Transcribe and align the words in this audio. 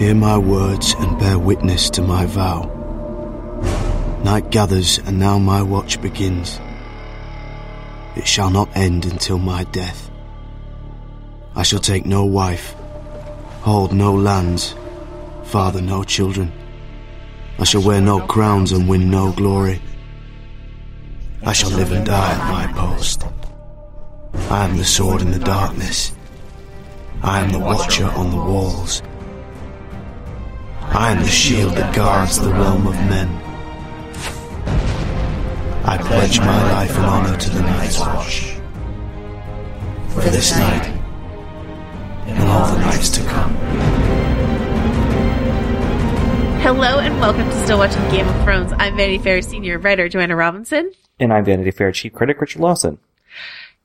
Hear 0.00 0.14
my 0.14 0.38
words 0.38 0.94
and 0.98 1.18
bear 1.18 1.38
witness 1.38 1.90
to 1.90 2.00
my 2.00 2.24
vow. 2.24 2.64
Night 4.24 4.48
gathers, 4.50 4.96
and 4.96 5.18
now 5.18 5.36
my 5.36 5.60
watch 5.60 6.00
begins. 6.00 6.58
It 8.16 8.26
shall 8.26 8.48
not 8.48 8.74
end 8.74 9.04
until 9.04 9.36
my 9.36 9.64
death. 9.64 10.10
I 11.54 11.64
shall 11.64 11.80
take 11.80 12.06
no 12.06 12.24
wife, 12.24 12.74
hold 13.60 13.92
no 13.92 14.14
lands, 14.14 14.74
father 15.44 15.82
no 15.82 16.02
children. 16.02 16.50
I 17.58 17.64
shall 17.64 17.82
wear 17.82 18.00
no 18.00 18.26
crowns 18.26 18.72
and 18.72 18.88
win 18.88 19.10
no 19.10 19.32
glory. 19.32 19.82
I 21.42 21.52
shall 21.52 21.72
live 21.72 21.92
and 21.92 22.06
die 22.06 22.32
at 22.32 22.50
my 22.50 22.72
post. 22.72 23.24
I 24.48 24.64
am 24.64 24.78
the 24.78 24.84
sword 24.86 25.20
in 25.20 25.30
the 25.30 25.38
darkness. 25.38 26.12
I 27.22 27.40
am 27.40 27.52
the 27.52 27.58
watcher 27.58 28.06
on 28.06 28.30
the 28.30 28.38
walls. 28.38 29.02
I 30.92 31.12
am 31.12 31.22
the 31.22 31.28
shield 31.28 31.74
that 31.74 31.94
guards 31.94 32.40
the 32.40 32.50
realm 32.50 32.84
of 32.84 32.94
men. 32.94 33.28
I 35.84 35.96
pledge 35.98 36.40
my 36.40 36.72
life 36.72 36.96
and 36.96 37.06
honor 37.06 37.36
to 37.36 37.50
the 37.50 37.60
Night's 37.60 38.00
Watch. 38.00 38.56
For 40.08 40.20
this 40.22 40.50
night, 40.50 40.86
and 42.26 42.48
all 42.48 42.74
the 42.74 42.80
nights 42.80 43.08
to 43.10 43.24
come. 43.24 43.54
Hello 46.60 46.98
and 46.98 47.20
welcome 47.20 47.48
to 47.48 47.64
Still 47.64 47.78
Watching 47.78 48.02
Game 48.10 48.26
of 48.26 48.42
Thrones. 48.42 48.72
I'm 48.76 48.96
Vanity 48.96 49.18
Fair 49.18 49.42
senior 49.42 49.78
writer 49.78 50.08
Joanna 50.08 50.34
Robinson. 50.34 50.90
And 51.20 51.32
I'm 51.32 51.44
Vanity 51.44 51.70
Fair 51.70 51.92
chief 51.92 52.12
critic 52.12 52.40
Richard 52.40 52.62
Lawson. 52.62 52.98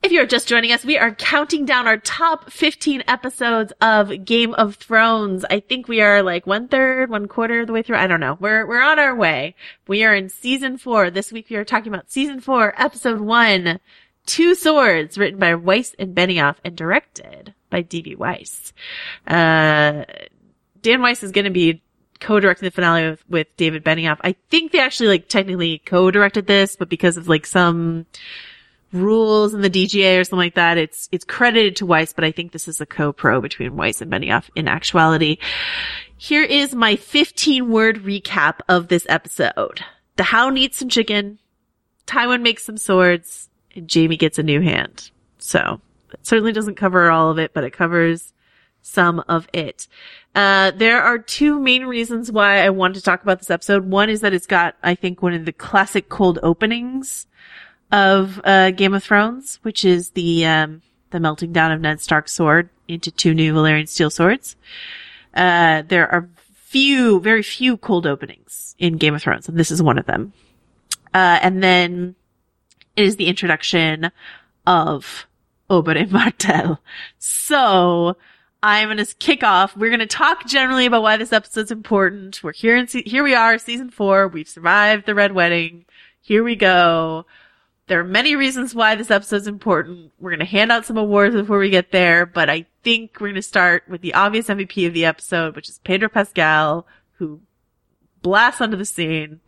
If 0.02 0.12
you're 0.12 0.26
just 0.26 0.46
joining 0.46 0.70
us, 0.70 0.84
we 0.84 0.98
are 0.98 1.10
counting 1.10 1.64
down 1.64 1.88
our 1.88 1.96
top 1.96 2.50
15 2.50 3.02
episodes 3.08 3.72
of 3.80 4.24
Game 4.24 4.54
of 4.54 4.76
Thrones. 4.76 5.44
I 5.50 5.58
think 5.60 5.88
we 5.88 6.00
are 6.00 6.22
like 6.22 6.46
one 6.46 6.68
third, 6.68 7.10
one 7.10 7.26
quarter 7.26 7.62
of 7.62 7.66
the 7.66 7.72
way 7.72 7.82
through. 7.82 7.96
I 7.96 8.06
don't 8.06 8.20
know. 8.20 8.36
We're, 8.38 8.66
we're 8.66 8.82
on 8.82 9.00
our 9.00 9.16
way. 9.16 9.56
We 9.88 10.04
are 10.04 10.14
in 10.14 10.28
season 10.28 10.78
four. 10.78 11.10
This 11.10 11.32
week 11.32 11.46
we 11.50 11.56
are 11.56 11.64
talking 11.64 11.92
about 11.92 12.10
season 12.10 12.40
four, 12.40 12.72
episode 12.80 13.20
one, 13.20 13.80
Two 14.26 14.54
Swords, 14.54 15.18
written 15.18 15.40
by 15.40 15.54
Weiss 15.54 15.94
and 15.98 16.14
Benioff 16.14 16.56
and 16.64 16.76
directed 16.76 17.54
by 17.70 17.82
D.B. 17.82 18.16
Weiss. 18.16 18.72
Uh, 19.26 20.04
Dan 20.82 21.02
Weiss 21.02 21.22
is 21.22 21.32
going 21.32 21.46
to 21.46 21.50
be 21.50 21.82
co-directing 22.20 22.66
the 22.66 22.70
finale 22.70 23.10
with, 23.10 23.24
with 23.28 23.56
David 23.56 23.84
Benioff. 23.84 24.18
I 24.22 24.36
think 24.50 24.72
they 24.72 24.80
actually 24.80 25.08
like 25.08 25.28
technically 25.28 25.78
co-directed 25.78 26.46
this, 26.46 26.76
but 26.76 26.88
because 26.88 27.16
of 27.16 27.28
like 27.28 27.46
some, 27.46 28.06
rules 28.92 29.54
in 29.54 29.60
the 29.60 29.70
DGA 29.70 30.20
or 30.20 30.24
something 30.24 30.38
like 30.38 30.54
that. 30.54 30.78
It's, 30.78 31.08
it's 31.12 31.24
credited 31.24 31.76
to 31.76 31.86
Weiss, 31.86 32.12
but 32.12 32.24
I 32.24 32.32
think 32.32 32.52
this 32.52 32.68
is 32.68 32.80
a 32.80 32.86
co-pro 32.86 33.40
between 33.40 33.76
Weiss 33.76 34.00
and 34.00 34.10
Benioff 34.10 34.50
in 34.54 34.68
actuality. 34.68 35.38
Here 36.16 36.42
is 36.42 36.74
my 36.74 36.96
15 36.96 37.70
word 37.70 38.02
recap 38.04 38.60
of 38.68 38.88
this 38.88 39.06
episode. 39.08 39.84
The 40.16 40.24
Hound 40.24 40.58
eats 40.58 40.78
some 40.78 40.88
chicken. 40.88 41.38
Tywin 42.06 42.42
makes 42.42 42.64
some 42.64 42.78
swords 42.78 43.50
and 43.74 43.92
Jaime 43.92 44.16
gets 44.16 44.38
a 44.38 44.42
new 44.42 44.60
hand. 44.60 45.10
So 45.38 45.80
it 46.12 46.24
certainly 46.24 46.52
doesn't 46.52 46.76
cover 46.76 47.10
all 47.10 47.30
of 47.30 47.38
it, 47.38 47.52
but 47.52 47.64
it 47.64 47.72
covers 47.72 48.32
some 48.80 49.22
of 49.28 49.48
it. 49.52 49.88
Uh, 50.34 50.70
there 50.70 51.02
are 51.02 51.18
two 51.18 51.58
main 51.60 51.86
reasons 51.86 52.30
why 52.30 52.64
I 52.64 52.70
wanted 52.70 52.94
to 52.94 53.02
talk 53.02 53.22
about 53.22 53.38
this 53.38 53.50
episode. 53.50 53.86
One 53.86 54.08
is 54.08 54.20
that 54.20 54.32
it's 54.32 54.46
got, 54.46 54.76
I 54.82 54.94
think, 54.94 55.22
one 55.22 55.34
of 55.34 55.44
the 55.44 55.52
classic 55.52 56.08
cold 56.08 56.38
openings 56.42 57.26
of 57.92 58.40
uh, 58.44 58.70
Game 58.72 58.94
of 58.94 59.04
Thrones, 59.04 59.58
which 59.62 59.84
is 59.84 60.10
the 60.10 60.46
um, 60.46 60.82
the 61.10 61.20
melting 61.20 61.52
down 61.52 61.72
of 61.72 61.80
Ned 61.80 62.00
Stark's 62.00 62.32
sword 62.32 62.68
into 62.88 63.10
two 63.10 63.34
new 63.34 63.54
Valyrian 63.54 63.88
steel 63.88 64.10
swords. 64.10 64.56
Uh, 65.34 65.82
there 65.82 66.10
are 66.10 66.28
few, 66.54 67.20
very 67.20 67.42
few 67.42 67.76
cold 67.76 68.06
openings 68.06 68.74
in 68.78 68.96
Game 68.96 69.14
of 69.14 69.22
Thrones, 69.22 69.48
and 69.48 69.58
this 69.58 69.70
is 69.70 69.82
one 69.82 69.98
of 69.98 70.06
them. 70.06 70.32
Uh, 71.14 71.38
and 71.40 71.62
then 71.62 72.14
it 72.96 73.04
is 73.04 73.16
the 73.16 73.28
introduction 73.28 74.10
of 74.66 75.26
Oberyn 75.70 76.10
Martell. 76.10 76.80
So 77.18 78.16
I'm 78.62 78.88
going 78.88 79.04
to 79.04 79.14
kick 79.16 79.42
off. 79.42 79.76
We're 79.76 79.90
going 79.90 80.00
to 80.00 80.06
talk 80.06 80.46
generally 80.46 80.86
about 80.86 81.02
why 81.02 81.16
this 81.16 81.32
episode's 81.32 81.70
important. 81.70 82.42
We're 82.42 82.52
here 82.52 82.76
in, 82.76 82.88
se- 82.88 83.04
here 83.06 83.22
we 83.22 83.34
are, 83.34 83.58
season 83.58 83.90
four. 83.90 84.28
We've 84.28 84.48
survived 84.48 85.06
the 85.06 85.14
Red 85.14 85.32
Wedding. 85.32 85.84
Here 86.20 86.42
we 86.42 86.56
go. 86.56 87.26
There 87.88 88.00
are 88.00 88.04
many 88.04 88.34
reasons 88.34 88.74
why 88.74 88.96
this 88.96 89.12
episode's 89.12 89.46
important. 89.46 90.10
We're 90.18 90.30
going 90.30 90.40
to 90.40 90.44
hand 90.44 90.72
out 90.72 90.84
some 90.84 90.96
awards 90.96 91.36
before 91.36 91.58
we 91.58 91.70
get 91.70 91.92
there, 91.92 92.26
but 92.26 92.50
I 92.50 92.66
think 92.82 93.20
we're 93.20 93.28
going 93.28 93.36
to 93.36 93.42
start 93.42 93.84
with 93.88 94.00
the 94.00 94.14
obvious 94.14 94.48
MVP 94.48 94.88
of 94.88 94.94
the 94.94 95.04
episode, 95.04 95.54
which 95.54 95.68
is 95.68 95.78
Pedro 95.84 96.08
Pascal, 96.08 96.86
who 97.12 97.40
blasts 98.22 98.60
onto 98.60 98.76
the 98.76 98.84
scene 98.84 99.38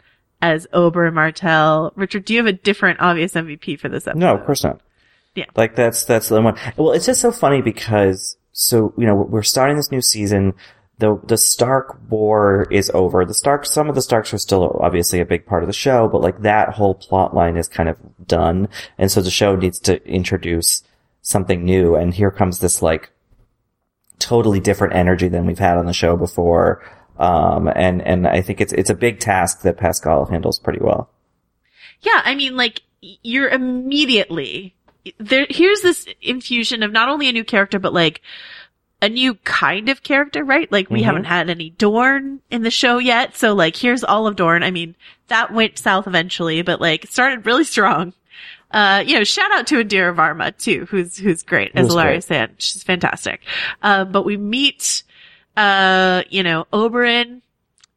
as 0.40 0.68
Oberyn 0.72 1.14
Martell. 1.14 1.92
Richard, 1.96 2.24
do 2.24 2.34
you 2.34 2.38
have 2.38 2.46
a 2.46 2.52
different 2.52 3.00
obvious 3.00 3.34
MVP 3.34 3.80
for 3.80 3.88
this 3.88 4.06
episode? 4.06 4.20
No, 4.20 4.36
of 4.36 4.46
course 4.46 4.62
not. 4.62 4.80
Yeah. 5.34 5.46
Like 5.56 5.74
that's, 5.74 6.04
that's 6.04 6.28
the 6.28 6.40
one. 6.40 6.56
Well, 6.76 6.92
it's 6.92 7.06
just 7.06 7.20
so 7.20 7.32
funny 7.32 7.60
because, 7.60 8.36
so, 8.52 8.94
you 8.96 9.06
know, 9.06 9.16
we're 9.16 9.42
starting 9.42 9.76
this 9.76 9.90
new 9.90 10.00
season 10.00 10.54
the 10.98 11.20
the 11.26 11.36
Stark 11.36 11.98
war 12.10 12.66
is 12.70 12.90
over. 12.92 13.24
The 13.24 13.34
Stark, 13.34 13.66
some 13.66 13.88
of 13.88 13.94
the 13.94 14.02
Starks 14.02 14.34
are 14.34 14.38
still 14.38 14.78
obviously 14.80 15.20
a 15.20 15.24
big 15.24 15.46
part 15.46 15.62
of 15.62 15.68
the 15.68 15.72
show, 15.72 16.08
but 16.08 16.20
like 16.20 16.42
that 16.42 16.70
whole 16.70 16.94
plot 16.94 17.34
line 17.34 17.56
is 17.56 17.68
kind 17.68 17.88
of 17.88 17.96
done. 18.26 18.68
And 18.98 19.10
so 19.10 19.22
the 19.22 19.30
show 19.30 19.54
needs 19.54 19.78
to 19.80 20.04
introduce 20.04 20.82
something 21.22 21.64
new. 21.64 21.94
And 21.94 22.12
here 22.12 22.30
comes 22.30 22.58
this 22.58 22.82
like 22.82 23.10
totally 24.18 24.58
different 24.58 24.94
energy 24.94 25.28
than 25.28 25.46
we've 25.46 25.58
had 25.58 25.78
on 25.78 25.86
the 25.86 25.92
show 25.92 26.16
before. 26.16 26.84
Um, 27.16 27.68
and, 27.74 28.02
and 28.02 28.26
I 28.26 28.42
think 28.42 28.60
it's, 28.60 28.72
it's 28.72 28.90
a 28.90 28.94
big 28.94 29.20
task 29.20 29.62
that 29.62 29.76
Pascal 29.76 30.26
handles 30.26 30.58
pretty 30.58 30.80
well. 30.80 31.10
Yeah. 32.00 32.22
I 32.24 32.34
mean, 32.34 32.56
like 32.56 32.82
you're 33.00 33.48
immediately 33.48 34.74
there. 35.18 35.46
Here's 35.48 35.80
this 35.82 36.06
infusion 36.20 36.82
of 36.82 36.90
not 36.90 37.08
only 37.08 37.28
a 37.28 37.32
new 37.32 37.44
character, 37.44 37.78
but 37.78 37.92
like, 37.92 38.20
a 39.00 39.08
new 39.08 39.34
kind 39.44 39.88
of 39.88 40.02
character, 40.02 40.42
right? 40.44 40.70
Like 40.72 40.90
we 40.90 41.00
Mhm. 41.02 41.04
haven't 41.04 41.24
had 41.24 41.48
any 41.50 41.70
Dorn 41.70 42.40
in 42.50 42.62
the 42.62 42.70
show 42.70 42.98
yet. 42.98 43.36
So 43.36 43.54
like 43.54 43.76
here's 43.76 44.02
all 44.02 44.26
of 44.26 44.34
Dorn. 44.36 44.62
I 44.62 44.70
mean, 44.70 44.96
that 45.28 45.52
went 45.52 45.78
south 45.78 46.06
eventually, 46.06 46.62
but 46.62 46.80
like 46.80 47.06
started 47.08 47.46
really 47.46 47.64
strong. 47.64 48.12
Uh, 48.70 49.02
you 49.06 49.16
know, 49.16 49.24
shout 49.24 49.50
out 49.52 49.66
to 49.68 49.82
Indira 49.82 50.14
Varma 50.14 50.56
too, 50.58 50.86
who's, 50.90 51.16
who's 51.16 51.42
great 51.42 51.72
as 51.74 51.86
Who's 51.86 51.94
Ellaria. 51.94 52.22
Sand. 52.22 52.54
She's 52.58 52.82
fantastic. 52.82 53.40
Uh, 53.82 54.04
but 54.04 54.24
we 54.24 54.36
meet, 54.36 55.02
uh, 55.56 56.22
you 56.28 56.42
know, 56.42 56.66
Oberyn, 56.72 57.40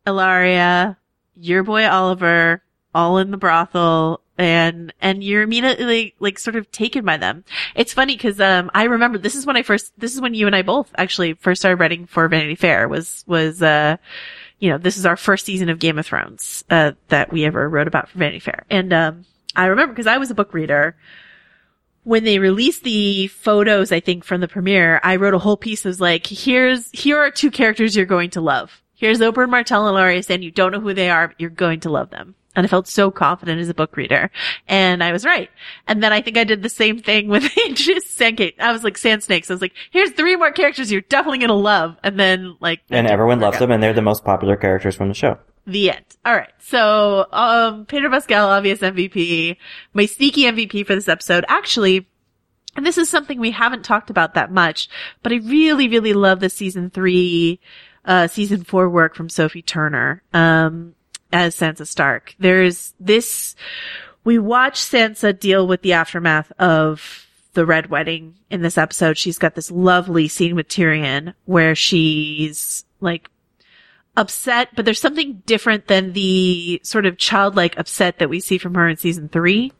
Ellaria, 0.07 0.95
your 1.35 1.63
boy 1.63 1.81
Olyvar, 1.81 2.61
all 2.95 3.17
in 3.17 3.31
the 3.31 3.37
brothel, 3.37 4.20
and 4.41 4.91
and 5.01 5.23
you're 5.23 5.43
immediately 5.43 6.15
like 6.19 6.39
sort 6.39 6.55
of 6.55 6.71
taken 6.71 7.05
by 7.05 7.17
them. 7.17 7.43
It's 7.75 7.93
funny 7.93 8.15
because 8.15 8.39
um 8.39 8.71
I 8.73 8.85
remember 8.85 9.17
this 9.17 9.35
is 9.35 9.45
when 9.45 9.55
I 9.55 9.63
first 9.63 9.93
this 9.97 10.13
is 10.13 10.21
when 10.21 10.33
you 10.33 10.47
and 10.47 10.55
I 10.55 10.63
both 10.63 10.91
actually 10.97 11.33
first 11.33 11.61
started 11.61 11.79
writing 11.79 12.07
for 12.07 12.27
Vanity 12.27 12.55
Fair 12.55 12.87
was 12.87 13.23
was 13.27 13.61
uh 13.61 13.97
you 14.59 14.69
know 14.69 14.77
this 14.77 14.97
is 14.97 15.05
our 15.05 15.15
first 15.15 15.45
season 15.45 15.69
of 15.69 15.79
Game 15.79 15.99
of 15.99 16.05
Thrones 16.05 16.63
uh 16.69 16.93
that 17.09 17.31
we 17.31 17.45
ever 17.45 17.69
wrote 17.69 17.87
about 17.87 18.09
for 18.09 18.17
Vanity 18.17 18.39
Fair 18.39 18.65
and 18.69 18.91
um 18.91 19.25
I 19.55 19.67
remember 19.67 19.93
because 19.93 20.07
I 20.07 20.17
was 20.17 20.31
a 20.31 20.35
book 20.35 20.53
reader 20.53 20.95
when 22.03 22.23
they 22.23 22.39
released 22.39 22.83
the 22.83 23.27
photos 23.27 23.91
I 23.91 23.99
think 23.99 24.23
from 24.23 24.41
the 24.41 24.47
premiere 24.47 24.99
I 25.03 25.17
wrote 25.17 25.35
a 25.35 25.39
whole 25.39 25.57
piece 25.57 25.83
that 25.83 25.89
was 25.89 26.01
like 26.01 26.25
here's 26.25 26.89
here 26.91 27.19
are 27.19 27.29
two 27.29 27.51
characters 27.51 27.95
you're 27.95 28.05
going 28.07 28.31
to 28.31 28.41
love 28.41 28.81
here's 28.95 29.19
Oberyn 29.19 29.49
Martell 29.49 29.87
and 29.87 29.95
Ellaria 29.95 30.25
Sand 30.25 30.43
you 30.43 30.51
don't 30.51 30.71
know 30.71 30.79
who 30.79 30.93
they 30.93 31.09
are, 31.11 31.27
but 31.27 31.39
you're 31.39 31.49
going 31.49 31.81
to 31.81 31.89
love 31.89 32.09
them. 32.09 32.35
And 32.55 32.65
I 32.65 32.67
felt 32.67 32.87
so 32.87 33.11
confident 33.11 33.61
as 33.61 33.69
a 33.69 33.73
book 33.73 33.95
reader. 33.95 34.29
And 34.67 35.03
I 35.03 35.11
was 35.11 35.25
right. 35.25 35.49
And 35.87 36.03
then 36.03 36.11
I 36.11 36.21
think 36.21 36.37
I 36.37 36.43
did 36.43 36.63
the 36.63 36.69
same 36.69 36.99
thing 36.99 37.29
with 37.29 37.43
just 37.73 38.17
Sandcake. 38.17 38.59
I 38.59 38.71
was 38.71 38.83
like 38.83 38.97
Sand 38.97 39.23
Snakes. 39.23 39.49
I 39.49 39.53
was 39.53 39.61
like, 39.61 39.73
here's 39.91 40.11
three 40.11 40.35
more 40.35 40.51
characters 40.51 40.91
you're 40.91 41.01
definitely 41.01 41.39
going 41.39 41.49
to 41.49 41.55
love. 41.55 41.95
And 42.03 42.19
then 42.19 42.57
like. 42.59 42.81
And 42.89 43.07
everyone 43.07 43.39
loves 43.39 43.59
them 43.59 43.71
and 43.71 43.81
they're 43.81 43.93
the 43.93 44.01
most 44.01 44.25
popular 44.25 44.57
characters 44.57 44.95
from 44.95 45.07
the 45.07 45.13
show. 45.13 45.37
The 45.65 45.91
end. 45.91 46.05
All 46.25 46.35
right. 46.35 46.51
So, 46.59 47.27
um, 47.31 47.85
Pedro 47.85 48.09
Pascal, 48.09 48.49
obvious 48.49 48.79
MVP. 48.79 49.57
My 49.93 50.05
sneaky 50.05 50.43
MVP 50.43 50.85
for 50.85 50.95
this 50.95 51.07
episode. 51.07 51.45
Actually, 51.47 52.07
and 52.75 52.85
this 52.85 52.97
is 52.97 53.09
something 53.09 53.39
we 53.39 53.51
haven't 53.51 53.83
talked 53.83 54.09
about 54.09 54.33
that 54.33 54.51
much, 54.51 54.87
but 55.23 55.31
I 55.31 55.37
really, 55.37 55.87
really 55.87 56.13
love 56.13 56.39
the 56.39 56.49
season 56.49 56.89
three, 56.89 57.59
uh, 58.05 58.27
season 58.27 58.63
four 58.63 58.89
work 58.89 59.13
from 59.13 59.29
Sophie 59.29 59.61
Turner. 59.61 60.23
Um, 60.33 60.95
as 61.31 61.55
Sansa 61.55 61.87
Stark. 61.87 62.35
There's 62.39 62.93
this, 62.99 63.55
we 64.23 64.39
watch 64.39 64.79
Sansa 64.79 65.37
deal 65.37 65.67
with 65.67 65.81
the 65.81 65.93
aftermath 65.93 66.51
of 66.59 67.27
the 67.53 67.65
Red 67.65 67.89
Wedding 67.89 68.35
in 68.49 68.61
this 68.61 68.77
episode. 68.77 69.17
She's 69.17 69.37
got 69.37 69.55
this 69.55 69.71
lovely 69.71 70.27
scene 70.27 70.55
with 70.55 70.67
Tyrion 70.67 71.33
where 71.45 71.75
she's 71.75 72.85
like 72.99 73.29
upset, 74.15 74.69
but 74.75 74.85
there's 74.85 75.01
something 75.01 75.41
different 75.45 75.87
than 75.87 76.13
the 76.13 76.81
sort 76.83 77.05
of 77.05 77.17
childlike 77.17 77.77
upset 77.77 78.19
that 78.19 78.29
we 78.29 78.39
see 78.39 78.57
from 78.57 78.75
her 78.75 78.87
in 78.87 78.97
season 78.97 79.29
three. 79.29 79.73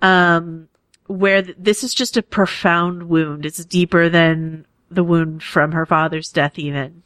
Um, 0.00 0.68
where 1.06 1.42
th- 1.42 1.56
this 1.58 1.84
is 1.84 1.94
just 1.94 2.16
a 2.16 2.22
profound 2.22 3.08
wound. 3.08 3.44
It's 3.44 3.64
deeper 3.64 4.08
than 4.08 4.66
the 4.90 5.04
wound 5.04 5.42
from 5.42 5.72
her 5.72 5.86
father's 5.86 6.30
death 6.30 6.58
even. 6.58 7.02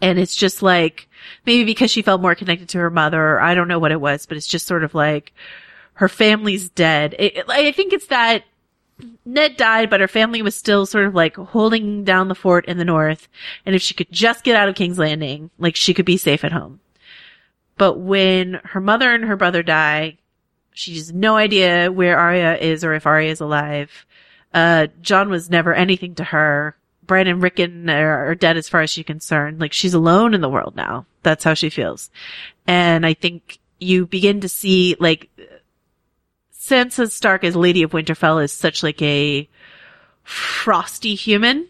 And 0.00 0.18
it's 0.18 0.36
just 0.36 0.62
like, 0.62 1.08
maybe 1.44 1.64
because 1.64 1.90
she 1.90 2.02
felt 2.02 2.20
more 2.20 2.34
connected 2.34 2.68
to 2.70 2.78
her 2.78 2.90
mother, 2.90 3.20
or 3.20 3.40
I 3.40 3.54
don't 3.54 3.68
know 3.68 3.78
what 3.78 3.92
it 3.92 4.00
was, 4.00 4.26
but 4.26 4.36
it's 4.36 4.46
just 4.46 4.66
sort 4.66 4.84
of 4.84 4.94
like, 4.94 5.32
her 5.94 6.08
family's 6.08 6.68
dead. 6.70 7.16
It, 7.18 7.38
it, 7.38 7.44
I 7.48 7.72
think 7.72 7.92
it's 7.92 8.06
that 8.06 8.44
Ned 9.24 9.56
died, 9.56 9.90
but 9.90 10.00
her 10.00 10.06
family 10.08 10.42
was 10.42 10.54
still 10.54 10.86
sort 10.86 11.06
of 11.06 11.14
like 11.14 11.34
holding 11.34 12.04
down 12.04 12.28
the 12.28 12.36
fort 12.36 12.66
in 12.66 12.78
the 12.78 12.84
north. 12.84 13.26
And 13.66 13.74
if 13.74 13.82
she 13.82 13.94
could 13.94 14.10
just 14.12 14.44
get 14.44 14.54
out 14.54 14.68
of 14.68 14.76
King's 14.76 14.98
Landing, 14.98 15.50
like 15.58 15.74
she 15.74 15.94
could 15.94 16.06
be 16.06 16.16
safe 16.16 16.44
at 16.44 16.52
home. 16.52 16.78
But 17.76 17.98
when 17.98 18.60
her 18.64 18.80
mother 18.80 19.12
and 19.12 19.24
her 19.24 19.36
brother 19.36 19.64
die, 19.64 20.18
she 20.72 20.94
has 20.94 21.12
no 21.12 21.36
idea 21.36 21.90
where 21.90 22.16
Arya 22.16 22.58
is 22.58 22.84
or 22.84 22.94
if 22.94 23.04
Arya 23.04 23.32
is 23.32 23.40
alive. 23.40 24.06
Uh, 24.54 24.86
Jon 25.00 25.30
was 25.30 25.50
never 25.50 25.74
anything 25.74 26.14
to 26.14 26.24
her. 26.24 26.76
Bran 27.08 27.26
and 27.26 27.42
Rickon 27.42 27.90
are, 27.90 28.30
are 28.30 28.34
dead 28.36 28.56
as 28.56 28.68
far 28.68 28.82
as 28.82 28.90
she's 28.90 29.04
concerned. 29.04 29.60
Like 29.60 29.72
she's 29.72 29.94
alone 29.94 30.34
in 30.34 30.40
the 30.40 30.48
world 30.48 30.76
now. 30.76 31.06
That's 31.24 31.42
how 31.42 31.54
she 31.54 31.70
feels. 31.70 32.10
And 32.68 33.04
I 33.04 33.14
think 33.14 33.58
you 33.80 34.06
begin 34.06 34.42
to 34.42 34.48
see 34.48 34.94
like 35.00 35.28
Sansa 36.56 37.10
Stark 37.10 37.42
as 37.42 37.56
Lady 37.56 37.82
of 37.82 37.90
Winterfell 37.90 38.44
is 38.44 38.52
such 38.52 38.84
like 38.84 39.02
a 39.02 39.48
frosty 40.22 41.16
human. 41.16 41.66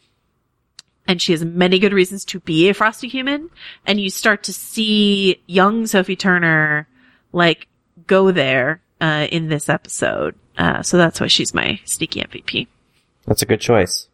And 1.06 1.22
she 1.22 1.32
has 1.32 1.42
many 1.42 1.78
good 1.78 1.94
reasons 1.94 2.26
to 2.26 2.40
be 2.40 2.68
a 2.68 2.74
frosty 2.74 3.08
human. 3.08 3.48
And 3.86 3.98
you 3.98 4.10
start 4.10 4.42
to 4.44 4.52
see 4.52 5.40
young 5.46 5.86
Sophie 5.86 6.16
Turner 6.16 6.86
like 7.32 7.66
go 8.06 8.30
there, 8.30 8.82
uh, 9.00 9.26
in 9.30 9.48
this 9.48 9.68
episode. 9.68 10.34
Uh, 10.56 10.82
so 10.82 10.96
that's 10.96 11.20
why 11.20 11.26
she's 11.28 11.54
my 11.54 11.80
sneaky 11.84 12.20
MVP. 12.20 12.66
That's 13.26 13.42
a 13.42 13.46
good 13.46 13.60
choice. 13.60 14.08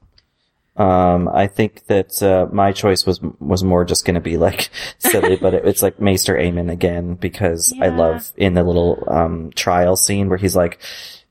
Um, 0.76 1.28
I 1.28 1.46
think 1.46 1.86
that 1.86 2.20
uh, 2.22 2.46
my 2.52 2.72
choice 2.72 3.06
was 3.06 3.20
was 3.38 3.62
more 3.62 3.84
just 3.84 4.04
going 4.04 4.14
to 4.14 4.20
be 4.20 4.36
like 4.36 4.70
silly, 4.98 5.36
but 5.36 5.54
it, 5.54 5.64
it's 5.66 5.82
like 5.82 6.00
Maester 6.00 6.34
Aemon 6.34 6.70
again 6.70 7.14
because 7.14 7.72
I 7.80 7.88
love 7.88 8.32
in 8.36 8.54
the 8.54 8.64
little 8.64 9.04
um, 9.08 9.52
trial 9.54 9.94
scene 9.96 10.28
where 10.28 10.38
he's 10.38 10.56
like, 10.56 10.80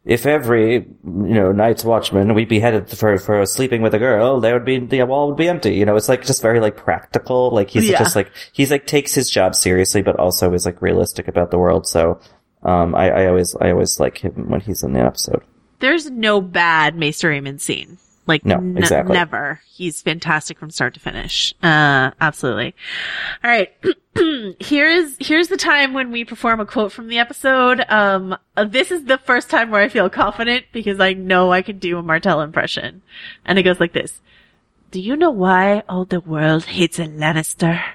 if 0.05 0.25
every 0.25 0.75
you 0.75 0.85
know 1.03 1.51
night's 1.51 1.83
watchman 1.83 2.33
we 2.33 2.45
beheaded 2.45 2.89
for 2.89 3.17
for 3.17 3.45
sleeping 3.45 3.81
with 3.81 3.93
a 3.93 3.99
girl, 3.99 4.39
there 4.39 4.53
would 4.53 4.63
be 4.65 4.79
the 4.79 5.03
wall 5.03 5.27
would 5.27 5.37
be 5.37 5.49
empty. 5.49 5.73
You 5.75 5.85
know, 5.85 5.97
it's 5.97 6.07
like 6.07 6.23
just 6.25 6.41
very 6.41 6.61
like 6.61 6.77
practical. 6.77 7.51
Like 7.51 7.69
he's 7.69 7.89
Yeah. 7.89 7.99
just 7.99 8.15
like 8.15 8.31
he's 8.53 8.71
like 8.71 8.87
takes 8.87 9.13
his 9.13 9.29
job 9.29 9.55
seriously, 9.55 10.01
but 10.01 10.17
also 10.19 10.53
is 10.53 10.65
like 10.65 10.81
realistic 10.81 11.27
about 11.27 11.51
the 11.51 11.59
world. 11.59 11.85
So. 11.87 12.19
Um, 12.65 12.95
I, 12.95 13.09
I 13.09 13.27
always, 13.27 13.53
I 13.59 13.71
always 13.71 13.99
like 13.99 14.19
him 14.19 14.49
when 14.49 14.61
he's 14.61 14.83
in 14.83 14.93
the 14.93 15.01
episode. 15.01 15.43
There's 15.79 16.09
no 16.09 16.39
bad 16.39 16.95
Maester 16.95 17.29
Aemon 17.29 17.59
scene. 17.59 17.97
Like, 18.25 18.45
No, 18.45 18.55
n- 18.55 18.77
exactly. 18.77 19.13
never. 19.15 19.59
He's 19.67 20.01
fantastic 20.01 20.57
from 20.57 20.71
start 20.71 20.93
to 20.93 20.99
finish. 20.99 21.53
Uh, 21.61 22.11
absolutely. 22.21 22.73
All 23.43 23.49
right. 23.51 23.69
Here 24.59 24.87
is, 24.87 25.17
here's 25.19 25.47
the 25.49 25.57
time 25.57 25.93
when 25.93 26.11
we 26.11 26.23
perform 26.23 26.59
a 26.59 26.65
quote 26.65 26.91
from 26.91 27.07
the 27.09 27.17
episode. 27.19 27.83
Um, 27.89 28.37
this 28.67 28.91
is 28.91 29.05
the 29.05 29.17
first 29.17 29.49
time 29.49 29.71
where 29.71 29.81
I 29.81 29.89
feel 29.89 30.09
confident 30.09 30.65
because 30.71 30.99
I 30.99 31.13
know 31.13 31.51
I 31.51 31.63
can 31.63 31.79
do 31.79 31.97
a 31.97 32.03
Martell 32.03 32.41
impression. 32.41 33.01
And 33.43 33.57
it 33.59 33.63
goes 33.63 33.79
like 33.79 33.93
this. 33.93 34.21
Do 34.91 35.01
you 35.01 35.15
know 35.15 35.31
why 35.31 35.81
all 35.89 36.05
the 36.05 36.19
world 36.19 36.65
hates 36.65 36.99
a 36.99 37.05
Lannister? 37.07 37.81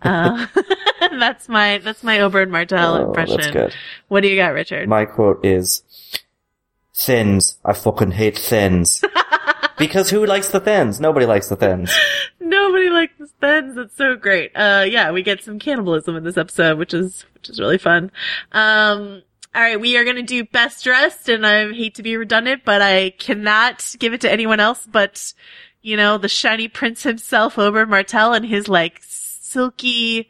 Uh, 0.00 0.46
that's 1.18 1.46
my, 1.46 1.76
that's 1.76 2.02
my 2.02 2.16
Oberyn 2.16 2.48
Martell 2.48 2.94
Oh, 2.94 3.06
impression. 3.08 3.36
that's 3.36 3.50
good. 3.50 3.74
What 4.08 4.22
do 4.22 4.28
you 4.28 4.36
got, 4.36 4.54
Richard? 4.54 4.88
My 4.88 5.04
quote 5.04 5.44
is, 5.44 5.82
Thenns. 6.94 7.58
I 7.64 7.72
fucking 7.72 8.12
hate 8.12 8.36
Thenns. 8.36 9.02
because 9.78 10.10
who 10.10 10.26
likes 10.26 10.48
the 10.48 10.60
Thenns? 10.60 11.00
Nobody 11.00 11.26
likes 11.26 11.48
the 11.48 11.56
Thenns. 11.56 11.90
Nobody 12.38 12.90
likes 12.90 13.14
the 13.18 13.26
Spens. 13.26 13.74
That's 13.76 13.96
so 13.96 14.16
great. 14.16 14.52
Uh, 14.54 14.84
yeah, 14.88 15.10
we 15.10 15.22
get 15.22 15.42
some 15.42 15.58
cannibalism 15.58 16.16
in 16.16 16.24
this 16.24 16.36
episode, 16.36 16.78
which 16.78 16.94
is, 16.94 17.24
which 17.34 17.48
is 17.48 17.60
really 17.60 17.78
fun. 17.78 18.10
Um, 18.52 19.22
all 19.54 19.62
right, 19.62 19.80
we 19.80 19.96
are 19.96 20.04
going 20.04 20.16
to 20.16 20.22
do 20.22 20.44
best 20.44 20.84
dressed, 20.84 21.28
and 21.28 21.46
I 21.46 21.72
hate 21.72 21.96
to 21.96 22.02
be 22.02 22.16
redundant, 22.16 22.62
but 22.64 22.82
I 22.82 23.10
cannot 23.10 23.94
give 23.98 24.12
it 24.12 24.20
to 24.20 24.30
anyone 24.30 24.60
else 24.60 24.86
but, 24.90 25.32
you 25.82 25.96
know, 25.96 26.18
the 26.18 26.28
shiny 26.28 26.68
prince 26.68 27.02
himself 27.02 27.56
Oberyn 27.56 27.88
Martell 27.88 28.32
and 28.32 28.46
his 28.46 28.68
like 28.68 29.00
silky 29.02 30.28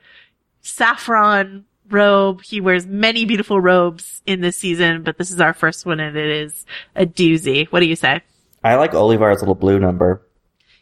saffron 0.62 1.66
robe. 1.92 2.42
He 2.42 2.60
wears 2.60 2.86
many 2.86 3.24
beautiful 3.24 3.60
robes 3.60 4.22
in 4.26 4.40
this 4.40 4.56
season, 4.56 5.02
but 5.02 5.18
this 5.18 5.30
is 5.30 5.40
our 5.40 5.52
first 5.54 5.84
one 5.86 6.00
and 6.00 6.16
it 6.16 6.28
is 6.28 6.64
a 6.96 7.06
doozy. 7.06 7.66
What 7.68 7.80
do 7.80 7.86
you 7.86 7.96
say? 7.96 8.22
I 8.62 8.74
like 8.76 8.94
Olyvar's 8.94 9.40
little 9.40 9.54
blue 9.54 9.78
number. 9.78 10.22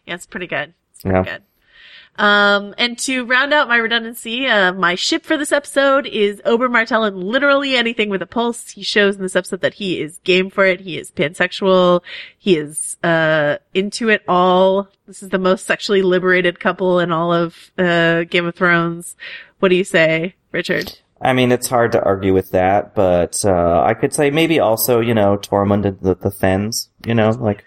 Yeah, 0.07 0.15
it's 0.15 0.27
pretty 0.27 0.47
good. 0.47 0.75
It's 0.95 1.05
Yeah. 1.05 1.13
pretty 1.23 1.31
good. 1.31 1.43
Um, 2.19 2.75
and 2.79 2.99
to 3.01 3.25
round 3.25 3.55
out 3.55 3.69
my 3.69 3.77
redundancy, 3.77 4.47
uh, 4.47 4.73
my 4.73 4.97
ship 4.97 5.25
for 5.25 5.37
this 5.37 5.53
episode 5.53 6.05
is 6.07 6.41
Oberyn 6.45 6.73
Martell 6.73 7.05
and 7.05 7.23
literally 7.23 7.77
anything 7.77 8.11
with 8.11 8.21
a 8.23 8.27
pulse. 8.27 8.71
He 8.71 8.83
shows 8.83 9.15
in 9.17 9.23
this 9.23 9.37
episode 9.37 9.61
that 9.61 9.75
he 9.75 10.01
is 10.01 10.19
game 10.25 10.51
for 10.51 10.65
it. 10.65 10.81
He 10.81 10.99
is 10.99 11.13
pansexual. 11.13 12.03
He 12.37 12.57
is, 12.57 12.97
uh, 13.05 13.59
into 13.73 14.09
it 14.09 14.23
all. 14.27 14.89
This 15.07 15.23
is 15.23 15.29
the 15.29 15.39
most 15.39 15.65
sexually 15.65 16.03
liberated 16.03 16.59
couple 16.59 16.99
in 16.99 17.13
all 17.13 17.33
of, 17.33 17.71
uh, 17.79 18.25
Game 18.25 18.47
of 18.47 18.57
Thrones. 18.57 19.15
What 19.61 19.69
do 19.69 19.77
you 19.77 19.85
say, 19.85 20.35
Richard? 20.51 20.99
I 21.21 21.33
mean, 21.33 21.53
it's 21.53 21.69
hard 21.69 21.93
to 21.93 22.03
argue 22.03 22.35
with 22.35 22.51
that, 22.51 22.95
but, 22.97 23.45
uh, 23.45 23.83
I 23.85 23.95
could 23.95 24.13
say 24.13 24.31
maybe 24.31 24.59
also, 24.59 25.01
you 25.01 25.15
know, 25.15 25.37
Tormund 25.37 25.85
and 25.87 26.01
the, 26.01 26.15
the 26.17 26.31
Thenns, 26.31 26.91
you 27.07 27.15
know, 27.15 27.31
like, 27.31 27.65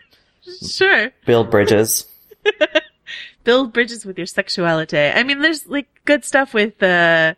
Sure. 0.70 1.12
build 1.26 1.50
bridges. 1.52 2.06
Build 3.44 3.74
bridges 3.74 4.06
with 4.06 4.18
your 4.18 4.28
sexuality. 4.28 4.98
I 4.98 5.24
mean, 5.24 5.40
there's 5.42 5.66
like 5.68 5.88
good 6.06 6.24
stuff 6.24 6.54
with, 6.54 6.82
uh, 6.84 7.34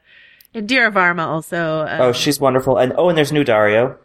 Indira 0.53 0.91
Varma 0.91 1.25
also. 1.25 1.79
Uh, 1.81 1.97
Oh, 2.01 2.11
she's 2.11 2.39
wonderful. 2.39 2.77
And, 2.77 2.93
oh, 2.97 3.09
and 3.09 3.17
there's 3.17 3.31
new 3.31 3.43
Daario. 3.43 3.97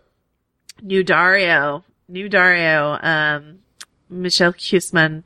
New 0.81 1.05
Daario, 1.05 1.83
new 2.09 2.29
Daario, 2.31 3.03
um, 3.05 3.59
Michiel 4.13 4.55
Huisman. 4.55 5.25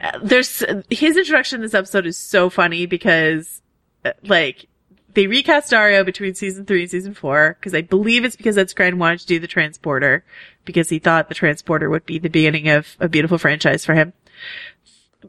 Uh, 0.00 0.18
There's 0.22 0.64
his 0.88 1.16
introduction 1.16 1.56
in 1.56 1.62
this 1.62 1.74
episode 1.74 2.06
is 2.06 2.16
so 2.16 2.48
funny 2.48 2.86
because, 2.86 3.60
uh, 4.04 4.12
like, 4.22 4.66
they 5.14 5.26
recast 5.26 5.72
Daario 5.72 6.04
between 6.04 6.34
season 6.34 6.64
three 6.64 6.82
and 6.82 6.90
season 6.90 7.12
four 7.12 7.56
because 7.58 7.74
I 7.74 7.80
believe 7.82 8.24
it's 8.24 8.36
because 8.36 8.56
Ed 8.56 8.68
Skrein 8.68 8.94
wanted 8.94 9.20
to 9.20 9.26
do 9.26 9.40
the 9.40 9.48
transporter 9.48 10.24
because 10.64 10.88
he 10.88 11.00
thought 11.00 11.28
the 11.28 11.34
transporter 11.34 11.90
would 11.90 12.06
be 12.06 12.18
the 12.18 12.30
beginning 12.30 12.68
of 12.68 12.96
a 13.00 13.08
beautiful 13.08 13.38
franchise 13.38 13.84
for 13.84 13.94
him. 13.94 14.12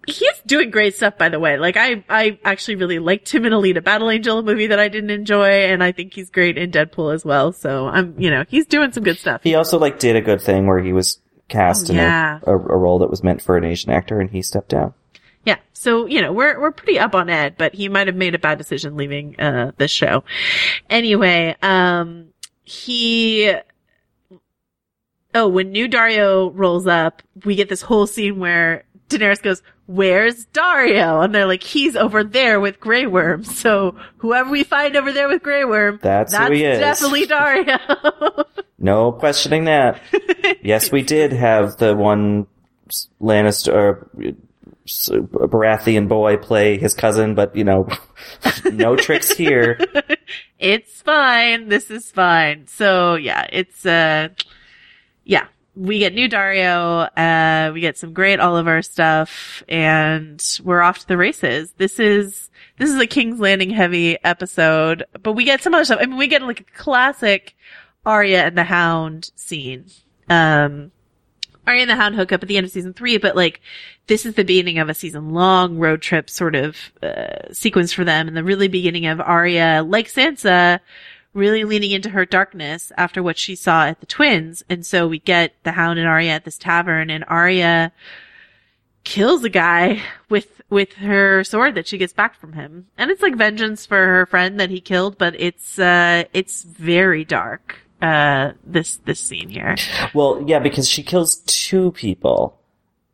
He's 0.08 0.40
doing 0.46 0.70
great 0.70 0.96
stuff, 0.96 1.18
by 1.18 1.30
the 1.30 1.40
way. 1.40 1.58
Like, 1.58 1.76
I, 1.76 2.04
I 2.10 2.38
actually 2.46 2.76
really 2.76 3.00
liked 3.00 3.34
him 3.34 3.46
in 3.46 3.54
Alita 3.54 3.84
Battle 3.84 4.12
Angel, 4.12 4.38
a 4.38 4.44
movie 4.44 4.68
that 4.68 4.80
I 4.80 4.88
didn't 4.88 5.10
enjoy, 5.10 5.50
and 5.50 5.84
I 5.84 5.92
think 5.92 6.14
he's 6.14 6.30
great 6.30 6.58
in 6.60 6.70
Deadpool 6.72 7.14
as 7.14 7.26
well. 7.26 7.52
So 7.52 7.88
I'm, 7.88 8.14
you 8.20 8.30
know, 8.30 8.46
he's 8.48 8.68
doing 8.68 8.92
some 8.92 9.04
good 9.04 9.18
stuff. 9.18 9.42
He 9.44 9.56
also, 9.56 9.80
like, 9.80 9.98
did 9.98 10.16
a 10.16 10.22
good 10.22 10.42
thing 10.42 10.68
where 10.68 10.80
he 10.80 10.94
was 10.94 11.20
cast 11.48 11.90
Oh, 11.90 11.94
in 11.94 11.98
yeah. 11.98 12.40
a, 12.44 12.52
a, 12.52 12.56
a 12.56 12.78
role 12.78 13.00
that 13.00 13.10
was 13.10 13.24
meant 13.24 13.42
for 13.42 13.58
an 13.58 13.64
Asian 13.64 13.90
actor 13.92 14.20
and 14.20 14.30
he 14.30 14.44
stepped 14.44 14.70
down. 14.70 14.94
Yeah. 15.44 15.56
So, 15.74 16.06
you 16.06 16.22
know, 16.22 16.34
we're, 16.34 16.62
we're 16.62 16.72
pretty 16.72 17.00
up 17.00 17.16
on 17.16 17.28
Ed, 17.28 17.56
but 17.58 17.74
he 17.74 17.90
might 17.90 18.06
have 18.06 18.16
made 18.16 18.36
a 18.36 18.40
bad 18.40 18.60
decision 18.60 18.96
leaving, 18.96 19.40
uh, 19.40 19.72
this 19.78 19.90
show. 19.90 20.24
Anyway, 20.88 21.56
um, 21.64 22.28
he, 22.64 23.52
oh, 25.34 25.48
when 25.48 25.72
new 25.72 25.90
Daario 25.90 26.52
rolls 26.54 26.86
up, 26.86 27.24
we 27.44 27.56
get 27.56 27.70
this 27.70 27.82
whole 27.82 28.06
scene 28.06 28.38
where 28.38 28.84
Daenerys 29.10 29.42
goes, 29.42 29.64
where's 29.90 30.46
Daario? 30.48 31.24
And 31.26 31.34
they're 31.34 31.48
like, 31.48 31.64
he's 31.64 31.96
over 31.96 32.24
there 32.24 32.60
with 32.60 32.80
Grey 32.80 33.08
Worm. 33.08 33.44
So 33.44 33.96
whoever 34.18 34.52
we 34.52 34.64
find 34.64 34.96
over 34.96 35.12
there 35.12 35.28
with 35.28 35.42
Grey 35.42 35.66
Worm, 35.66 36.00
That's 36.02 36.36
who 36.36 36.52
he 36.52 36.64
is. 36.64 36.80
definitely 36.80 37.26
Daario. 37.26 38.46
No 38.82 39.12
questioning 39.12 39.66
that. 39.66 40.02
yes, 40.64 40.90
we 40.90 41.02
did 41.02 41.34
have 41.34 41.76
the 41.76 41.94
one 41.94 42.48
Lannister, 43.22 44.08
Baratheon 44.88 46.08
boy 46.08 46.38
play 46.38 46.78
his 46.78 46.94
cousin, 46.94 47.36
but 47.36 47.54
you 47.58 47.66
know, 47.66 47.90
no 48.72 48.96
tricks 48.96 49.32
here. 49.32 49.78
it's 50.60 51.02
fine. 51.02 51.68
This 51.68 51.92
is 51.92 52.10
fine. 52.10 52.68
So 52.68 53.16
yeah, 53.16 53.48
it's, 53.52 53.86
uh, 53.86 54.30
yeah, 55.26 55.48
we 55.76 56.00
get 56.00 56.14
new 56.14 56.28
Daario, 56.28 57.10
uh, 57.18 57.72
we 57.74 57.82
get 57.82 57.98
some 57.98 58.14
great 58.14 58.40
Oliver 58.40 58.82
stuff 58.82 59.64
and 59.70 60.44
we're 60.64 60.82
off 60.82 61.00
to 61.00 61.08
the 61.08 61.18
races. 61.18 61.74
This 61.78 62.00
is, 62.00 62.50
this 62.78 62.90
is 62.90 63.00
a 63.00 63.08
King's 63.08 63.40
Landing 63.40 63.70
heavy 63.70 64.18
episode, 64.24 65.06
but 65.24 65.34
we 65.34 65.46
get 65.46 65.62
some 65.62 65.74
other 65.74 65.86
stuff. 65.86 66.00
I 66.02 66.06
mean, 66.06 66.18
we 66.18 66.28
get 66.28 66.42
like 66.42 66.62
a 66.62 66.78
classic 66.78 67.56
Arya 68.06 68.46
and 68.46 68.58
the 68.58 68.64
Hound 68.64 69.32
scene. 69.36 69.86
Um, 70.30 70.92
Arya 71.68 71.82
and 71.82 71.90
the 71.90 71.96
Hound 71.96 72.16
hook 72.16 72.32
up 72.32 72.42
at 72.42 72.50
the 72.50 72.58
end 72.58 72.66
of 72.66 72.72
season 72.72 72.94
three, 72.94 73.18
but 73.18 73.36
like 73.36 73.62
this 74.08 74.26
is 74.26 74.34
the 74.34 74.44
beginning 74.44 74.80
of 74.80 74.90
a 74.90 74.94
season 74.94 75.30
long 75.30 75.78
road 75.78 76.02
trip 76.02 76.30
sort 76.30 76.56
of 76.56 76.76
uh, 77.04 77.54
sequence 77.54 77.94
for 77.94 78.04
them, 78.04 78.28
and 78.28 78.36
the 78.36 78.44
really 78.44 78.68
beginning 78.68 79.06
of 79.06 79.22
Arya, 79.22 79.84
like 79.88 80.08
Sansa, 80.08 80.80
really 81.34 81.64
leaning 81.64 81.92
into 81.92 82.10
her 82.10 82.26
darkness 82.26 82.92
after 82.98 83.22
what 83.22 83.38
she 83.38 83.56
saw 83.56 83.86
at 83.86 84.00
the 84.00 84.06
twins, 84.06 84.64
and 84.70 84.86
so 84.86 85.08
we 85.08 85.20
get 85.20 85.54
the 85.64 85.72
Hound 85.74 86.00
and 86.00 86.08
Arya 86.08 86.32
at 86.32 86.46
this 86.46 86.58
tavern, 86.58 87.10
and 87.10 87.24
Arya 87.28 87.92
kills 89.04 89.44
a 89.44 89.50
guy 89.50 90.02
with 90.30 90.62
with 90.70 90.94
her 90.94 91.44
sword 91.44 91.74
that 91.76 91.88
she 91.88 91.98
gets 91.98 92.14
back 92.14 92.36
from 92.40 92.54
him, 92.54 92.88
and 92.98 93.12
it's 93.12 93.22
like 93.22 93.36
vengeance 93.36 93.86
for 93.86 93.98
her 93.98 94.26
friend 94.26 94.60
that 94.60 94.70
he 94.70 94.82
killed, 94.82 95.18
but 95.18 95.40
it's 95.40 95.80
uh 95.80 96.24
it's 96.34 96.64
very 96.64 97.26
dark. 97.26 97.76
Uh, 98.02 98.54
this 98.64 98.96
this 99.06 99.20
scene 99.20 99.50
here. 99.50 99.76
Well, 100.14 100.42
yeah, 100.48 100.60
because 100.60 100.88
she 100.88 101.04
kills 101.04 101.38
two 101.46 101.92
people. 101.92 102.56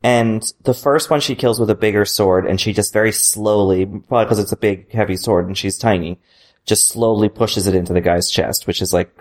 And 0.04 0.54
the 0.62 0.76
first 0.76 1.10
one 1.10 1.20
she 1.20 1.34
kills 1.34 1.60
with 1.60 1.72
a 1.72 1.76
bigger 1.76 2.06
sword, 2.06 2.46
and 2.46 2.62
she 2.62 2.74
just 2.74 2.94
very 2.94 3.12
slowly, 3.12 3.88
probably 3.88 4.26
because 4.26 4.38
it's 4.38 4.52
a 4.52 4.58
big, 4.58 4.92
heavy 4.92 5.18
sword 5.18 5.48
and 5.48 5.58
she's 5.58 5.80
tiny, 5.80 6.20
just 6.66 6.90
slowly 6.90 7.30
pushes 7.30 7.68
it 7.68 7.76
into 7.76 7.94
the 7.94 8.02
guy's 8.02 8.30
chest, 8.30 8.68
which 8.68 8.82
is 8.82 8.94
like 8.94 9.16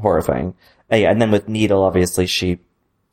horrifying. 0.00 0.54
And, 0.88 1.02
yeah, 1.02 1.10
and 1.10 1.20
then 1.20 1.30
with 1.30 1.48
needle, 1.48 1.82
obviously, 1.82 2.26
she 2.26 2.58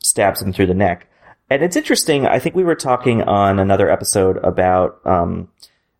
stabs 0.02 0.40
him 0.40 0.52
through 0.52 0.66
the 0.66 0.74
neck. 0.74 1.08
And 1.50 1.62
it's 1.62 1.76
interesting. 1.76 2.26
I 2.26 2.38
think 2.38 2.54
we 2.54 2.64
were 2.64 2.74
talking 2.74 3.22
on 3.22 3.58
another 3.58 3.90
episode 3.90 4.38
about 4.38 5.00
um, 5.04 5.48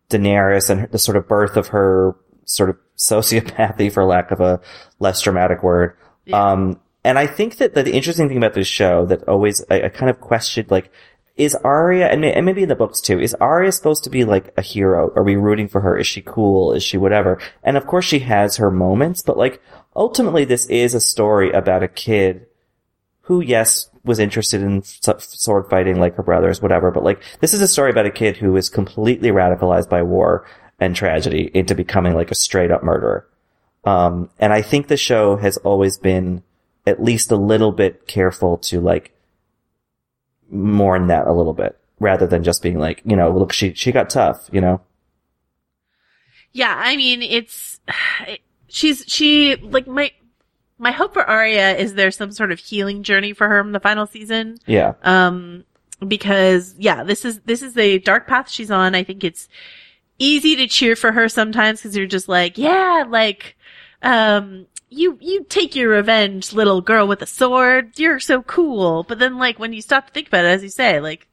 Daenerys 0.09 0.69
and 0.69 0.81
her- 0.81 0.87
the 0.87 0.99
sort 0.99 1.17
of 1.17 1.27
birth 1.27 1.57
of 1.57 1.67
her 1.67 2.15
sort 2.45 2.69
of 2.69 2.77
sociopathy, 2.97 3.91
for 3.91 4.05
lack 4.05 4.31
of 4.31 4.39
a 4.39 4.61
less 4.99 5.21
dramatic 5.21 5.61
word. 5.61 5.97
Um, 6.31 6.79
and 7.03 7.19
I 7.19 7.27
think 7.27 7.57
that, 7.57 7.75
that 7.75 7.85
the 7.85 7.93
interesting 7.93 8.27
thing 8.27 8.37
about 8.37 8.53
this 8.53 8.67
show 8.67 9.05
that 9.07 9.27
always 9.27 9.63
I, 9.69 9.83
I 9.83 9.89
kind 9.89 10.09
of 10.09 10.21
questioned, 10.21 10.71
like, 10.71 10.91
is 11.37 11.55
Arya, 11.55 12.07
and, 12.07 12.45
maybe 12.45 12.63
in 12.63 12.69
the 12.69 12.75
books 12.75 13.01
too, 13.01 13.19
is 13.19 13.33
Arya 13.35 13.71
supposed 13.71 14.05
to 14.05 14.09
be 14.09 14.23
like 14.23 14.53
a 14.57 14.61
hero? 14.61 15.11
Are 15.15 15.23
we 15.23 15.35
rooting 15.35 15.67
for 15.67 15.81
her? 15.81 15.97
Is 15.97 16.07
she 16.07 16.21
cool? 16.21 16.73
Is 16.73 16.83
she 16.83 16.97
whatever? 16.97 17.39
And 17.63 17.75
of 17.75 17.87
course 17.87 18.05
she 18.05 18.19
has 18.19 18.57
her 18.57 18.71
moments, 18.71 19.21
but 19.21 19.37
like, 19.37 19.61
ultimately 19.95 20.45
this 20.45 20.65
is 20.67 20.93
a 20.93 21.01
story 21.01 21.51
about 21.51 21.83
a 21.83 21.89
kid 21.89 22.47
who, 23.21 23.41
yes, 23.41 23.89
was 24.03 24.19
interested 24.19 24.61
in 24.61 24.83
sword 24.83 25.69
fighting 25.69 25.99
like 25.99 26.15
her 26.15 26.23
brothers, 26.23 26.61
whatever, 26.61 26.91
but 26.91 27.03
like, 27.03 27.21
this 27.41 27.53
is 27.53 27.61
a 27.61 27.67
story 27.67 27.91
about 27.91 28.05
a 28.05 28.11
kid 28.11 28.37
who 28.37 28.55
is 28.55 28.69
completely 28.69 29.29
radicalized 29.29 29.89
by 29.89 30.03
war 30.03 30.45
and 30.79 30.95
tragedy 30.95 31.49
into 31.53 31.75
becoming 31.75 32.13
like 32.13 32.31
a 32.31 32.35
straight 32.35 32.71
up 32.71 32.83
murderer. 32.83 33.27
Um, 33.83 34.29
and 34.39 34.53
I 34.53 34.61
think 34.61 34.87
the 34.87 34.97
show 34.97 35.37
has 35.37 35.57
always 35.57 35.97
been 35.97 36.43
at 36.87 37.03
least 37.03 37.31
a 37.31 37.35
little 37.35 37.71
bit 37.71 38.07
careful 38.07 38.57
to 38.57 38.79
like 38.79 39.14
mourn 40.49 41.07
that 41.07 41.27
a 41.27 41.33
little 41.33 41.53
bit 41.53 41.77
rather 41.99 42.27
than 42.27 42.43
just 42.43 42.61
being 42.61 42.77
like, 42.77 43.01
you 43.05 43.15
know, 43.15 43.31
look, 43.31 43.53
she, 43.53 43.73
she 43.73 43.91
got 43.91 44.09
tough, 44.09 44.49
you 44.51 44.61
know? 44.61 44.81
Yeah, 46.51 46.73
I 46.77 46.95
mean, 46.95 47.21
it's 47.21 47.79
she's 48.67 49.03
she 49.07 49.55
like 49.57 49.87
my 49.87 50.11
my 50.77 50.91
hope 50.91 51.13
for 51.13 51.23
Arya 51.23 51.75
is 51.75 51.93
there 51.93 52.11
some 52.11 52.31
sort 52.31 52.51
of 52.51 52.59
healing 52.59 53.03
journey 53.03 53.33
for 53.33 53.47
her 53.47 53.59
in 53.59 53.71
the 53.71 53.79
final 53.79 54.05
season. 54.05 54.57
Yeah. 54.65 54.93
Um, 55.03 55.65
because 56.05 56.75
yeah, 56.77 57.03
this 57.03 57.25
is 57.25 57.41
this 57.41 57.61
is 57.61 57.73
the 57.73 57.99
dark 57.99 58.27
path 58.27 58.49
she's 58.49 58.71
on. 58.71 58.95
I 58.95 59.03
think 59.03 59.23
it's 59.23 59.47
easy 60.17 60.55
to 60.55 60.67
cheer 60.67 60.95
for 60.95 61.11
her 61.11 61.27
sometimes 61.29 61.81
because 61.81 61.95
you're 61.95 62.07
just 62.07 62.29
like, 62.29 62.57
yeah, 62.57 63.03
like, 63.07 63.57
um, 64.01 64.67
you 64.89 65.17
you 65.21 65.43
take 65.43 65.75
your 65.75 65.89
revenge, 65.89 66.53
little 66.53 66.81
girl 66.81 67.07
with 67.07 67.21
a 67.21 67.27
sword. 67.27 67.97
You're 67.97 68.19
so 68.19 68.41
cool. 68.41 69.03
But 69.03 69.19
then, 69.19 69.37
like, 69.37 69.59
when 69.59 69.73
you 69.73 69.81
stop 69.81 70.07
to 70.07 70.13
think 70.13 70.27
about 70.27 70.45
it, 70.45 70.49
as 70.49 70.63
you 70.63 70.69
say, 70.69 70.99
like. 70.99 71.27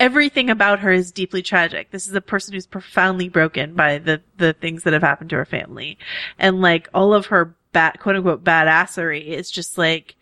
Everything 0.00 0.48
about 0.48 0.78
her 0.78 0.92
is 0.92 1.10
deeply 1.10 1.42
tragic. 1.42 1.90
This 1.90 2.06
is 2.06 2.14
a 2.14 2.20
person 2.20 2.54
who's 2.54 2.68
profoundly 2.68 3.28
broken 3.28 3.74
by 3.74 3.98
the, 3.98 4.22
the 4.36 4.52
things 4.52 4.84
that 4.84 4.92
have 4.92 5.02
happened 5.02 5.30
to 5.30 5.36
her 5.36 5.44
family. 5.44 5.98
And 6.38 6.60
like 6.60 6.88
all 6.94 7.12
of 7.12 7.26
her 7.26 7.56
bad, 7.72 7.98
quote 7.98 8.14
unquote, 8.14 8.44
badassery 8.44 9.26
is 9.26 9.50
just 9.50 9.76
like, 9.76 10.14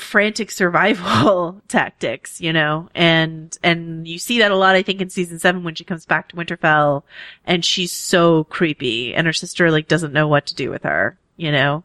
frantic 0.00 0.50
survival 0.50 1.60
tactics, 1.68 2.40
you 2.40 2.52
know, 2.52 2.88
and, 2.94 3.56
and 3.62 4.08
you 4.08 4.18
see 4.18 4.38
that 4.38 4.50
a 4.50 4.56
lot, 4.56 4.74
I 4.74 4.82
think, 4.82 5.00
in 5.00 5.10
season 5.10 5.38
seven 5.38 5.62
when 5.62 5.74
she 5.74 5.84
comes 5.84 6.06
back 6.06 6.28
to 6.28 6.36
Winterfell 6.36 7.02
and 7.44 7.64
she's 7.64 7.92
so 7.92 8.44
creepy 8.44 9.14
and 9.14 9.26
her 9.26 9.32
sister, 9.32 9.70
like, 9.70 9.88
doesn't 9.88 10.12
know 10.12 10.26
what 10.26 10.46
to 10.46 10.54
do 10.54 10.70
with 10.70 10.82
her, 10.84 11.18
you 11.36 11.52
know? 11.52 11.84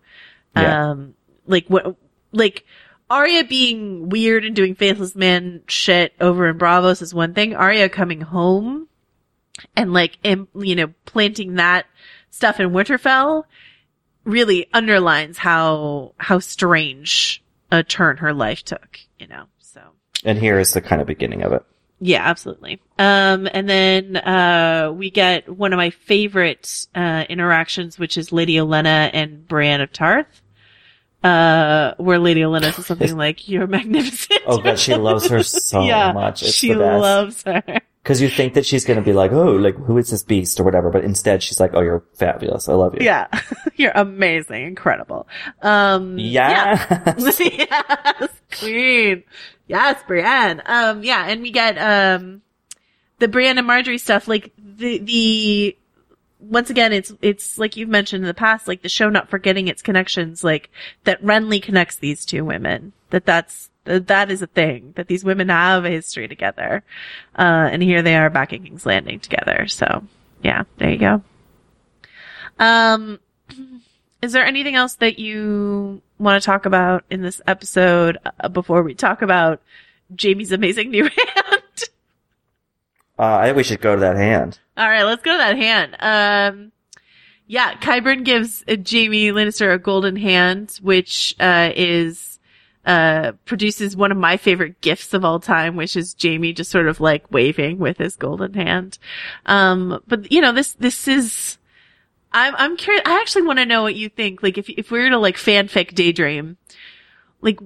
Yeah. 0.55 0.91
Um, 0.91 1.15
like, 1.45 1.67
what, 1.67 1.95
like, 2.31 2.65
Arya 3.09 3.43
being 3.43 4.09
weird 4.09 4.45
and 4.45 4.55
doing 4.55 4.75
Faceless 4.75 5.15
Man 5.15 5.61
shit 5.67 6.13
over 6.19 6.47
in 6.47 6.57
Braavos 6.57 7.01
is 7.01 7.13
one 7.13 7.33
thing. 7.33 7.55
Arya 7.55 7.89
coming 7.89 8.21
home 8.21 8.87
and 9.75 9.93
like, 9.93 10.17
im- 10.23 10.47
you 10.55 10.75
know, 10.75 10.93
planting 11.05 11.55
that 11.55 11.85
stuff 12.31 12.59
in 12.59 12.71
Winterfell 12.71 13.43
really 14.23 14.67
underlines 14.73 15.37
how, 15.37 16.13
how 16.17 16.39
strange 16.39 17.43
a 17.79 17.83
turn 17.83 18.17
her 18.17 18.33
life 18.33 18.63
took, 18.63 18.99
you 19.19 19.27
know, 19.27 19.45
so. 19.59 19.81
And 20.23 20.37
here 20.37 20.59
is 20.59 20.73
the 20.73 20.81
kind 20.81 21.01
of 21.01 21.07
beginning 21.07 21.43
of 21.43 21.53
it. 21.53 21.63
Yeah, 21.99 22.23
absolutely. 22.23 22.81
Um, 22.99 23.47
and 23.51 23.69
then, 23.69 24.17
uh, 24.17 24.91
we 24.93 25.09
get 25.09 25.47
one 25.47 25.71
of 25.71 25.77
my 25.77 25.91
favorite, 25.91 26.87
uh, 26.93 27.25
interactions, 27.29 27.97
which 27.97 28.17
is 28.17 28.31
Lady 28.31 28.55
Olenna 28.55 29.09
and 29.13 29.47
Brienne 29.47 29.81
of 29.81 29.91
Tarth. 29.91 30.41
Uh, 31.23 31.95
where 31.97 32.19
Lady 32.19 32.41
Olenna 32.41 32.71
says 32.73 32.85
something 32.85 33.17
like, 33.25 33.47
you're 33.47 33.65
magnificent. 33.65 34.41
Oh 34.45 34.59
god, 34.59 34.77
she 34.77 34.93
loves 34.93 35.27
her 35.29 35.41
so 35.43 35.83
yeah, 35.83 36.11
much. 36.11 36.43
It's 36.43 36.51
she 36.51 36.73
the 36.73 36.79
best. 36.79 37.01
loves 37.01 37.43
her. 37.43 37.81
Cause 38.05 38.21
you 38.21 38.29
think 38.29 38.53
that 38.53 38.67
she's 38.67 38.85
gonna 38.85 39.01
be 39.01 39.13
like, 39.13 39.31
oh, 39.31 39.53
like, 39.53 39.75
who 39.75 39.97
is 39.97 40.11
this 40.11 40.21
beast 40.21 40.59
or 40.59 40.63
whatever, 40.63 40.91
but 40.91 41.03
instead 41.03 41.41
she's 41.41 41.59
like, 41.59 41.71
oh, 41.73 41.81
you're 41.81 42.03
fabulous. 42.13 42.69
I 42.69 42.73
love 42.73 42.93
you. 42.93 43.03
Yeah. 43.03 43.25
you're 43.75 43.93
amazing. 43.95 44.63
Incredible. 44.63 45.27
Um, 45.63 46.19
Yeah. 46.19 47.15
yes, 47.17 48.29
queen. 48.59 49.23
Yes, 49.65 50.03
Brienne. 50.07 50.61
Um, 50.67 51.01
yeah, 51.03 51.25
and 51.27 51.41
we 51.41 51.49
get, 51.49 51.79
um, 51.79 52.43
the 53.17 53.27
Brienne 53.27 53.57
and 53.57 53.67
Margaery 53.67 53.99
stuff, 53.99 54.27
like, 54.27 54.53
the, 54.57 54.99
the, 54.99 55.77
once 56.39 56.69
again, 56.69 56.93
it's, 56.93 57.11
it's 57.23 57.57
like 57.57 57.75
you've 57.75 57.89
mentioned 57.89 58.23
in 58.23 58.27
the 58.27 58.35
past, 58.35 58.67
like 58.67 58.83
the 58.83 58.89
show 58.89 59.09
not 59.09 59.31
forgetting 59.31 59.67
its 59.67 59.81
connections, 59.81 60.43
like, 60.43 60.69
that 61.05 61.23
Renly 61.23 61.59
connects 61.59 61.95
these 61.95 62.23
two 62.23 62.45
women. 62.45 62.93
That 63.09 63.25
that's, 63.25 63.71
that, 63.85 64.07
that 64.07 64.31
is 64.31 64.41
a 64.41 64.47
thing. 64.47 64.93
That 64.95 65.07
these 65.07 65.23
women 65.23 65.49
have 65.49 65.85
a 65.85 65.89
history 65.89 66.27
together. 66.27 66.83
Uh, 67.37 67.69
and 67.71 67.81
here 67.81 68.01
they 68.01 68.15
are 68.15 68.29
back 68.29 68.53
in 68.53 68.63
King's 68.63 68.85
Landing 68.85 69.19
together. 69.19 69.67
So, 69.67 70.03
yeah, 70.43 70.63
there 70.77 70.89
you 70.89 70.97
go. 70.97 71.21
Um, 72.59 73.19
is 74.21 74.33
there 74.33 74.45
anything 74.45 74.75
else 74.75 74.95
that 74.95 75.19
you 75.19 76.01
want 76.17 76.41
to 76.41 76.45
talk 76.45 76.65
about 76.65 77.03
in 77.09 77.21
this 77.21 77.41
episode 77.47 78.17
uh, 78.39 78.49
before 78.49 78.83
we 78.83 78.93
talk 78.93 79.21
about 79.21 79.61
Jaime's 80.19 80.51
amazing 80.51 80.91
new 80.91 81.03
hand? 81.35 81.83
Uh, 83.17 83.37
I 83.37 83.45
think 83.45 83.57
we 83.57 83.63
should 83.63 83.81
go 83.81 83.95
to 83.95 84.01
that 84.01 84.17
hand. 84.17 84.59
All 84.77 84.89
right, 84.89 85.03
let's 85.03 85.21
go 85.21 85.31
to 85.31 85.37
that 85.37 85.57
hand. 85.57 85.95
Um, 85.99 86.71
yeah, 87.47 87.75
Qyburn 87.75 88.25
gives 88.25 88.63
uh, 88.67 88.75
Jaime 88.75 89.31
Lannister 89.31 89.73
a 89.73 89.79
golden 89.79 90.15
hand, 90.15 90.79
which 90.81 91.35
uh, 91.39 91.71
is 91.75 92.34
uh, 92.85 93.31
produces 93.45 93.95
one 93.95 94.11
of 94.11 94.17
my 94.17 94.37
favorite 94.37 94.79
gifts 94.81 95.13
of 95.13 95.25
all 95.25 95.39
time, 95.39 95.75
which 95.75 95.95
is 95.95 96.15
Jaime 96.21 96.53
just 96.53 96.71
sort 96.71 96.87
of 96.87 96.99
like 96.99 97.31
waving 97.31 97.79
with 97.79 97.97
his 97.97 98.15
golden 98.15 98.53
hand. 98.53 98.97
Um, 99.45 100.01
but 100.07 100.31
you 100.31 100.41
know, 100.41 100.51
this 100.51 100.73
this 100.73 101.07
is. 101.07 101.57
I'm 102.31 102.53
I'm 102.57 102.77
curious. 102.77 103.03
I 103.05 103.19
actually 103.21 103.43
want 103.43 103.59
to 103.59 103.65
know 103.65 103.81
what 103.81 103.95
you 103.95 104.09
think. 104.09 104.43
Like, 104.43 104.57
if 104.57 104.69
if 104.69 104.91
we 104.91 104.99
were 104.99 105.09
to 105.09 105.17
like 105.17 105.37
fanfic 105.37 105.95
daydream, 105.95 106.57
like, 107.41 107.59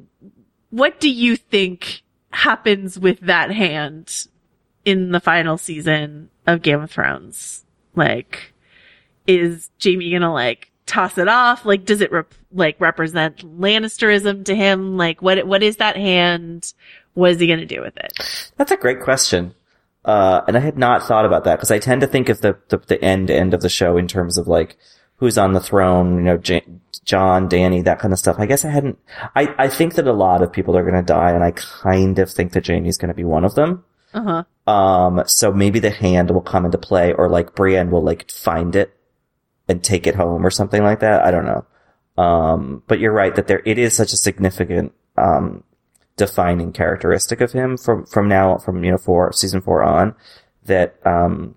what 0.69 0.99
do 0.99 1.09
you 1.09 1.35
think 1.35 2.03
happens 2.31 2.97
with 2.97 3.19
that 3.21 3.51
hand 3.51 4.27
in 4.85 5.11
the 5.11 5.19
final 5.19 5.57
season 5.57 6.29
of 6.47 6.61
Game 6.61 6.81
of 6.81 6.91
Thrones? 6.91 7.65
Like, 7.95 8.53
is 9.27 9.69
Jaime 9.83 10.11
gonna 10.11 10.31
like 10.31 10.71
toss 10.85 11.17
it 11.17 11.27
off? 11.27 11.65
Like, 11.65 11.83
does 11.83 12.01
it 12.01 12.11
like 12.51 12.79
represent 12.79 13.37
Lannisterism 13.59 14.45
to 14.45 14.55
him? 14.55 14.97
Like, 14.97 15.21
what 15.21 15.45
what 15.47 15.63
is 15.63 15.77
that 15.77 15.95
hand? 15.95 16.73
What 17.13 17.31
is 17.31 17.39
he 17.39 17.47
gonna 17.47 17.65
do 17.65 17.81
with 17.81 17.97
it? 17.97 18.51
That's 18.57 18.71
a 18.71 18.77
great 18.77 19.01
question. 19.01 19.53
Uh, 20.05 20.41
and 20.47 20.55
I 20.55 20.61
had 20.61 20.77
not 20.77 21.03
thought 21.03 21.25
about 21.25 21.43
that 21.43 21.57
because 21.57 21.71
I 21.71 21.79
tend 21.79 22.01
to 22.01 22.07
think 22.07 22.29
of 22.29 22.41
the, 22.41 22.57
the, 22.69 22.77
the 22.77 23.03
end 23.03 23.29
end 23.29 23.53
of 23.53 23.61
the 23.61 23.69
show 23.69 23.97
in 23.97 24.07
terms 24.07 24.37
of 24.37 24.47
like 24.47 24.77
who's 25.19 25.37
on 25.37 25.53
the 25.53 25.59
throne, 25.59 26.15
you 26.15 26.23
know, 26.23 26.37
J- 26.37 26.65
Jon, 27.03 27.49
Dany, 27.49 27.83
that 27.83 27.99
kind 27.99 28.13
of 28.13 28.19
stuff. 28.19 28.37
I 28.39 28.45
guess 28.45 28.63
I 28.63 28.69
hadn't, 28.69 28.97
I, 29.35 29.53
I 29.57 29.67
think 29.67 29.95
that 29.95 30.07
a 30.07 30.13
lot 30.13 30.41
of 30.41 30.51
people 30.51 30.77
are 30.77 30.83
going 30.83 30.95
to 30.95 31.01
die 31.01 31.31
and 31.31 31.43
I 31.43 31.51
kind 31.51 32.19
of 32.19 32.31
think 32.31 32.53
that 32.53 32.65
Jaime's 32.65 32.97
going 32.97 33.09
to 33.09 33.15
be 33.15 33.23
one 33.23 33.43
of 33.43 33.55
them. 33.55 33.83
Uh 34.13 34.43
huh. 34.65 34.71
Um, 34.71 35.23
so 35.27 35.51
maybe 35.51 35.79
the 35.79 35.89
hand 35.89 36.31
will 36.31 36.41
come 36.41 36.65
into 36.65 36.77
play 36.77 37.13
or 37.13 37.29
like 37.29 37.53
Brienne 37.53 37.91
will 37.91 38.03
like 38.03 38.31
find 38.31 38.75
it 38.75 38.95
and 39.67 39.83
take 39.83 40.07
it 40.07 40.15
home 40.15 40.45
or 40.45 40.49
something 40.49 40.81
like 40.81 41.01
that. 41.01 41.25
I 41.25 41.31
don't 41.31 41.45
know. 41.45 41.65
Um, 42.19 42.83
but 42.85 42.99
you're 42.99 43.13
right 43.13 43.33
that 43.35 43.47
there, 43.47 43.61
it 43.65 43.77
is 43.77 43.95
such 43.95 44.11
a 44.11 44.17
significant, 44.17 44.91
um, 45.17 45.63
defining 46.17 46.73
characteristic 46.73 47.39
of 47.39 47.53
him 47.53 47.77
from, 47.77 48.05
from 48.07 48.27
now, 48.27 48.57
from, 48.57 48.83
you 48.83 48.91
know, 48.91 48.97
four, 48.97 49.31
season 49.31 49.61
four 49.61 49.81
on 49.83 50.13
that, 50.65 50.97
um, 51.05 51.55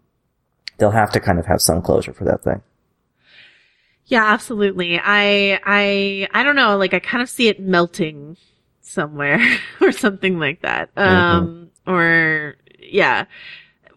they'll 0.78 0.92
have 0.92 1.10
to 1.12 1.20
kind 1.20 1.40
of 1.40 1.46
have 1.46 1.60
some 1.60 1.82
closure 1.82 2.12
for 2.12 2.22
that 2.24 2.44
thing. 2.44 2.62
Yeah, 4.06 4.24
absolutely. 4.24 5.00
I, 5.02 5.58
I, 5.64 6.28
I 6.32 6.44
don't 6.44 6.54
know. 6.54 6.76
Like, 6.76 6.94
I 6.94 7.00
kind 7.00 7.22
of 7.22 7.28
see 7.28 7.48
it 7.48 7.58
melting 7.58 8.36
somewhere 8.82 9.40
or 9.80 9.90
something 9.90 10.38
like 10.38 10.62
that. 10.62 10.90
Um, 10.96 11.70
or 11.88 12.54
yeah, 12.78 13.24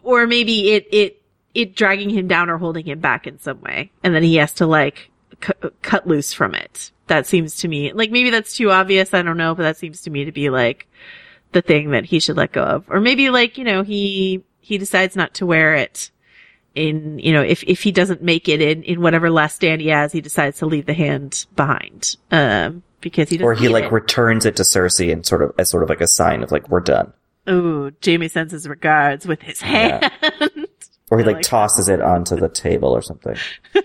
or 0.02 0.26
maybe 0.26 0.72
it, 0.72 0.88
it, 0.90 1.22
it 1.54 1.76
dragging 1.76 2.10
him 2.10 2.26
down 2.26 2.50
or 2.50 2.58
holding 2.58 2.86
him 2.86 2.98
back 2.98 3.28
in 3.28 3.38
some 3.38 3.60
way. 3.60 3.92
And 4.02 4.12
then 4.12 4.24
he 4.24 4.34
has 4.36 4.52
to 4.54 4.66
like 4.66 5.10
cu- 5.40 5.70
cut 5.82 6.06
loose 6.06 6.32
from 6.32 6.54
it. 6.54 6.90
That 7.08 7.26
seems 7.26 7.56
to 7.58 7.68
me, 7.68 7.92
like 7.92 8.10
maybe 8.10 8.30
that's 8.30 8.56
too 8.56 8.70
obvious. 8.70 9.14
I 9.14 9.22
don't 9.22 9.36
know, 9.36 9.54
but 9.54 9.62
that 9.62 9.76
seems 9.76 10.02
to 10.02 10.10
me 10.10 10.24
to 10.24 10.32
be 10.32 10.50
like 10.50 10.88
the 11.52 11.62
thing 11.62 11.90
that 11.90 12.04
he 12.04 12.18
should 12.20 12.36
let 12.36 12.52
go 12.52 12.62
of. 12.64 12.84
Or 12.90 13.00
maybe 13.00 13.30
like, 13.30 13.58
you 13.58 13.64
know, 13.64 13.82
he, 13.82 14.42
he 14.60 14.76
decides 14.78 15.14
not 15.14 15.34
to 15.34 15.46
wear 15.46 15.74
it 15.76 16.10
in, 16.74 17.18
you 17.20 17.32
know, 17.32 17.42
if, 17.42 17.62
if 17.64 17.82
he 17.82 17.92
doesn't 17.92 18.22
make 18.22 18.48
it 18.48 18.60
in, 18.60 18.82
in 18.82 19.00
whatever 19.00 19.30
last 19.30 19.56
stand 19.56 19.80
he 19.80 19.88
has, 19.88 20.10
he 20.12 20.20
decides 20.20 20.58
to 20.58 20.66
leave 20.66 20.86
the 20.86 20.94
hand 20.94 21.46
behind. 21.54 22.16
Um, 22.32 22.82
because 23.00 23.28
he 23.30 23.36
doesn't 23.36 23.46
Or 23.46 23.54
he 23.54 23.68
like 23.68 23.84
it. 23.84 23.92
returns 23.92 24.44
it 24.44 24.56
to 24.56 24.62
Cersei 24.64 25.12
and 25.12 25.24
sort 25.24 25.42
of, 25.42 25.52
as 25.58 25.70
sort 25.70 25.84
of 25.84 25.88
like 25.88 26.00
a 26.00 26.08
sign 26.08 26.42
of 26.42 26.50
like, 26.50 26.68
we're 26.68 26.80
done. 26.80 27.12
Ooh, 27.48 27.92
Jaime 28.04 28.26
sends 28.26 28.52
his 28.52 28.66
regards 28.68 29.24
with 29.26 29.40
his 29.42 29.60
hand. 29.60 30.10
Or 31.10 31.18
he 31.18 31.24
like, 31.24 31.26
like 31.26 31.36
that. 31.36 31.44
tosses 31.44 31.88
it 31.88 32.02
onto 32.02 32.34
the 32.34 32.48
table 32.48 32.88
or 32.90 33.00
something. 33.02 33.36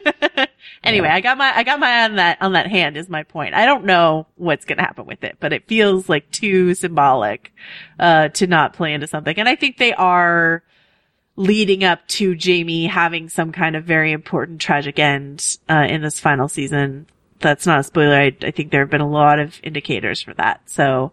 anyway, 0.83 1.07
I 1.09 1.21
got 1.21 1.38
my 1.38 1.51
I 1.55 1.63
got 1.63 1.79
my 1.79 1.88
eye 1.88 2.03
on 2.05 2.15
that 2.17 2.38
on 2.41 2.53
that 2.53 2.67
hand 2.67 2.97
is 2.97 3.09
my 3.09 3.23
point. 3.23 3.53
I 3.53 3.65
don't 3.65 3.85
know 3.85 4.27
what's 4.35 4.65
gonna 4.65 4.81
happen 4.83 5.05
with 5.05 5.23
it, 5.23 5.38
but 5.39 5.53
it 5.53 5.67
feels 5.67 6.07
like 6.09 6.29
too 6.31 6.73
symbolic 6.73 7.53
uh 8.00 8.29
to 8.29 8.47
not 8.47 8.73
play 8.73 8.93
into 8.93 9.07
something. 9.07 9.38
And 9.38 9.47
I 9.50 9.55
think 9.55 9.77
they 9.77 9.93
are 9.93 10.63
leading 11.38 11.83
up 11.83 12.05
to 12.07 12.35
Jaime 12.43 12.88
having 12.88 13.29
some 13.29 13.51
kind 13.51 13.75
of 13.75 13.83
very 13.85 14.11
important 14.11 14.59
tragic 14.61 15.00
end 15.00 15.57
uh 15.69 15.85
in 15.89 16.01
this 16.01 16.19
final 16.19 16.47
season. 16.47 17.07
That's 17.39 17.65
not 17.65 17.79
a 17.79 17.83
spoiler. 17.83 18.13
I, 18.15 18.35
I 18.43 18.51
think 18.51 18.69
there 18.71 18.81
have 18.81 18.91
been 18.91 19.01
a 19.01 19.09
lot 19.09 19.39
of 19.39 19.59
indicators 19.63 20.21
for 20.21 20.31
that. 20.35 20.61
So, 20.69 21.11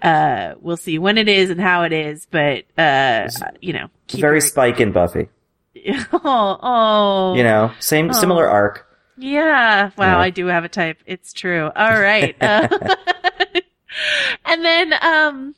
uh, 0.00 0.54
we'll 0.62 0.78
see 0.78 0.98
when 0.98 1.18
it 1.18 1.28
is 1.28 1.50
and 1.50 1.60
how 1.60 1.82
it 1.82 1.92
is, 1.92 2.26
but, 2.30 2.64
uh, 2.78 3.28
you 3.60 3.74
know, 3.74 3.88
keep 4.06 4.22
Very 4.22 4.40
Spike 4.40 4.80
in 4.80 4.92
Buffy. 4.92 5.28
oh, 6.14 6.58
oh, 6.62 7.34
You 7.36 7.42
know, 7.42 7.70
same, 7.80 8.14
similar 8.14 8.48
Oh. 8.48 8.52
arc. 8.52 8.87
Yeah. 9.18 9.90
Wow. 9.96 10.06
Yeah. 10.06 10.18
I 10.18 10.30
do 10.30 10.46
have 10.46 10.64
a 10.64 10.68
type. 10.68 10.98
It's 11.06 11.32
true. 11.32 11.70
All 11.74 12.00
right. 12.00 12.36
Uh, 12.48 12.68
and 14.44 14.64
then, 14.64 14.94
um, 15.02 15.54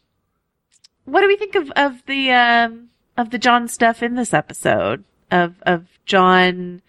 what 1.05 1.21
do 1.21 1.27
we 1.27 1.37
think 1.37 1.57
of, 1.57 1.71
of 1.73 2.03
the, 2.07 2.31
um, 2.31 2.89
of 3.17 3.31
the 3.31 3.39
Jon 3.39 3.69
stuff 3.69 4.03
in 4.03 4.15
this 4.15 4.33
episode 4.33 5.05
of, 5.31 5.55
of 5.63 5.87
Jon 6.07 6.81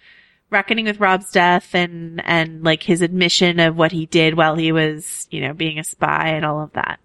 reckoning 0.50 0.86
with 0.86 1.00
Robb's 1.00 1.32
death 1.32 1.74
and, 1.74 2.22
and 2.26 2.64
like 2.64 2.84
his 2.84 3.02
admission 3.02 3.60
of 3.60 3.76
what 3.76 3.92
he 3.92 4.06
did 4.06 4.36
while 4.36 4.56
he 4.56 4.72
was, 4.72 5.28
you 5.32 5.42
know, 5.42 5.54
being 5.54 5.80
a 5.80 5.84
spy 5.84 6.30
and 6.30 6.46
all 6.46 6.62
of 6.62 6.74
that. 6.74 7.00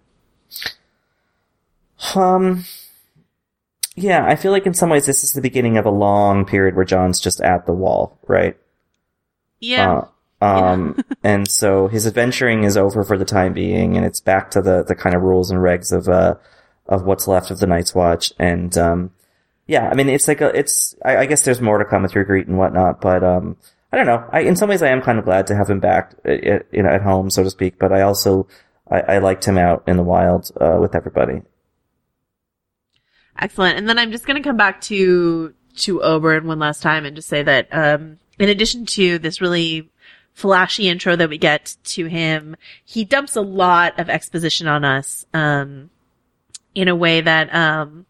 Um, 2.15 2.65
yeah, 3.95 4.25
I 4.25 4.35
feel 4.35 4.51
like 4.51 4.67
in 4.67 4.75
some 4.75 4.89
ways 4.89 5.07
this 5.07 5.23
is 5.23 5.33
the 5.33 5.41
beginning 5.41 5.77
of 5.77 5.85
a 5.85 5.91
long 5.91 6.45
period 6.45 6.75
where 6.75 6.85
Jon's 6.85 7.19
just 7.19 7.41
at 7.41 7.65
the 7.65 7.73
wall, 7.73 8.19
right? 8.27 8.55
Yeah. 9.59 10.03
Uh, 10.41 10.45
um, 10.45 10.99
and 11.23 11.49
so 11.49 11.87
his 11.87 12.05
adventuring 12.05 12.63
is 12.63 12.77
over 12.77 13.03
for 13.03 13.17
the 13.17 13.25
time 13.25 13.53
being, 13.53 13.97
and 13.97 14.05
it's 14.05 14.21
back 14.21 14.51
to 14.51 14.61
the 14.61 14.83
the 14.83 14.95
kind 14.95 15.15
of 15.15 15.21
rules 15.21 15.51
and 15.51 15.59
regs 15.59 15.91
of 15.91 16.07
uh 16.07 16.35
of 16.87 17.03
what's 17.03 17.27
left 17.27 17.51
of 17.51 17.59
the 17.59 17.67
Night's 17.67 17.93
Watch. 17.93 18.33
And 18.39 18.77
um, 18.77 19.11
yeah, 19.67 19.89
I 19.89 19.95
mean, 19.95 20.09
it's 20.09 20.27
like 20.27 20.41
a 20.41 20.47
it's 20.57 20.95
I, 21.03 21.17
I 21.17 21.25
guess 21.25 21.43
there's 21.43 21.61
more 21.61 21.77
to 21.77 21.85
come 21.85 22.03
with 22.03 22.13
Ygritte 22.13 22.47
and 22.47 22.57
whatnot, 22.57 23.01
but 23.01 23.23
um, 23.23 23.57
I 23.91 23.97
don't 23.97 24.05
know. 24.05 24.27
I 24.31 24.41
in 24.41 24.55
some 24.55 24.69
ways 24.69 24.81
I 24.81 24.89
am 24.89 25.01
kind 25.01 25.19
of 25.19 25.25
glad 25.25 25.47
to 25.47 25.55
have 25.55 25.69
him 25.69 25.79
back, 25.79 26.15
uh, 26.25 26.31
uh, 26.31 26.59
you 26.71 26.83
know, 26.83 26.89
at 26.89 27.01
home, 27.01 27.29
so 27.29 27.43
to 27.43 27.49
speak. 27.49 27.77
But 27.79 27.91
I 27.91 28.01
also 28.01 28.47
I, 28.89 28.99
I 29.01 29.17
liked 29.19 29.45
him 29.45 29.57
out 29.57 29.83
in 29.87 29.97
the 29.97 30.03
wild 30.03 30.51
uh, 30.59 30.77
with 30.79 30.95
everybody. 30.95 31.41
Excellent. 33.39 33.77
And 33.77 33.87
then 33.87 33.99
I'm 33.99 34.11
just 34.11 34.25
going 34.25 34.41
to 34.41 34.47
come 34.47 34.57
back 34.57 34.81
to 34.81 35.53
to 35.77 35.99
Oberyn 35.99 36.45
one 36.45 36.59
last 36.59 36.81
time 36.81 37.05
and 37.05 37.15
just 37.15 37.27
say 37.27 37.43
that 37.43 37.67
um, 37.71 38.17
in 38.39 38.49
addition 38.49 38.85
to 38.85 39.19
this 39.19 39.41
really 39.41 39.89
flashy 40.33 40.87
intro 40.87 41.15
that 41.15 41.29
we 41.29 41.37
get 41.37 41.75
to 41.83 42.05
him, 42.05 42.55
he 42.85 43.03
dumps 43.03 43.35
a 43.35 43.41
lot 43.41 43.99
of 43.99 44.09
exposition 44.09 44.67
on 44.67 44.85
us 44.85 45.25
um, 45.33 45.89
in 46.75 46.87
a 46.87 46.95
way 46.95 47.21
that 47.21 47.53
um, 47.53 48.05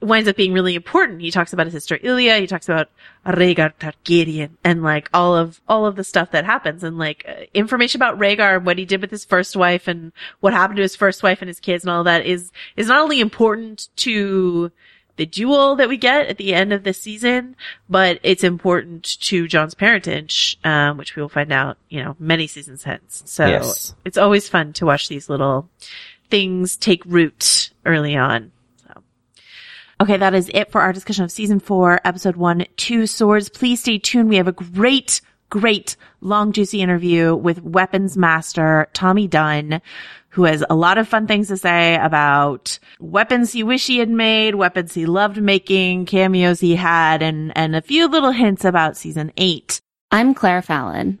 winds 0.00 0.28
up 0.28 0.36
being 0.36 0.52
really 0.52 0.76
important. 0.76 1.20
He 1.20 1.32
talks 1.32 1.52
about 1.52 1.66
his 1.66 1.74
sister 1.74 1.98
Elia. 2.04 2.38
He 2.38 2.46
talks 2.46 2.68
about 2.68 2.88
Rhaegar 3.26 3.72
Targaryen 3.80 4.50
and 4.62 4.82
like 4.82 5.10
all 5.12 5.34
of 5.34 5.60
all 5.68 5.86
of 5.86 5.96
the 5.96 6.04
stuff 6.04 6.30
that 6.30 6.44
happens 6.44 6.84
and 6.84 6.98
like 6.98 7.24
uh, 7.26 7.44
information 7.52 7.98
about 7.98 8.18
Rhaegar, 8.18 8.58
and 8.58 8.66
what 8.66 8.78
he 8.78 8.84
did 8.84 9.00
with 9.00 9.10
his 9.10 9.24
first 9.24 9.56
wife 9.56 9.88
and 9.88 10.12
what 10.40 10.52
happened 10.52 10.76
to 10.76 10.82
his 10.82 10.94
first 10.94 11.22
wife 11.22 11.42
and 11.42 11.48
his 11.48 11.58
kids 11.58 11.82
and 11.82 11.90
all 11.90 12.04
that 12.04 12.24
is 12.24 12.52
is 12.76 12.86
not 12.86 13.00
only 13.00 13.20
important 13.20 13.88
to 13.96 14.70
the 15.16 15.26
duel 15.26 15.76
that 15.76 15.88
we 15.88 15.96
get 15.96 16.26
at 16.26 16.38
the 16.38 16.54
end 16.54 16.72
of 16.72 16.82
this 16.82 17.00
season, 17.00 17.54
but 17.88 18.18
it's 18.22 18.42
important 18.44 19.20
to 19.20 19.46
Jon's 19.46 19.74
parentage, 19.74 20.58
um, 20.64 20.96
which 20.96 21.14
we 21.14 21.22
will 21.22 21.28
find 21.28 21.52
out, 21.52 21.78
you 21.88 22.02
know, 22.02 22.16
many 22.18 22.46
seasons 22.46 22.82
hence. 22.84 23.22
So 23.26 23.46
Yes. 23.46 23.94
it's 24.04 24.18
always 24.18 24.48
fun 24.48 24.72
to 24.74 24.86
watch 24.86 25.08
these 25.08 25.28
little 25.28 25.68
things 26.30 26.76
take 26.76 27.04
root 27.06 27.70
early 27.86 28.16
on. 28.16 28.50
So. 28.88 29.02
Okay, 30.00 30.16
that 30.16 30.34
is 30.34 30.50
it 30.52 30.70
for 30.72 30.80
our 30.80 30.92
discussion 30.92 31.22
of 31.24 31.30
season 31.30 31.60
four, 31.60 32.00
episode 32.04 32.36
one, 32.36 32.66
Two 32.76 33.06
Swords. 33.06 33.48
Please 33.48 33.80
stay 33.80 33.98
tuned. 33.98 34.28
We 34.28 34.36
have 34.36 34.48
a 34.48 34.52
great, 34.52 35.20
great 35.50 35.96
long, 36.20 36.52
juicy 36.52 36.80
interview 36.80 37.34
with 37.34 37.62
weapons 37.62 38.16
master 38.16 38.88
Tommy 38.92 39.26
Dunne, 39.28 39.80
who 40.30 40.44
has 40.44 40.64
a 40.68 40.74
lot 40.74 40.98
of 40.98 41.08
fun 41.08 41.26
things 41.26 41.48
to 41.48 41.56
say 41.56 41.96
about 41.96 42.78
weapons 42.98 43.52
he 43.52 43.62
wish 43.62 43.86
he 43.86 43.98
had 43.98 44.10
made, 44.10 44.56
weapons 44.56 44.94
he 44.94 45.06
loved 45.06 45.40
making, 45.40 46.06
cameos 46.06 46.60
he 46.60 46.74
had, 46.74 47.22
and, 47.22 47.56
and 47.56 47.76
a 47.76 47.82
few 47.82 48.08
little 48.08 48.32
hints 48.32 48.64
about 48.64 48.96
season 48.96 49.32
eight. 49.36 49.80
I'm 50.10 50.34
Claire 50.34 50.62
Fallon. 50.62 51.20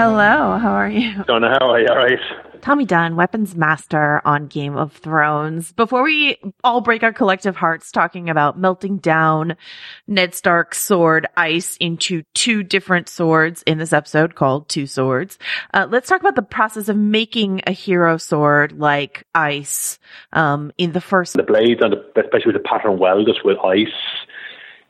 Hello. 0.00 0.56
how 0.56 0.72
are 0.72 0.88
you? 0.88 1.22
Donna, 1.26 1.50
how 1.60 1.72
are 1.72 1.78
you? 1.78 1.86
All 1.88 1.96
right. 1.96 2.18
Tommy 2.62 2.86
Dunne, 2.86 3.16
weapons 3.16 3.54
master 3.54 4.22
on 4.24 4.46
Game 4.46 4.74
of 4.74 4.94
Thrones. 4.94 5.72
Before 5.72 6.02
we 6.02 6.38
all 6.64 6.80
break 6.80 7.02
our 7.02 7.12
collective 7.12 7.54
hearts 7.54 7.92
talking 7.92 8.30
about 8.30 8.58
melting 8.58 8.96
down 8.96 9.58
Ned 10.06 10.34
Stark's 10.34 10.80
sword 10.80 11.26
ice 11.36 11.76
into 11.80 12.22
two 12.32 12.62
different 12.62 13.10
swords 13.10 13.62
in 13.64 13.76
this 13.76 13.92
episode 13.92 14.34
called 14.34 14.70
Two 14.70 14.86
Swords, 14.86 15.38
uh, 15.74 15.86
let's 15.90 16.08
talk 16.08 16.20
about 16.20 16.34
the 16.34 16.40
process 16.40 16.88
of 16.88 16.96
making 16.96 17.60
a 17.66 17.72
hero 17.72 18.16
sword 18.16 18.72
like 18.72 19.26
ice 19.34 19.98
um, 20.32 20.72
in 20.78 20.92
the 20.92 21.02
first. 21.02 21.34
The 21.34 21.42
blades, 21.42 21.82
and 21.82 21.92
the, 21.92 22.22
especially 22.22 22.52
the 22.54 22.60
pattern 22.60 22.98
welded 22.98 23.36
with 23.44 23.58
ice. 23.58 23.88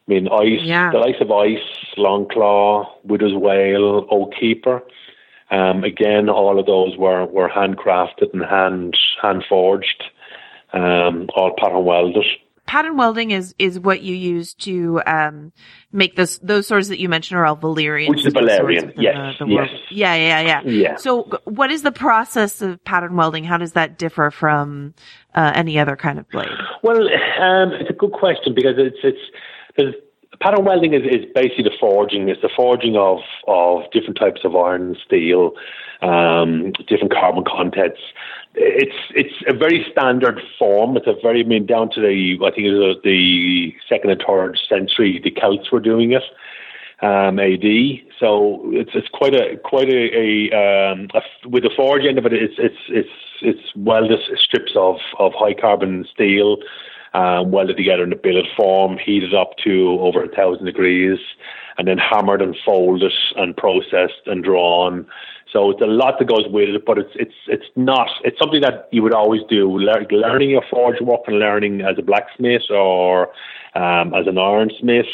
I 0.08 0.12
mean, 0.12 0.28
ice, 0.28 0.60
Yeah. 0.62 0.90
the 0.92 0.98
likes 0.98 1.20
of 1.20 1.30
ice, 1.32 1.58
Longclaw, 1.96 2.86
Widow's 3.04 3.34
Wail, 3.34 4.06
Oathkeeper. 4.08 4.82
Um, 5.50 5.84
again, 5.84 6.28
all 6.28 6.58
of 6.60 6.66
those 6.66 6.96
were, 6.96 7.26
were 7.26 7.48
handcrafted 7.48 8.32
and 8.32 8.44
hand 8.44 8.96
hand 9.20 9.44
forged, 9.48 10.02
um, 10.72 11.28
all 11.34 11.52
pattern 11.58 11.84
welded. 11.84 12.24
Pattern 12.66 12.96
welding 12.96 13.32
is 13.32 13.52
is 13.58 13.80
what 13.80 14.02
you 14.02 14.14
use 14.14 14.54
to 14.54 15.02
um, 15.04 15.52
make 15.90 16.14
those 16.14 16.38
those 16.38 16.68
swords 16.68 16.86
that 16.86 17.00
you 17.00 17.08
mentioned 17.08 17.36
are 17.40 17.44
all 17.44 17.56
Valyrian. 17.56 18.08
Which 18.08 18.24
is 18.24 18.32
Valyrian, 18.32 18.92
yes, 18.96 19.34
the- 19.40 19.44
the 19.46 19.50
yes. 19.50 19.68
Yeah, 19.90 20.14
yeah, 20.14 20.40
yeah. 20.40 20.60
Yeah. 20.62 20.96
So, 20.96 21.24
what 21.46 21.72
is 21.72 21.82
the 21.82 21.90
process 21.90 22.62
of 22.62 22.82
pattern 22.84 23.16
welding? 23.16 23.42
How 23.42 23.56
does 23.56 23.72
that 23.72 23.98
differ 23.98 24.30
from 24.30 24.94
uh, 25.34 25.50
any 25.52 25.80
other 25.80 25.96
kind 25.96 26.20
of 26.20 26.28
blade? 26.28 26.46
Well, 26.84 27.02
um, 27.02 27.72
it's 27.72 27.90
a 27.90 27.94
good 27.94 28.12
question 28.12 28.54
because 28.54 28.74
it's 28.78 28.98
it's 29.02 29.18
there's, 29.76 29.94
pattern 30.40 30.64
welding 30.64 30.94
is, 30.94 31.02
is 31.02 31.24
basically 31.34 31.64
the 31.64 31.76
forging. 31.78 32.28
It's 32.28 32.42
the 32.42 32.50
forging 32.54 32.96
of 32.96 33.18
of 33.46 33.90
different 33.92 34.18
types 34.18 34.40
of 34.44 34.56
iron 34.56 34.82
and 34.82 34.96
steel, 35.04 35.52
um, 36.02 36.72
different 36.88 37.12
carbon 37.12 37.44
contents. 37.44 38.00
It's 38.54 38.96
it's 39.14 39.34
a 39.46 39.54
very 39.54 39.86
standard 39.92 40.40
form. 40.58 40.96
It's 40.96 41.06
a 41.06 41.14
very 41.22 41.40
I 41.40 41.46
mean 41.46 41.66
down 41.66 41.90
to 41.90 42.00
the 42.00 42.38
I 42.44 42.50
think 42.50 42.66
it 42.66 42.72
was 42.72 42.96
the 43.04 43.74
second 43.88 44.10
and 44.10 44.22
third 44.26 44.58
century. 44.68 45.20
The 45.22 45.30
Celts 45.30 45.70
were 45.70 45.80
doing 45.80 46.12
it. 46.12 46.24
Um, 47.02 47.38
AD, 47.38 47.64
so 48.18 48.60
it's 48.72 48.90
it's 48.92 49.08
quite 49.08 49.34
a 49.34 49.56
quite 49.64 49.88
a, 49.88 50.10
a, 50.14 50.92
um, 50.92 51.08
a 51.14 51.48
with 51.48 51.62
the 51.62 51.70
forge 51.74 52.04
end 52.04 52.18
of 52.18 52.26
it. 52.26 52.34
It's 52.34 52.56
it's 52.58 52.76
it's 52.90 53.08
it's 53.40 53.74
welded 53.74 54.18
strips 54.36 54.72
of 54.76 54.96
of 55.18 55.32
high 55.34 55.54
carbon 55.54 56.06
steel, 56.12 56.58
um, 57.14 57.50
welded 57.50 57.76
together 57.76 58.04
in 58.04 58.12
a 58.12 58.16
billet 58.16 58.46
form, 58.56 58.98
heated 58.98 59.34
up 59.34 59.56
to 59.64 59.98
over 60.00 60.22
a 60.22 60.28
thousand 60.28 60.66
degrees, 60.66 61.18
and 61.78 61.88
then 61.88 61.98
hammered 61.98 62.42
and 62.42 62.56
folded 62.64 63.12
and 63.36 63.56
processed 63.56 64.26
and 64.26 64.44
drawn. 64.44 65.06
So 65.52 65.70
it's 65.70 65.80
a 65.80 65.86
lot 65.86 66.18
that 66.18 66.28
goes 66.28 66.46
with 66.48 66.68
it, 66.68 66.86
but 66.86 66.98
it's 66.98 67.10
it's 67.14 67.34
it's 67.48 67.66
not. 67.74 68.08
It's 68.24 68.38
something 68.38 68.60
that 68.60 68.88
you 68.92 69.02
would 69.02 69.14
always 69.14 69.42
do. 69.48 69.78
Lear- 69.78 70.06
learning 70.10 70.50
your 70.50 70.62
forge 70.70 71.00
work 71.00 71.22
and 71.26 71.38
learning 71.38 71.80
as 71.80 71.98
a 71.98 72.02
blacksmith 72.02 72.70
or 72.70 73.28
um, 73.74 74.14
as 74.14 74.26
an 74.26 74.36
ironsmith, 74.36 75.08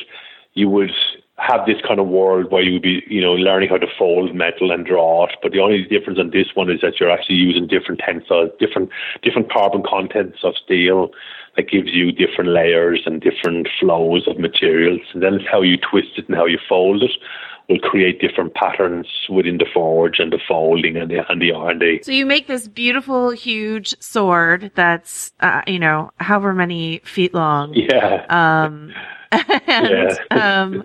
you 0.52 0.68
would 0.68 0.92
have 1.38 1.66
this 1.66 1.76
kind 1.87 2.00
of 2.00 2.09
world 2.09 2.50
where 2.50 2.62
you 2.62 2.74
would 2.74 2.82
be, 2.82 3.02
you 3.06 3.20
know, 3.20 3.35
learning 3.35 3.68
how 3.68 3.76
to 3.76 3.87
fold 3.98 4.35
metal 4.35 4.70
and 4.70 4.87
draw 4.87 5.26
it. 5.26 5.32
But 5.42 5.52
the 5.52 5.61
only 5.61 5.85
difference 5.85 6.18
on 6.18 6.30
this 6.30 6.48
one 6.54 6.70
is 6.70 6.80
that 6.80 6.98
you're 6.98 7.11
actually 7.11 7.37
using 7.37 7.66
different 7.66 8.00
tensile, 8.00 8.50
different 8.59 8.90
different 9.22 9.52
carbon 9.52 9.82
contents 9.82 10.38
of 10.42 10.54
steel 10.56 11.11
that 11.57 11.71
gives 11.71 11.88
you 11.92 12.12
different 12.12 12.51
layers 12.51 13.03
and 13.07 13.21
different 13.21 13.69
flows 13.81 14.27
of 14.29 14.38
materials. 14.38 15.01
And 15.12 15.23
then 15.23 15.35
it's 15.35 15.49
how 15.51 15.62
you 15.62 15.77
twist 15.79 16.11
it 16.16 16.29
and 16.29 16.37
how 16.37 16.47
you 16.47 16.59
fold 16.69 17.03
it 17.03 17.11
will 17.69 17.79
create 17.81 18.21
different 18.21 18.55
patterns 18.55 19.09
within 19.29 19.59
the 19.59 19.66
forge 19.73 20.19
and 20.19 20.33
the 20.33 20.38
folding 20.47 20.97
and 20.97 21.11
the 21.11 21.29
and 21.29 21.42
the 21.42 21.53
R 21.53 21.71
and 21.71 21.81
D. 21.81 22.01
So 22.03 22.12
you 22.12 22.27
make 22.27 22.47
this 22.47 22.69
beautiful, 22.69 23.31
huge 23.31 24.01
sword 24.01 24.71
that's, 24.75 25.33
uh, 25.40 25.62
you 25.66 25.79
know, 25.79 26.11
however 26.19 26.55
many 26.55 27.01
feet 27.01 27.35
long. 27.35 27.75
Yeah. 27.75 28.25
Um, 28.29 28.92
and, 29.67 30.17
Yeah. 30.31 30.62
um, 30.62 30.85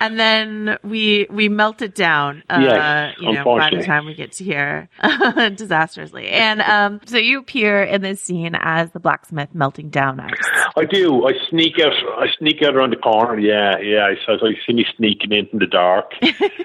and 0.00 0.18
then 0.18 0.78
we, 0.82 1.26
we 1.30 1.48
melt 1.48 1.82
it 1.82 1.94
down, 1.94 2.42
uh, 2.50 2.58
Yes, 2.60 3.16
you 3.20 3.32
know, 3.32 3.44
by 3.44 3.70
the 3.70 3.82
time 3.84 4.06
we 4.06 4.14
get 4.14 4.32
to 4.32 4.44
here, 4.44 4.88
disastrously. 5.54 6.28
And, 6.28 6.60
um, 6.62 7.00
so 7.06 7.18
you 7.18 7.38
appear 7.40 7.82
in 7.82 8.02
this 8.02 8.20
scene 8.20 8.54
as 8.60 8.90
the 8.92 9.00
blacksmith 9.00 9.54
melting 9.54 9.90
down 9.90 10.20
ice. 10.20 10.32
I 10.76 10.84
do. 10.84 11.26
I 11.26 11.32
sneak 11.48 11.78
out. 11.80 11.92
I 12.18 12.26
sneak 12.38 12.62
out 12.62 12.76
around 12.76 12.90
the 12.92 12.96
corner. 12.96 13.38
Yeah, 13.38 13.78
yeah. 13.78 14.14
So, 14.26 14.36
so 14.38 14.46
you 14.46 14.56
see 14.66 14.72
me 14.72 14.86
sneaking 14.96 15.32
in 15.32 15.46
from 15.46 15.58
the 15.58 15.66
dark. 15.66 16.12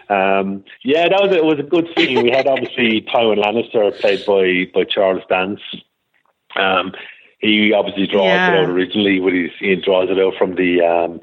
um, 0.10 0.64
yeah, 0.84 1.08
that 1.10 1.20
was 1.22 1.32
a, 1.32 1.38
it. 1.38 1.44
Was 1.46 1.60
a 1.60 1.64
good 1.64 1.88
scene. 1.98 2.24
We 2.24 2.32
had 2.32 2.48
obviously 2.48 3.02
Tywin 3.14 3.44
Lannister 3.44 3.98
played 4.00 4.26
by 4.26 4.72
by 4.74 4.84
Charles 4.90 5.24
Dance. 5.30 5.62
Um, 6.56 6.94
he 7.46 7.74
obviously 7.74 8.08
draws 8.08 8.26
Yeah. 8.26 8.54
it 8.54 8.64
out 8.64 8.70
originally. 8.70 9.20
With 9.20 9.34
his, 9.34 9.52
he 9.60 9.76
draws 9.76 10.10
it 10.10 10.20
out 10.20 10.34
from 10.38 10.56
the 10.56 10.82
um, 10.82 11.22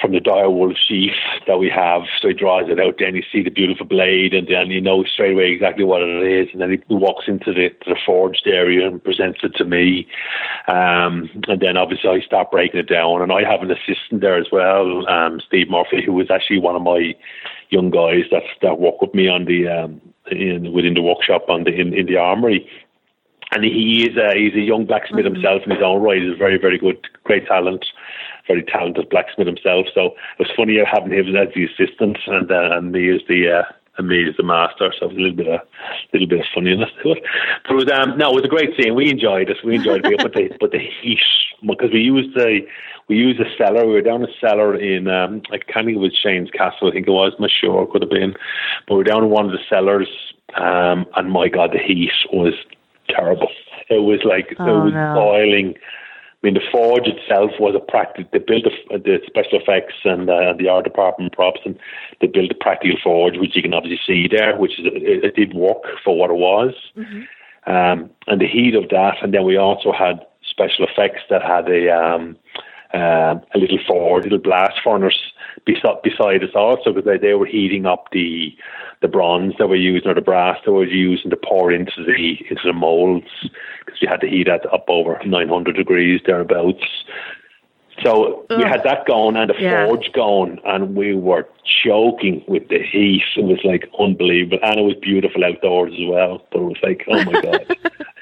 from 0.00 0.12
the 0.12 0.18
direwolf 0.20 0.76
sheath 0.78 1.12
that 1.46 1.58
we 1.58 1.68
have. 1.68 2.02
So 2.20 2.28
he 2.28 2.34
draws 2.34 2.70
it 2.70 2.80
out. 2.80 2.96
Then 2.98 3.14
you 3.14 3.22
see 3.30 3.42
the 3.42 3.50
beautiful 3.50 3.84
blade, 3.86 4.32
and 4.32 4.48
then 4.48 4.68
you 4.70 4.80
know 4.80 5.04
straight 5.04 5.32
away 5.32 5.50
exactly 5.50 5.84
what 5.84 6.02
it 6.02 6.22
is. 6.26 6.48
And 6.52 6.60
then 6.60 6.70
he 6.70 6.94
walks 6.94 7.24
into 7.28 7.52
the 7.52 7.70
the 7.86 7.96
forged 8.06 8.46
area 8.46 8.86
and 8.86 9.02
presents 9.02 9.40
it 9.42 9.54
to 9.56 9.64
me. 9.64 10.06
Um, 10.68 11.28
and 11.48 11.60
then 11.60 11.76
obviously 11.76 12.10
I 12.10 12.20
start 12.20 12.50
breaking 12.50 12.80
it 12.80 12.88
down, 12.88 13.22
and 13.22 13.32
I 13.32 13.42
have 13.50 13.62
an 13.62 13.70
assistant 13.70 14.20
there 14.20 14.38
as 14.38 14.46
well, 14.50 15.08
um, 15.08 15.40
Steve 15.46 15.68
Murphy, 15.70 16.02
who 16.04 16.12
was 16.12 16.30
actually 16.30 16.60
one 16.60 16.76
of 16.76 16.82
my 16.82 17.14
young 17.70 17.90
guys 17.90 18.24
that 18.30 18.42
that 18.62 18.78
work 18.80 19.00
with 19.00 19.14
me 19.14 19.28
on 19.28 19.44
the 19.44 19.68
um, 19.68 20.00
in, 20.30 20.72
within 20.72 20.94
the 20.94 21.02
workshop 21.02 21.48
on 21.48 21.64
the 21.64 21.72
in, 21.72 21.92
in 21.94 22.06
the 22.06 22.16
armory. 22.16 22.68
And 23.52 23.64
he 23.64 24.08
is 24.08 24.16
a, 24.16 24.36
he's 24.36 24.54
a 24.54 24.60
young 24.60 24.86
blacksmith 24.86 25.24
himself 25.24 25.62
in 25.64 25.70
his 25.70 25.82
own 25.82 26.02
right. 26.02 26.22
He's 26.22 26.32
a 26.32 26.36
very, 26.36 26.58
very 26.58 26.78
good, 26.78 27.04
great 27.24 27.46
talent, 27.46 27.84
very 28.46 28.62
talented 28.62 29.08
blacksmith 29.08 29.46
himself. 29.46 29.86
So 29.94 30.14
it 30.38 30.46
was 30.46 30.50
funny 30.56 30.78
having 30.84 31.12
him 31.12 31.34
as 31.36 31.48
the 31.54 31.64
assistant 31.64 32.18
and 32.26 32.50
uh, 32.50 32.76
and 32.76 32.92
me 32.92 33.12
as 33.14 33.22
the 33.28 33.60
uh, 33.60 33.72
and 33.98 34.08
me 34.08 34.28
as 34.28 34.36
the 34.36 34.42
master. 34.42 34.92
So 34.98 35.06
it 35.06 35.08
was 35.08 35.16
a 35.16 35.20
little 35.20 35.36
bit 35.36 35.48
of 35.48 35.60
little 36.12 36.28
bit 36.28 36.40
of 36.40 36.46
funniness 36.54 36.90
to 37.02 37.12
it. 37.12 37.22
But 37.64 37.72
it 37.72 37.76
was 37.76 37.90
um, 37.90 38.18
no, 38.18 38.30
it 38.30 38.34
was 38.34 38.44
a 38.44 38.48
great 38.48 38.70
scene. 38.76 38.94
We 38.94 39.10
enjoyed 39.10 39.50
it. 39.50 39.58
We 39.64 39.76
enjoyed 39.76 40.04
it. 40.04 40.18
But 40.18 40.32
the 40.32 40.50
but 40.60 40.70
the 40.70 40.78
heat 40.78 41.20
because 41.66 41.90
we 41.92 42.00
used 42.00 42.34
the 42.34 42.60
we 43.08 43.16
used 43.16 43.40
a 43.40 43.56
cellar. 43.56 43.86
We 43.86 43.92
were 43.92 44.02
down 44.02 44.22
a 44.22 44.32
cellar 44.40 44.76
in 44.76 45.08
um, 45.08 45.42
I 45.52 45.58
can't 45.58 45.86
think 45.86 45.96
it 45.96 46.00
was 46.00 46.16
Shane's 46.16 46.50
Castle. 46.50 46.88
I 46.88 46.92
think 46.92 47.06
it 47.06 47.12
was. 47.12 47.32
I'm 47.36 47.42
not 47.42 47.50
sure. 47.50 47.82
It 47.82 47.90
could 47.90 48.02
have 48.02 48.10
been. 48.10 48.34
But 48.86 48.94
we 48.94 48.98
were 48.98 49.04
down 49.04 49.24
in 49.24 49.30
one 49.30 49.46
of 49.46 49.52
the 49.52 49.58
cellars. 49.68 50.08
Um, 50.54 51.06
and 51.14 51.30
my 51.30 51.48
God, 51.48 51.70
the 51.72 51.78
heat 51.78 52.10
was 52.32 52.54
terrible. 53.14 53.48
It 53.88 54.02
was 54.02 54.20
like 54.24 54.54
Oh, 54.58 54.64
it 54.66 54.84
was 54.84 54.92
no. 54.92 55.14
boiling. 55.14 55.74
I 56.42 56.46
mean, 56.46 56.54
the 56.54 56.62
forge 56.72 57.06
itself 57.06 57.50
was 57.60 57.74
a 57.74 57.80
practice. 57.80 58.24
They 58.32 58.38
built 58.38 58.64
the, 58.64 58.98
the 58.98 59.20
special 59.26 59.60
effects 59.60 59.94
and 60.04 60.30
uh, 60.30 60.54
the 60.58 60.68
art 60.68 60.84
department 60.84 61.32
props, 61.34 61.60
and 61.66 61.78
they 62.20 62.28
built 62.28 62.50
a 62.50 62.54
practical 62.54 62.96
forge, 63.02 63.36
which 63.36 63.54
you 63.54 63.62
can 63.62 63.74
obviously 63.74 64.00
see 64.06 64.28
there, 64.28 64.56
which 64.56 64.78
is 64.78 64.86
it, 64.86 65.24
it 65.24 65.36
did 65.36 65.52
work 65.54 65.82
for 66.02 66.16
what 66.16 66.30
it 66.30 66.36
was. 66.36 66.72
Um, 67.66 68.08
and 68.26 68.40
the 68.40 68.46
heat 68.48 68.74
of 68.74 68.88
that, 68.88 69.16
and 69.22 69.34
then 69.34 69.44
we 69.44 69.56
also 69.58 69.92
had 69.92 70.24
special 70.48 70.86
effects 70.86 71.20
that 71.28 71.42
had 71.42 71.68
a 71.68 71.90
um, 71.94 72.36
um 72.92 73.40
a 73.54 73.58
little 73.58 73.78
forge, 73.86 74.24
little 74.24 74.38
blast 74.38 74.80
furnace 74.82 75.18
beside 75.64 76.02
beside 76.02 76.42
us 76.42 76.54
also, 76.54 76.92
because 76.92 77.04
they, 77.04 77.18
they 77.18 77.34
were 77.34 77.46
heating 77.46 77.86
up 77.86 78.08
the 78.12 78.54
the 79.00 79.08
bronze 79.08 79.54
that 79.58 79.68
we're 79.68 79.76
using 79.76 80.08
or 80.10 80.14
the 80.14 80.20
brass 80.20 80.58
that 80.64 80.72
we're 80.72 80.84
using 80.84 81.30
to 81.30 81.36
pour 81.36 81.72
into 81.72 82.04
the 82.04 82.38
into 82.50 82.62
the 82.64 82.72
molds 82.72 83.48
because 83.84 84.00
you 84.02 84.08
had 84.08 84.20
to 84.20 84.28
heat 84.28 84.46
that 84.46 84.70
up 84.72 84.84
over 84.88 85.20
900 85.24 85.76
degrees 85.76 86.20
thereabouts. 86.26 86.84
So 88.02 88.46
we 88.50 88.62
had 88.62 88.82
that 88.84 89.06
going 89.06 89.36
and 89.36 89.50
the 89.50 89.54
Yeah. 89.58 89.86
forge 89.86 90.10
going, 90.12 90.58
and 90.64 90.94
we 90.94 91.14
were 91.14 91.46
choking 91.82 92.42
with 92.46 92.68
the 92.68 92.82
heat. 92.82 93.22
It 93.36 93.44
was 93.44 93.58
like 93.64 93.88
unbelievable, 93.98 94.58
and 94.62 94.78
it 94.78 94.82
was 94.82 94.94
beautiful 95.02 95.44
outdoors 95.44 95.92
as 95.92 96.06
well. 96.06 96.42
But 96.50 96.60
it 96.60 96.64
was 96.64 96.82
like, 96.82 97.04
oh 97.08 97.24
my 97.24 97.40
god. 97.40 97.76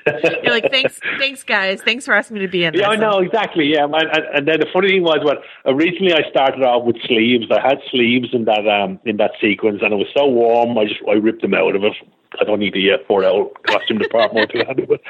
You're 0.43 0.53
like, 0.53 0.71
thanks, 0.71 0.99
thanks 1.19 1.43
guys. 1.45 1.83
Thanks 1.83 2.07
for 2.07 2.15
asking 2.15 2.37
me 2.37 2.41
to 2.41 2.49
be 2.49 2.65
in. 2.65 2.75
Yeah, 2.75 2.89
I 2.89 2.97
know 2.97 3.19
exactly. 3.19 3.67
Yeah, 3.67 3.85
and, 3.85 3.95
and, 3.95 4.49
then 4.49 4.61
the 4.61 4.67
funny 4.73 4.89
thing 4.89 5.03
was, 5.03 5.19
what 5.23 5.43
originally 5.67 6.15
I 6.15 6.29
started 6.31 6.63
off 6.63 6.85
with 6.85 6.97
sleeves. 7.03 7.47
I 7.51 7.61
had 7.61 7.79
sleeves 7.91 8.29
in 8.33 8.45
that 8.47 8.67
um 8.67 8.99
in 9.05 9.19
that 9.19 9.33
sequence, 9.41 9.81
and 9.83 9.93
it 9.93 9.97
was 9.97 10.09
so 10.17 10.27
warm. 10.27 10.77
I 10.79 10.85
just 10.87 11.01
I 11.09 11.15
ripped 11.15 11.43
them 11.43 11.55
out 11.55 11.77
of 11.77 11.85
it. 11.85 11.93
I 12.41 12.45
don't 12.45 12.61
need 12.61 12.75
the 12.75 12.93
uh, 12.93 12.99
four 13.07 13.25
out 13.25 13.63
costume 13.65 13.99
department 13.99 14.51
to 14.51 14.65
handle 14.65 14.95
it. 14.95 15.01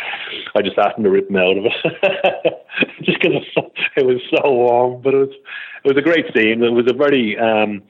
I 0.54 0.62
just 0.62 0.78
asked 0.78 0.96
them 0.96 1.04
to 1.04 1.10
rip 1.10 1.28
them 1.28 1.36
out 1.36 1.58
of 1.58 1.64
it, 1.66 2.66
just 3.02 3.20
because 3.20 3.42
it 3.96 4.06
was 4.06 4.20
so 4.30 4.52
warm. 4.52 5.02
But 5.02 5.14
it 5.14 5.18
was 5.18 5.34
it 5.84 5.88
was 5.88 5.96
a 5.96 6.02
great 6.02 6.26
scene. 6.34 6.62
It 6.62 6.70
was 6.70 6.86
a 6.88 6.94
very 6.94 7.38
um 7.38 7.82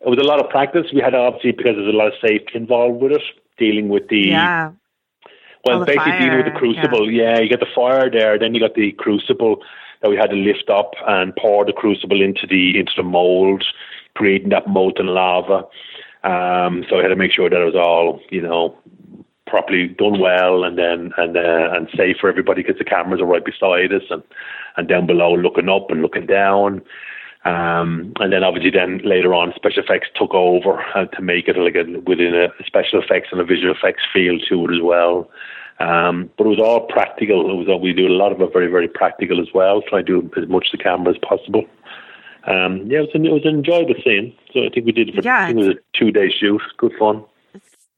it 0.00 0.08
was 0.08 0.18
a 0.18 0.24
lot 0.24 0.42
of 0.42 0.50
practice. 0.50 0.86
We 0.92 1.00
had 1.00 1.14
obviously 1.14 1.52
because 1.52 1.76
there's 1.76 1.92
a 1.92 1.96
lot 1.96 2.08
of 2.08 2.14
safety 2.20 2.52
involved 2.54 3.02
with 3.02 3.12
it, 3.12 3.22
dealing 3.58 3.88
with 3.88 4.08
the 4.08 4.28
Yeah. 4.28 4.72
well, 5.64 5.80
the 5.80 5.86
basically 5.86 6.18
dealing 6.18 6.38
with 6.38 6.46
the 6.46 6.52
fire, 6.52 6.60
crucible. 6.60 7.10
Yeah. 7.10 7.40
you 7.40 7.50
got 7.50 7.60
the 7.60 7.74
fire 7.74 8.10
there, 8.10 8.38
then 8.38 8.54
you 8.54 8.60
got 8.60 8.74
the 8.74 8.92
crucible 8.92 9.62
that 10.02 10.10
we 10.10 10.16
had 10.16 10.30
to 10.30 10.36
lift 10.36 10.68
up 10.68 10.94
and 11.06 11.34
pour 11.36 11.64
the 11.64 11.72
crucible 11.72 12.20
into 12.20 12.46
the 12.46 12.78
into 12.78 12.92
the 12.96 13.02
mold, 13.02 13.64
creating 14.14 14.50
that 14.50 14.66
molten 14.66 15.06
lava. 15.06 15.64
Um, 16.24 16.84
so 16.88 16.98
I 16.98 17.02
had 17.02 17.08
to 17.08 17.16
make 17.16 17.32
sure 17.32 17.50
that 17.50 17.60
it 17.60 17.64
was 17.64 17.74
all, 17.74 18.20
you 18.30 18.40
know, 18.40 18.76
properly 19.46 19.88
done 19.88 20.18
well 20.18 20.64
and 20.64 20.78
then 20.78 21.12
and 21.18 21.36
uh, 21.36 21.68
and 21.72 21.88
safe 21.94 22.16
for 22.20 22.28
everybody 22.30 22.62
because 22.62 22.78
the 22.78 22.84
cameras 22.84 23.20
are 23.20 23.26
right 23.26 23.44
beside 23.44 23.92
us 23.92 24.02
and 24.08 24.22
and 24.76 24.88
down 24.88 25.06
below 25.06 25.34
looking 25.34 25.68
up 25.68 25.90
and 25.90 26.00
looking 26.00 26.26
down. 26.26 26.80
Um, 27.44 28.12
and 28.20 28.32
then 28.32 28.44
obviously 28.44 28.70
then 28.70 29.00
later 29.04 29.34
on 29.34 29.52
special 29.56 29.82
effects 29.82 30.08
took 30.14 30.32
over 30.32 30.80
uh, 30.94 31.06
to 31.06 31.22
make 31.22 31.48
it 31.48 31.58
like 31.58 31.74
a, 31.74 31.84
within 32.06 32.36
a 32.36 32.48
special 32.64 33.02
effects 33.02 33.28
and 33.32 33.40
a 33.40 33.44
visual 33.44 33.74
effects 33.74 34.04
feel 34.12 34.38
to 34.48 34.64
it 34.64 34.76
as 34.76 34.80
well. 34.80 35.28
Um, 35.80 36.30
but 36.38 36.46
it 36.46 36.50
was 36.50 36.60
all 36.60 36.86
practical. 36.86 37.50
It 37.50 37.56
was 37.56 37.66
all, 37.68 37.80
we 37.80 37.92
do 37.92 38.06
a 38.06 38.14
lot 38.14 38.30
of 38.30 38.40
it 38.40 38.52
very 38.52 38.70
very 38.70 38.88
practical 38.88 39.40
as 39.40 39.48
well. 39.52 39.82
Try 39.82 40.02
to 40.02 40.04
do 40.04 40.30
as 40.40 40.48
much 40.48 40.68
the 40.70 40.78
camera 40.78 41.12
as 41.12 41.18
possible. 41.18 41.64
Um, 42.46 42.86
yeah, 42.90 42.98
it 42.98 43.02
was, 43.02 43.10
an, 43.14 43.26
it 43.26 43.32
was 43.32 43.44
an 43.44 43.54
enjoyable 43.56 43.94
scene. 44.04 44.34
So 44.52 44.60
I 44.64 44.68
think 44.68 44.86
we 44.86 44.92
did 44.92 45.08
it 45.08 45.14
for 45.14 45.22
Yeah, 45.22 45.44
I 45.44 45.46
think 45.46 45.60
it 45.60 45.68
was 45.68 45.76
a 45.76 45.98
two 45.98 46.10
day 46.10 46.28
shoot. 46.30 46.60
Good 46.78 46.92
fun. 46.98 47.24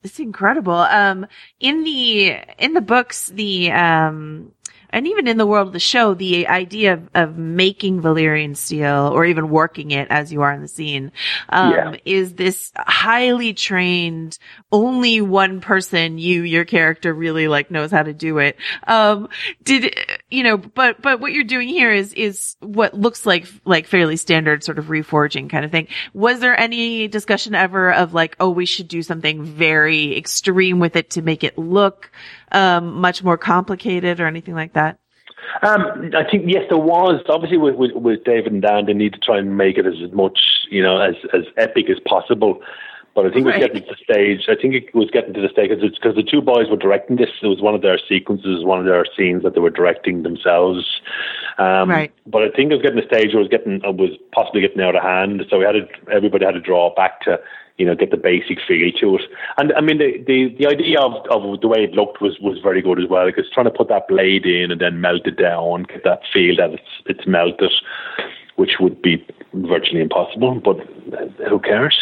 It's 0.03 0.19
incredible. 0.19 0.75
Um, 0.75 1.27
in 1.61 1.83
the 1.85 2.37
in 2.59 2.75
the 2.75 2.83
books, 2.83 3.29
the 3.29 3.73
um, 3.73 4.53
and 4.95 5.09
even 5.09 5.27
in 5.27 5.39
the 5.39 5.47
world 5.47 5.67
of 5.67 5.73
the 5.73 5.81
show, 5.81 6.15
the 6.15 6.47
idea 6.47 6.93
of, 6.93 7.09
of 7.15 7.37
making 7.37 8.01
Valyrian 8.01 8.57
steel 8.57 9.11
or 9.13 9.25
even 9.25 9.49
working 9.51 9.91
it 9.91 10.07
as 10.09 10.33
you 10.33 10.43
are 10.43 10.53
in 10.53 10.61
the 10.61 10.69
scene, 10.69 11.11
um, 11.49 11.73
Yeah. 11.73 11.97
is 12.05 12.35
this 12.35 12.71
highly 12.77 13.55
trained, 13.55 14.39
only 14.71 15.21
one 15.21 15.61
person, 15.61 16.19
you, 16.19 16.43
your 16.43 16.65
character 16.65 17.13
really 17.13 17.49
like 17.49 17.73
knows 17.73 17.91
how 17.91 18.05
to 18.05 18.13
do 18.13 18.39
it. 18.39 18.57
Um, 18.87 19.29
did, 19.65 19.99
you 20.31 20.43
know, 20.43 20.57
but, 20.57 21.01
but 21.01 21.21
what 21.21 21.33
you're 21.33 21.45
doing 21.45 21.69
here 21.69 21.93
is, 21.93 22.13
is 22.15 22.57
what 22.61 22.95
looks 22.95 23.27
like, 23.27 23.47
like 23.65 23.87
fairly 23.87 24.17
standard 24.17 24.65
sort 24.65 24.79
of 24.79 24.87
reforging 24.87 25.49
kind 25.49 25.65
of 25.65 25.71
thing. 25.71 25.89
Was 26.13 26.41
there 26.41 26.59
any 26.59 27.09
discussion 27.09 27.55
ever 27.55 27.93
of 27.93 28.15
like, 28.15 28.37
oh, 28.41 28.51
we 28.51 28.67
should 28.67 28.89
do 28.89 29.03
something 29.03 29.45
very 29.45 30.17
extreme 30.17 30.81
with 30.81 30.97
it 30.97 31.11
to 31.11 31.23
make 31.23 31.45
it 31.45 31.59
look, 31.59 32.11
um, 32.53 33.01
much 33.01 33.23
more 33.23 33.39
complicated 33.39 34.21
or 34.21 34.27
anything 34.27 34.55
like 34.55 34.73
that? 34.73 34.99
Um, 35.63 36.11
I 36.17 36.29
think 36.29 36.45
yes, 36.47 36.65
there 36.69 36.79
was 36.79 37.23
obviously 37.29 37.59
with, 37.59 37.77
with 37.77 37.93
with 37.93 38.25
David 38.25 38.53
and 38.53 38.63
Dan. 38.63 38.87
They 38.87 38.93
need 38.93 39.13
to 39.13 39.21
try 39.21 39.39
and 39.39 39.57
make 39.57 39.79
it 39.79 39.87
as 39.87 39.95
much 40.13 40.39
you 40.71 40.83
know 40.83 41.01
as 41.01 41.15
as 41.33 41.43
epic 41.57 41.87
as 41.91 41.99
possible. 42.09 42.61
But 43.15 43.27
I 43.27 43.31
think 43.31 43.43
it 43.43 43.47
was 43.47 43.53
Right. 43.55 43.61
getting 43.61 43.83
to 43.83 43.89
the 43.95 44.03
stage. 44.13 44.49
I 44.49 44.57
think 44.57 44.75
it 44.75 44.93
was 44.95 45.09
getting 45.11 45.35
to 45.35 45.41
the 45.41 45.49
stage 45.49 45.71
because 45.71 45.91
because 45.93 46.17
the 46.17 46.23
two 46.23 46.43
boys 46.43 46.69
were 46.69 46.77
directing 46.77 47.17
this. 47.17 47.31
It 47.43 47.47
was 47.47 47.61
one 47.61 47.75
of 47.75 47.81
their 47.83 47.97
sequences, 47.97 48.65
one 48.65 48.81
of 48.81 48.87
their 48.87 49.05
scenes 49.17 49.45
that 49.45 49.55
they 49.55 49.61
were 49.61 49.71
directing 49.71 50.25
themselves. 50.25 51.01
Um, 51.59 51.89
Right. 51.91 52.13
But 52.27 52.43
I 52.43 52.49
think 52.51 52.73
it 52.73 52.75
was 52.75 52.83
getting 52.83 52.97
to 53.01 53.07
the 53.07 53.15
stage 53.15 53.33
where 53.33 53.41
it 53.41 53.49
was 53.51 53.57
getting 53.57 53.81
it 53.85 53.97
was 53.97 54.11
possibly 54.33 54.63
getting 54.63 54.81
out 54.83 54.97
of 54.97 55.03
hand. 55.03 55.45
So 55.49 55.59
we 55.59 55.65
had 55.65 55.73
to 55.73 55.87
everybody 56.11 56.45
had 56.45 56.55
to 56.55 56.61
draw 56.61 56.93
back 56.95 57.21
to 57.23 57.39
you 57.79 57.87
know 57.87 57.95
get 57.95 58.11
the 58.11 58.17
basic 58.17 58.59
feel 58.67 58.91
to 59.01 59.17
it. 59.17 59.23
And 59.59 59.73
I 59.75 59.81
mean 59.81 59.99
the 59.99 60.19
the, 60.27 60.49
the 60.59 60.67
idea 60.67 61.01
of, 61.01 61.25
of 61.31 61.61
the 61.61 61.69
way 61.69 61.85
it 61.85 61.93
looked 61.93 62.21
was 62.21 62.41
was 62.41 62.59
very 62.59 62.83
good 62.83 62.99
as 63.01 63.09
well 63.09 63.27
because 63.27 63.49
trying 63.51 63.67
to 63.67 63.71
put 63.71 63.89
that 63.89 64.09
blade 64.09 64.45
in 64.45 64.73
and 64.73 64.81
then 64.81 65.01
melt 65.01 65.27
it 65.27 65.37
down, 65.39 65.85
get 65.85 66.03
that 66.03 66.23
feel 66.33 66.57
that 66.57 66.73
it's 66.73 66.93
it's 67.07 67.27
melted 67.29 67.73
which 68.57 68.79
would 68.81 69.01
be 69.03 69.25
virtually 69.53 70.01
impossible, 70.01 70.61
but 70.61 70.79
who 71.49 71.59
cares? 71.59 71.97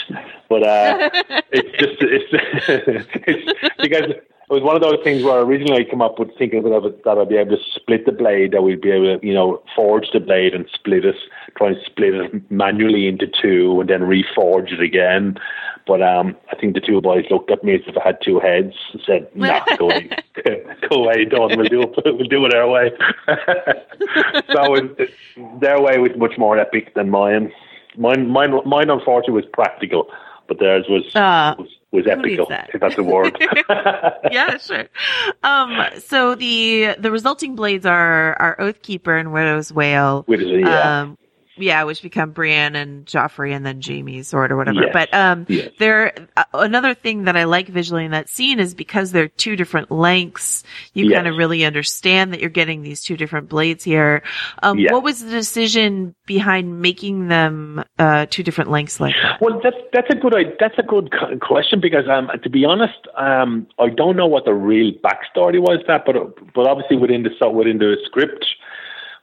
But 0.49 0.63
uh, 0.67 1.11
it's 1.53 1.79
just 1.79 1.97
it's, 2.01 3.09
it's 3.27 3.73
because 3.81 4.13
it 4.53 4.57
was 4.57 4.65
one 4.65 4.77
of 4.77 4.83
those 4.83 5.03
things 5.03 5.23
where 5.23 5.41
originally 5.41 5.81
I 5.81 5.89
came 5.89 6.03
up 6.03 6.19
with 6.19 6.37
thinking 6.37 6.63
that, 6.65 6.73
I 6.73 6.79
would, 6.79 7.03
that 7.05 7.17
I'd 7.17 7.29
be 7.31 7.37
able 7.37 7.57
to 7.57 7.63
split 7.75 8.05
the 8.05 8.13
blade, 8.13 8.53
that 8.53 8.63
we'd 8.63 8.83
be 8.83 8.91
able 8.91 9.19
to 9.19 9.27
you 9.27 9.33
know 9.33 9.63
forge 9.75 10.11
the 10.13 10.21
blade 10.21 10.55
and 10.55 10.67
split 10.75 11.07
it, 11.07 11.17
try 11.57 11.69
and 11.69 11.77
split 11.87 12.15
it 12.15 12.51
manually 12.51 13.09
into 13.09 13.27
two, 13.27 13.81
and 13.81 13.89
then 13.89 14.03
reforge 14.03 14.71
it 14.71 14.81
again. 14.81 15.39
But 15.87 16.03
um, 16.03 16.37
I 16.51 16.57
think 16.57 16.75
the 16.75 16.81
two 16.81 17.01
boys 17.01 17.25
looked 17.31 17.51
at 17.51 17.65
me 17.65 17.77
as 17.77 17.81
if 17.87 17.97
I 17.97 18.03
had 18.05 18.19
two 18.23 18.41
heads 18.41 18.75
and 18.93 19.03
said, 19.07 19.35
"Nah, 19.35 19.65
go 19.79 19.87
away, 19.87 20.11
go 20.91 20.97
away, 20.97 21.25
don't. 21.25 21.57
We'll 21.57 21.69
do 21.69 21.83
it. 21.83 22.05
We'll 22.05 22.29
do 22.29 22.45
it 22.45 22.55
our 22.55 22.69
way." 22.69 22.93
so 24.53 24.75
it, 24.75 25.11
their 25.63 25.81
way 25.81 25.97
was 25.97 26.13
much 26.17 26.37
more 26.37 26.59
epic 26.59 26.95
than 26.95 27.09
mine. 27.09 27.53
Mine, 27.97 28.29
mine, 28.29 28.53
mine, 28.67 28.91
unfortunately, 28.91 29.35
was 29.35 29.51
practical, 29.53 30.11
but 30.47 30.59
theirs 30.61 30.87
was 30.91 31.05
Uh, 31.17 31.55
was, 31.59 31.69
was 31.93 32.07
epical, 32.07 32.47
if 32.51 32.81
that's 32.81 32.99
a 32.99 33.03
word. 33.03 33.37
yeah, 34.31 34.57
sure. 34.57 34.89
Um, 35.43 35.79
so 35.99 36.35
the 36.35 36.97
the 36.99 37.11
resulting 37.11 37.55
blades 37.55 37.87
are 37.87 38.35
are 38.41 38.57
Oathkeeper 38.57 39.19
and 39.19 39.33
Widow's 39.33 39.73
Wail. 39.73 40.23
Which 40.27 40.41
is, 40.41 40.63
yeah. 40.63 41.03
Um, 41.03 41.19
yeah, 41.63 41.85
which 41.85 42.03
become 42.03 42.33
Brienne 42.33 42.77
and 42.77 43.07
Joffrey 43.07 43.55
and 43.55 43.65
then 43.65 43.81
Jaime's 43.81 44.29
sword 44.29 44.53
or 44.53 44.57
whatever. 44.57 44.83
Yes. 44.83 44.91
But 44.93 45.15
um, 45.15 45.47
Yes. 45.49 45.71
there 45.79 46.13
uh, 46.37 46.45
another 46.55 46.95
thing 46.95 47.25
that 47.25 47.37
I 47.37 47.45
like 47.45 47.69
visually 47.69 48.05
in 48.05 48.11
that 48.11 48.29
scene 48.29 48.61
is 48.61 48.75
because 48.75 49.13
they're 49.13 49.29
two 49.29 49.57
different 49.57 49.91
lengths. 49.91 50.65
You 50.95 51.07
Yes. 51.07 51.17
kind 51.17 51.29
of 51.29 51.37
really 51.37 51.65
understand 51.65 52.33
that 52.33 52.41
you're 52.41 52.51
getting 52.51 52.83
these 52.83 53.03
two 53.03 53.17
different 53.17 53.49
blades 53.49 53.85
here. 53.85 54.23
Um. 54.63 54.83
What 54.91 55.03
was 55.03 55.25
the 55.25 55.31
decision 55.31 56.15
behind 56.27 56.83
making 56.83 57.29
them 57.29 57.85
uh, 57.99 58.27
two 58.29 58.43
different 58.43 58.71
lengths 58.71 59.01
like 59.01 59.15
that? 59.23 59.41
Well, 59.41 59.61
that's 59.63 59.77
that's 59.93 60.09
a 60.11 60.17
good 60.17 60.35
that's 60.59 60.79
a 60.79 60.83
good 60.83 61.13
question 61.41 61.81
because 61.81 62.05
um, 62.09 62.31
to 62.43 62.51
be 62.51 62.65
honest, 62.65 62.99
um, 63.17 63.67
I 63.79 63.89
don't 63.89 64.17
know 64.17 64.27
what 64.27 64.45
the 64.45 64.55
real 64.55 64.93
backstory 65.05 65.61
was 65.61 65.79
that, 65.87 66.05
but 66.05 66.17
but 66.55 66.67
obviously 66.67 66.97
within 66.97 67.23
the 67.23 67.49
within 67.51 67.79
the 67.79 67.97
script, 68.05 68.45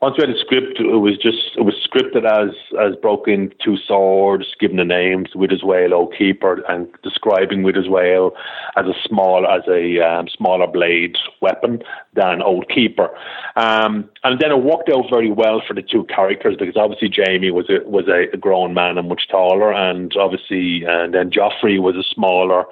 once 0.01 0.15
we 0.17 0.25
had 0.25 0.33
a 0.33 0.39
script, 0.39 0.79
it 0.79 0.85
was 0.85 1.17
just 1.17 1.57
it 1.57 1.63
was 1.63 1.75
scripted 1.85 2.23
as 2.23 2.55
as 2.79 2.95
broken 3.01 3.51
two 3.63 3.75
swords, 3.75 4.45
given 4.57 4.77
the 4.77 4.85
names 4.85 5.35
Widow's 5.35 5.61
Wail, 5.61 5.89
Oathkeeper, 5.89 6.61
and 6.69 6.87
describing 7.03 7.63
Widow's 7.63 7.89
Wail 7.89 8.31
as 8.77 8.85
a 8.85 8.93
small 9.05 9.45
as 9.45 9.63
a 9.67 9.99
um, 9.99 10.29
smaller 10.29 10.67
blade 10.67 11.17
weapon 11.41 11.83
than 12.13 12.39
Oathkeeper. 12.39 13.09
Um, 13.57 14.09
and 14.23 14.39
then 14.39 14.51
it 14.51 14.63
worked 14.63 14.89
out 14.89 15.09
very 15.09 15.31
well 15.31 15.61
for 15.67 15.73
the 15.73 15.81
two 15.81 16.05
characters 16.05 16.55
because 16.57 16.77
obviously 16.77 17.11
Jaime 17.13 17.51
was 17.51 17.69
a 17.69 17.85
was 17.85 18.07
a, 18.07 18.37
grown 18.37 18.73
man 18.73 18.97
and 18.97 19.09
much 19.09 19.27
taller, 19.29 19.73
and 19.73 20.15
obviously 20.15 20.85
and 20.87 21.13
then 21.13 21.29
Joffrey 21.29 21.77
was 21.81 21.97
a 21.97 22.03
smaller 22.03 22.63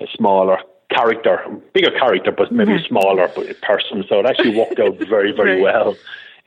a 0.00 0.06
smaller 0.12 0.58
character, 0.90 1.38
bigger 1.72 1.90
character, 1.96 2.32
but 2.32 2.50
maybe 2.50 2.74
a 2.74 2.82
smaller 2.82 3.28
person. 3.62 4.02
So 4.08 4.18
it 4.18 4.26
actually 4.26 4.56
worked 4.56 4.80
out 4.80 4.96
very, 5.08 5.30
very 5.32 5.62
Right. 5.62 5.62
well 5.62 5.96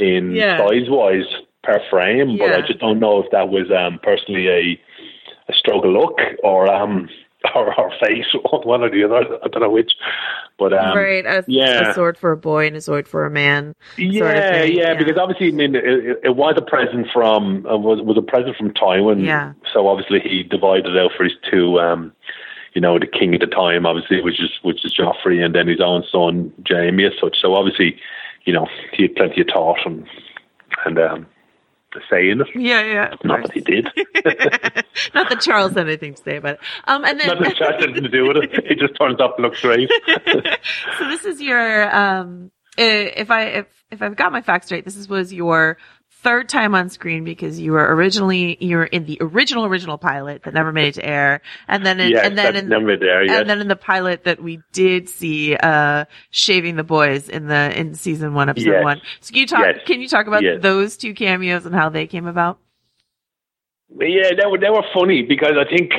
in 0.02 0.32
Yeah. 0.34 0.58
size 0.58 0.90
wise 0.90 1.26
per 1.64 1.80
frame. 1.90 2.38
But 2.38 2.54
I 2.54 2.62
just 2.66 2.80
don't 2.80 3.00
know 3.00 3.20
if 3.24 3.32
that 3.32 3.50
was 3.50 3.70
um, 3.72 4.00
personally 4.04 4.48
a 4.48 4.82
a 5.50 5.54
stroke 5.54 5.84
of 5.86 5.92
luck 5.92 6.18
or 6.44 6.72
um 6.72 7.10
or, 7.56 7.74
or 7.80 7.92
fate, 8.00 8.26
one 8.66 8.84
or 8.84 8.90
the 8.92 9.04
other. 9.04 9.38
I 9.44 9.48
don't 9.48 9.62
know 9.62 9.70
which. 9.72 9.92
But 10.60 10.74
um, 10.74 10.96
right, 10.96 11.26
a, 11.26 11.44
yeah. 11.48 11.90
a 11.90 11.94
sword 11.96 12.16
for 12.16 12.32
a 12.32 12.38
boy 12.38 12.68
and 12.68 12.76
a 12.76 12.82
sword 12.82 13.08
for 13.08 13.26
a 13.26 13.32
man. 13.32 13.74
yeah, 13.98 14.20
sort 14.20 14.38
of 14.38 14.44
yeah, 14.44 14.64
yeah. 14.64 14.94
because 14.96 15.18
obviously, 15.18 15.48
I 15.48 15.52
mean, 15.52 15.76
it, 15.76 15.84
it- 15.84 16.20
it 16.26 16.36
was 16.36 16.54
a 16.58 16.62
present 16.62 17.08
from 17.12 17.66
uh, 17.66 17.76
was 17.78 18.00
was 18.04 18.16
a 18.18 18.22
present 18.22 18.56
from 18.58 18.70
Tywin. 18.72 19.26
Yeah. 19.26 19.54
So 19.74 19.88
obviously, 19.88 20.20
he 20.20 20.44
divided 20.44 20.96
out 20.96 21.12
for 21.18 21.24
his 21.24 21.34
two, 21.50 21.80
um, 21.80 22.14
you 22.76 22.82
know, 22.82 23.00
the 23.00 23.08
king 23.08 23.34
at 23.34 23.40
the 23.42 23.48
time, 23.48 23.88
obviously, 23.88 24.22
which 24.22 24.40
is 24.40 24.52
which 24.62 24.86
is 24.86 24.94
Joffrey, 24.96 25.44
and 25.44 25.56
then 25.56 25.68
his 25.68 25.82
own 25.82 26.04
son 26.12 26.54
Jaime, 26.70 27.06
as 27.06 27.14
such. 27.20 27.38
So 27.42 27.56
obviously, 27.56 27.98
you 28.46 28.54
know, 28.54 28.68
he 28.94 29.04
had 29.04 29.16
plenty 29.16 29.42
of 29.42 29.48
thought 29.48 29.80
and 29.86 30.08
and 30.86 30.98
um, 31.00 31.28
a 31.96 32.00
say 32.10 32.30
in 32.30 32.42
it. 32.42 32.48
Yeah, 32.56 32.84
yeah. 32.84 33.16
Not 33.24 33.44
that 33.44 33.54
he 33.54 33.62
did. 33.62 33.86
Not 35.14 35.30
that 35.30 35.42
Charles 35.42 35.74
had 35.74 35.88
anything 35.88 36.14
to 36.14 36.22
say 36.22 36.38
about 36.38 36.56
it. 36.56 36.60
Um, 36.86 37.04
and 37.04 37.20
then 37.20 37.28
Not 37.28 37.40
that 37.40 37.56
that 37.60 37.74
had 37.76 37.84
anything 37.84 38.04
to 38.04 38.10
do 38.10 38.28
with 38.28 38.38
it. 38.38 38.52
It 38.54 38.80
just 38.80 38.98
turns 38.98 39.20
up 39.20 39.36
and 39.38 39.46
looks 39.46 39.62
great. 39.62 39.90
so 40.98 41.08
this 41.08 41.26
is 41.26 41.42
your 41.42 41.94
um, 41.96 42.52
if 42.78 43.30
I 43.30 43.44
if 43.44 43.66
if 43.92 44.02
I've 44.02 44.16
got 44.16 44.32
my 44.32 44.42
facts 44.42 44.72
right, 44.72 44.84
this 44.84 44.96
is 44.96 45.10
was 45.10 45.34
your 45.34 45.78
third 46.24 46.48
time 46.50 46.76
on 46.76 46.90
screen 46.90 47.24
because 47.24 47.60
you 47.60 47.72
were 47.72 47.96
originally 47.96 48.58
you 48.60 48.78
were 48.78 48.86
in 48.86 49.06
the 49.06 49.18
original 49.22 49.66
original 49.66 49.98
pilot 49.98 50.44
that 50.44 50.54
never 50.54 50.72
made 50.72 50.90
it 50.90 50.94
to 50.96 51.06
air, 51.06 51.42
and 51.68 51.86
then 51.86 52.00
in, 52.00 52.12
yes, 52.12 52.26
and 52.26 52.38
then 52.38 52.56
in, 52.56 52.70
never 52.70 52.96
there. 52.98 53.24
Yes. 53.24 53.40
and 53.42 53.50
then 53.50 53.60
in 53.60 53.68
the 53.68 53.76
pilot 53.76 54.24
that 54.26 54.42
we 54.42 54.62
did 54.72 55.10
see 55.10 55.56
uh 55.56 56.06
shaving 56.30 56.76
the 56.76 56.84
boys 56.84 57.30
in 57.30 57.48
the 57.48 57.80
in 57.80 57.96
season 57.96 58.34
one 58.34 58.50
episode 58.50 58.72
Yes. 58.72 58.84
one. 58.84 59.02
So 59.22 59.32
can 59.32 59.40
you 59.40 59.48
talk 59.48 59.76
can 59.86 60.02
you 60.02 60.08
talk 60.08 60.28
about 60.28 60.44
those 60.62 60.98
two 60.98 61.14
cameos 61.14 61.66
and 61.66 61.74
how 61.76 61.90
they 61.90 62.08
came 62.08 62.28
about? 62.28 62.60
Yeah, 64.00 64.32
they 64.40 64.46
were 64.50 64.58
they 64.58 64.70
were 64.70 64.86
funny 64.94 65.24
because 65.24 65.54
I 65.60 65.70
think 65.70 65.92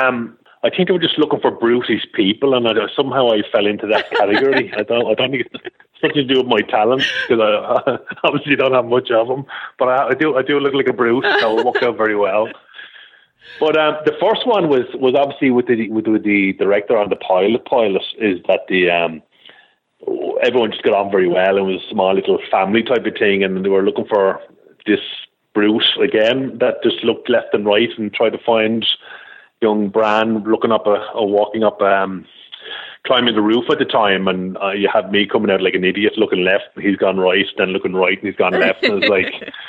um, 0.00 0.38
I 0.64 0.70
think 0.70 0.88
they 0.88 0.92
were 0.92 0.98
just 0.98 1.18
looking 1.18 1.40
for 1.40 1.50
brutish 1.50 2.06
people, 2.14 2.54
and 2.54 2.66
I, 2.66 2.72
somehow 2.96 3.28
I 3.28 3.42
fell 3.52 3.66
into 3.66 3.86
that 3.88 4.10
category. 4.10 4.72
I 4.76 4.82
don't 4.82 5.06
I 5.06 5.14
don't 5.14 5.30
think 5.30 5.46
it's 5.46 5.64
something 6.00 6.26
to 6.26 6.34
do 6.34 6.40
with 6.40 6.48
my 6.48 6.60
talent 6.68 7.02
because 7.28 7.40
I, 7.86 7.98
obviously 8.24 8.56
don't 8.56 8.74
have 8.74 8.86
much 8.86 9.10
of 9.10 9.28
them, 9.28 9.44
but 9.78 9.88
I, 9.88 10.08
I 10.08 10.14
do 10.14 10.36
I 10.36 10.42
do 10.42 10.60
look 10.60 10.74
like 10.74 10.88
a 10.88 10.92
brute, 10.92 11.24
so 11.40 11.58
it 11.58 11.66
worked 11.66 11.82
out 11.82 11.96
very 11.96 12.16
well. 12.16 12.48
But 13.60 13.76
um, 13.78 13.96
the 14.04 14.16
first 14.20 14.46
one 14.46 14.68
was 14.68 14.84
was 14.94 15.14
obviously 15.14 15.50
with 15.50 15.66
the 15.66 15.88
with, 15.88 16.06
with 16.06 16.24
the 16.24 16.52
director 16.54 16.96
on 16.96 17.08
the 17.08 17.16
pilot 17.16 17.64
pilot 17.64 18.02
is 18.18 18.40
that 18.48 18.60
the 18.68 18.90
um, 18.90 19.22
everyone 20.42 20.70
just 20.70 20.82
got 20.82 20.94
on 20.94 21.10
very 21.10 21.28
well 21.28 21.56
and 21.56 21.66
was 21.66 21.82
a 21.82 21.90
small 21.90 22.14
little 22.14 22.38
family 22.50 22.82
type 22.82 23.06
of 23.06 23.14
thing, 23.18 23.42
and 23.42 23.64
they 23.64 23.68
were 23.68 23.82
looking 23.82 24.06
for 24.06 24.40
this 24.86 25.00
brute 25.54 25.82
again 26.02 26.58
that 26.60 26.82
just 26.82 27.02
looked 27.02 27.30
left 27.30 27.54
and 27.54 27.64
right 27.64 27.88
and 27.96 28.12
tried 28.12 28.30
to 28.30 28.38
find, 28.44 28.86
young 29.62 29.88
Bran 29.88 30.44
looking 30.44 30.70
up 30.70 30.86
a, 30.86 31.10
or 31.14 31.28
walking 31.28 31.64
up, 31.64 31.80
um, 31.80 32.26
climbing 33.06 33.34
the 33.34 33.42
roof 33.42 33.64
at 33.70 33.78
the 33.78 33.84
time, 33.84 34.28
and 34.28 34.56
uh, 34.58 34.70
you 34.70 34.88
have 34.92 35.10
me 35.10 35.26
coming 35.26 35.50
out 35.50 35.62
like 35.62 35.74
an 35.74 35.84
idiot, 35.84 36.14
looking 36.16 36.44
left, 36.44 36.64
and 36.74 36.84
he's 36.84 36.96
gone 36.96 37.18
right, 37.18 37.46
then 37.56 37.68
looking 37.68 37.94
right, 37.94 38.18
and 38.18 38.26
he's 38.26 38.36
gone 38.36 38.52
left, 38.52 38.82
and 38.84 39.02
it's 39.02 39.10
like. 39.10 39.52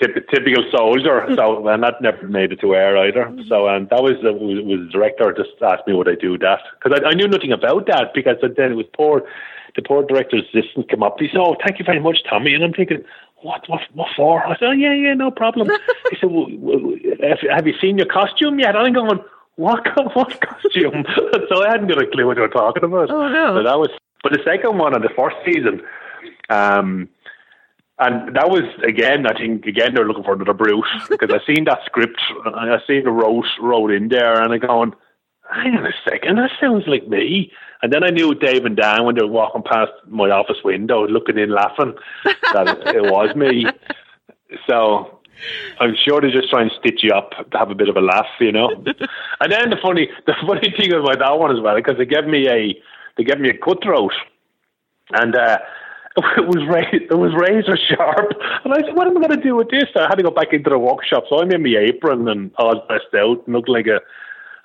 Typ- 0.00 0.28
typical 0.32 0.62
soldier, 0.70 1.26
so 1.34 1.66
and 1.66 1.82
that 1.82 2.00
never 2.00 2.28
made 2.28 2.52
it 2.52 2.60
to 2.60 2.72
air 2.72 2.96
either. 2.96 3.34
So 3.48 3.66
and 3.66 3.90
that 3.90 4.00
was 4.00 4.14
uh, 4.24 4.32
was, 4.32 4.88
director 4.92 5.34
just 5.36 5.60
asked 5.60 5.88
me 5.88 5.94
would 5.94 6.08
I 6.08 6.14
do 6.14 6.38
that 6.38 6.60
because 6.78 7.00
I, 7.02 7.08
I 7.08 7.14
knew 7.14 7.26
nothing 7.26 7.50
about 7.50 7.88
that 7.88 8.14
because 8.14 8.36
then 8.40 8.70
it 8.70 8.76
was 8.76 8.86
poor 8.94 9.24
the 9.74 9.82
poor 9.82 10.04
director's 10.04 10.44
assistant 10.54 10.88
came 10.88 11.02
up. 11.02 11.18
He 11.18 11.26
said, 11.26 11.38
"Oh, 11.40 11.56
thank 11.66 11.80
you 11.80 11.84
very 11.84 11.98
much, 11.98 12.22
Tommy," 12.30 12.54
and 12.54 12.62
I'm 12.62 12.72
thinking, 12.72 13.02
what, 13.42 13.68
what, 13.68 13.80
what 13.94 14.08
for? 14.16 14.44
I 14.44 14.58
said, 14.58 14.68
oh, 14.68 14.72
yeah, 14.72 14.94
yeah, 14.94 15.14
no 15.14 15.30
problem. 15.30 15.68
he 16.10 16.16
said, 16.20 16.30
well, 16.30 16.46
have, 17.22 17.38
have 17.50 17.66
you 17.66 17.74
seen 17.80 17.96
your 17.96 18.06
costume 18.06 18.58
yet? 18.58 18.76
I'm 18.76 18.92
going, 18.92 19.20
what, 19.58 19.84
what 20.14 20.40
costume? 20.40 21.04
so 21.48 21.64
I 21.64 21.70
hadn't 21.70 21.88
got 21.88 22.00
a 22.00 22.06
clue 22.06 22.26
what 22.26 22.36
you 22.36 22.42
were 22.42 22.48
talking 22.48 22.84
about. 22.84 23.10
Oh, 23.10 23.28
no. 23.28 23.56
So 23.58 23.64
that 23.64 23.78
was, 23.78 23.90
but 24.22 24.32
the 24.32 24.38
second 24.44 24.78
one 24.78 24.94
on 24.94 25.02
the 25.02 25.10
first 25.16 25.36
season, 25.44 25.82
um, 26.48 27.08
and 27.98 28.36
that 28.36 28.48
was 28.48 28.62
again, 28.86 29.26
I 29.26 29.36
think 29.36 29.66
again 29.66 29.94
they're 29.94 30.06
looking 30.06 30.22
for 30.22 30.34
another 30.34 30.54
Bruce 30.54 30.86
because 31.10 31.30
I 31.32 31.44
seen 31.44 31.64
that 31.64 31.80
script, 31.86 32.20
I 32.46 32.78
seen 32.86 33.02
the 33.02 33.10
wrote 33.10 33.46
wrote 33.60 33.90
in 33.90 34.08
there, 34.08 34.40
and 34.40 34.52
I 34.52 34.58
going, 34.58 34.94
hang 35.50 35.74
on 35.74 35.84
a 35.84 35.92
second, 36.08 36.36
that 36.36 36.52
sounds 36.60 36.84
like 36.86 37.08
me. 37.08 37.50
And 37.82 37.92
then 37.92 38.04
I 38.04 38.10
knew 38.10 38.34
Dave 38.34 38.64
and 38.64 38.76
Dan 38.76 39.04
when 39.04 39.16
they 39.16 39.22
were 39.22 39.28
walking 39.28 39.62
past 39.62 39.90
my 40.06 40.30
office 40.30 40.58
window, 40.64 41.06
looking 41.06 41.38
in, 41.38 41.50
laughing, 41.50 41.94
that 42.52 42.78
it 42.86 43.02
was 43.02 43.34
me. 43.34 43.66
So 44.66 45.17
I'm 45.80 45.94
sure 46.04 46.20
they're 46.20 46.30
just 46.30 46.50
try 46.50 46.62
and 46.62 46.70
stitch 46.80 47.00
you 47.02 47.10
up 47.10 47.30
to 47.50 47.58
have 47.58 47.70
a 47.70 47.74
bit 47.74 47.88
of 47.88 47.96
a 47.96 48.00
laugh, 48.00 48.26
you 48.40 48.52
know. 48.52 48.70
and 49.40 49.52
then 49.52 49.70
the 49.70 49.78
funny, 49.82 50.08
the 50.26 50.34
funny 50.46 50.74
thing 50.76 50.92
about 50.92 51.18
that 51.18 51.38
one 51.38 51.54
as 51.54 51.62
well, 51.62 51.76
because 51.76 51.96
they 51.98 52.06
gave 52.06 52.26
me 52.26 52.48
a, 52.48 52.74
they 53.16 53.24
gave 53.24 53.38
me 53.38 53.50
a 53.50 53.56
cutthroat, 53.56 54.12
and 55.12 55.36
uh, 55.36 55.58
it 56.36 56.46
was 56.46 56.64
ra- 56.68 56.92
it 56.92 57.16
was 57.16 57.32
razor 57.38 57.76
sharp, 57.76 58.32
and 58.64 58.74
I 58.74 58.82
said, 58.82 58.96
"What 58.96 59.06
am 59.06 59.16
I 59.16 59.26
going 59.26 59.40
to 59.40 59.42
do 59.42 59.56
with 59.56 59.70
this?" 59.70 59.86
I 59.96 60.06
had 60.08 60.16
to 60.16 60.22
go 60.22 60.30
back 60.30 60.52
into 60.52 60.70
the 60.70 60.78
workshop, 60.78 61.24
so 61.28 61.40
I'm 61.40 61.52
in 61.52 61.62
my 61.62 61.76
apron 61.78 62.28
and 62.28 62.50
all 62.58 62.86
dressed 62.88 63.14
out, 63.14 63.46
and 63.46 63.54
looked 63.54 63.68
like 63.68 63.86
a 63.86 64.00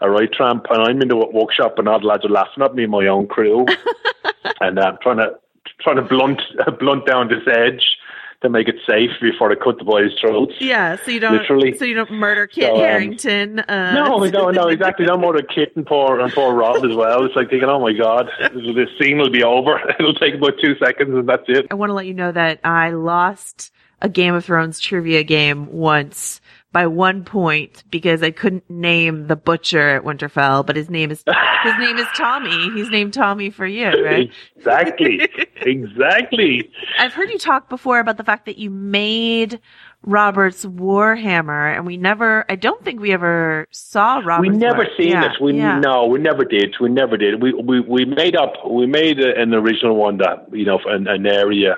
a 0.02 0.10
right 0.10 0.32
tramp, 0.32 0.66
and 0.70 0.82
I'm 0.84 1.02
in 1.02 1.08
the 1.08 1.16
workshop, 1.16 1.80
and 1.80 1.88
all 1.88 2.00
the 2.00 2.08
lads 2.08 2.26
are 2.26 2.30
laughing 2.30 2.64
at 2.64 2.76
me, 2.76 2.86
my 2.88 3.08
own 3.08 3.28
crew, 3.28 3.66
and 4.62 4.80
I'm 4.80 4.96
uh, 4.96 4.98
trying 4.98 5.18
to 5.18 5.40
trying 5.80 5.98
to 5.98 6.02
blunt 6.02 6.42
blunt 6.80 7.06
down 7.06 7.30
this 7.30 7.48
edge 7.48 7.98
to 8.44 8.50
make 8.50 8.68
it 8.68 8.76
safe 8.88 9.10
before 9.22 9.50
they 9.50 9.60
cut 9.60 9.80
the 9.80 9.86
boys' 9.86 10.12
throats. 10.20 10.54
Yeah, 10.60 10.98
so 11.04 11.12
you 11.12 11.20
don't 11.20 11.38
literally. 11.38 11.74
so 11.74 11.86
you 11.86 11.96
don't 11.96 12.12
murder 12.12 12.46
Kit 12.46 12.66
so, 12.66 12.76
um, 12.76 12.80
Harington. 12.80 13.60
Uh, 13.60 13.94
no, 13.94 14.18
no, 14.20 14.52
no, 14.52 14.68
exactly. 14.68 15.06
Don't 15.06 15.22
murder 15.22 15.42
Kit 15.42 15.76
and 15.76 15.86
poor 15.86 16.20
and 16.20 16.32
poor 16.32 16.54
Rob 16.54 16.84
as 16.86 16.96
well. 16.96 17.26
It's 17.26 17.36
like 17.36 17.50
thinking, 17.50 17.70
oh 17.70 17.80
my 17.80 17.94
god, 17.94 18.30
this 18.54 18.90
scene 19.00 19.18
will 19.18 19.30
be 19.30 19.44
over. 19.44 19.80
It'll 20.00 20.14
take 20.14 20.36
about 20.36 20.54
two 20.62 20.76
seconds 20.78 21.16
and 21.16 21.28
that's 21.28 21.44
it. 21.48 21.68
I 21.72 21.76
want 21.76 21.90
to 21.90 21.94
let 21.94 22.06
you 22.06 22.14
know 22.14 22.32
that 22.32 22.60
I 22.64 22.92
lost 22.92 23.72
a 24.02 24.10
Game 24.10 24.36
of 24.36 24.44
Thrones 24.46 24.80
trivia 24.80 25.24
game 25.24 25.72
once 25.72 26.42
by 26.74 26.88
one 26.88 27.24
point 27.24 27.84
because 27.92 28.24
I 28.24 28.32
couldn't 28.32 28.68
name 28.70 29.28
the 29.28 29.36
butcher 29.36 29.96
at 29.96 30.04
Winterfell, 30.04 30.66
but 30.66 30.76
his 30.76 30.90
name 30.90 31.12
is 31.12 31.24
his 31.64 31.74
name 31.78 31.98
is 31.98 32.08
Tommy. 32.16 32.72
He's 32.72 32.90
named 32.90 33.14
Tommy 33.14 33.52
for 33.52 33.68
you, 33.68 33.86
right? 34.04 34.30
exactly. 34.58 35.22
exactly. 35.58 36.70
I've 36.98 37.14
heard 37.14 37.30
you 37.30 37.38
talk 37.38 37.70
before 37.70 38.00
about 38.00 38.18
the 38.18 38.24
fact 38.24 38.48
that 38.48 38.58
you 38.58 38.72
made 38.72 39.62
Robert's 40.02 40.66
Warhammer, 40.66 41.76
and 41.76 41.86
we 41.86 41.96
never. 41.96 42.44
I 42.50 42.56
don't 42.56 42.84
think 42.84 43.00
we 43.00 43.14
ever 43.14 43.68
saw 43.70 44.20
Robert's. 44.26 44.50
We 44.50 44.58
never 44.58 44.88
seen 44.98 45.10
yeah, 45.10 45.32
it. 45.32 45.42
We 45.42 45.56
yeah. 45.56 45.80
no, 45.80 46.08
we 46.08 46.20
never 46.20 46.44
did. 46.44 46.76
We 46.82 46.90
never 46.90 47.18
did. 47.18 47.42
We 47.42 47.54
we 47.54 47.82
we 47.82 48.04
made 48.04 48.36
up. 48.36 48.54
We 48.68 48.88
made 48.88 49.20
an 49.20 49.54
original 49.54 49.96
one 49.96 50.18
that 50.18 50.48
you 50.52 50.66
know 50.66 50.80
an, 50.88 51.08
an 51.08 51.28
area 51.28 51.76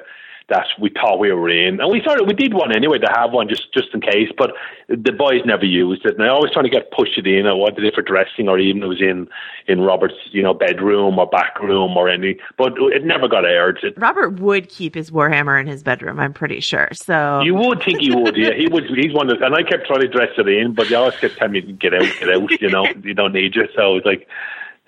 that 0.47 0.67
we 0.79 0.89
thought 0.89 1.17
we 1.17 1.31
were 1.31 1.49
in. 1.49 1.79
And 1.79 1.91
we 1.91 2.01
thought 2.01 2.25
we 2.27 2.33
did 2.33 2.53
one 2.53 2.75
anyway 2.75 2.99
to 2.99 3.11
have 3.15 3.31
one 3.31 3.49
just, 3.49 3.73
just 3.73 3.87
in 3.93 4.01
case, 4.01 4.29
but 4.37 4.51
the 4.87 5.11
boys 5.11 5.41
never 5.43 5.65
used 5.65 6.05
it. 6.05 6.15
And 6.15 6.23
I 6.23 6.27
always 6.27 6.51
trying 6.51 6.65
to 6.65 6.69
get 6.69 6.91
pushed 6.91 7.17
it 7.17 7.25
in. 7.25 7.47
I 7.47 7.53
wanted 7.53 7.83
it 7.83 7.95
for 7.95 8.03
dressing 8.03 8.47
or 8.47 8.59
even 8.59 8.83
it 8.83 8.85
was 8.85 9.01
in, 9.01 9.27
in 9.67 9.81
Robert's, 9.81 10.15
you 10.31 10.43
know, 10.43 10.53
bedroom 10.53 11.17
or 11.17 11.25
back 11.27 11.59
room 11.59 11.97
or 11.97 12.09
any, 12.09 12.37
but 12.57 12.73
it 12.77 13.03
never 13.03 13.27
got 13.27 13.43
aired. 13.43 13.79
It, 13.81 13.97
Robert 13.97 14.39
would 14.39 14.69
keep 14.69 14.93
his 14.93 15.09
Warhammer 15.09 15.59
in 15.59 15.65
his 15.65 15.81
bedroom, 15.81 16.19
I'm 16.19 16.33
pretty 16.33 16.59
sure. 16.59 16.89
So 16.93 17.41
you 17.41 17.55
would 17.55 17.81
think 17.81 18.01
he 18.01 18.13
would, 18.13 18.37
yeah. 18.37 18.53
He 18.53 18.67
would, 18.67 18.85
he's 18.95 19.13
one 19.13 19.31
of, 19.31 19.41
and 19.41 19.55
I 19.55 19.63
kept 19.63 19.87
trying 19.87 20.01
to 20.01 20.07
dress 20.07 20.29
it 20.37 20.47
in, 20.47 20.73
but 20.73 20.89
they 20.89 20.95
always 20.95 21.15
kept 21.15 21.37
telling 21.37 21.53
me, 21.53 21.61
get 21.61 21.95
out, 21.95 22.07
get 22.19 22.29
out, 22.29 22.61
you 22.61 22.69
know, 22.69 22.85
you 23.03 23.15
don't 23.15 23.33
need 23.33 23.55
it. 23.57 23.71
So 23.75 23.81
I 23.81 23.87
was 23.87 24.03
like, 24.05 24.27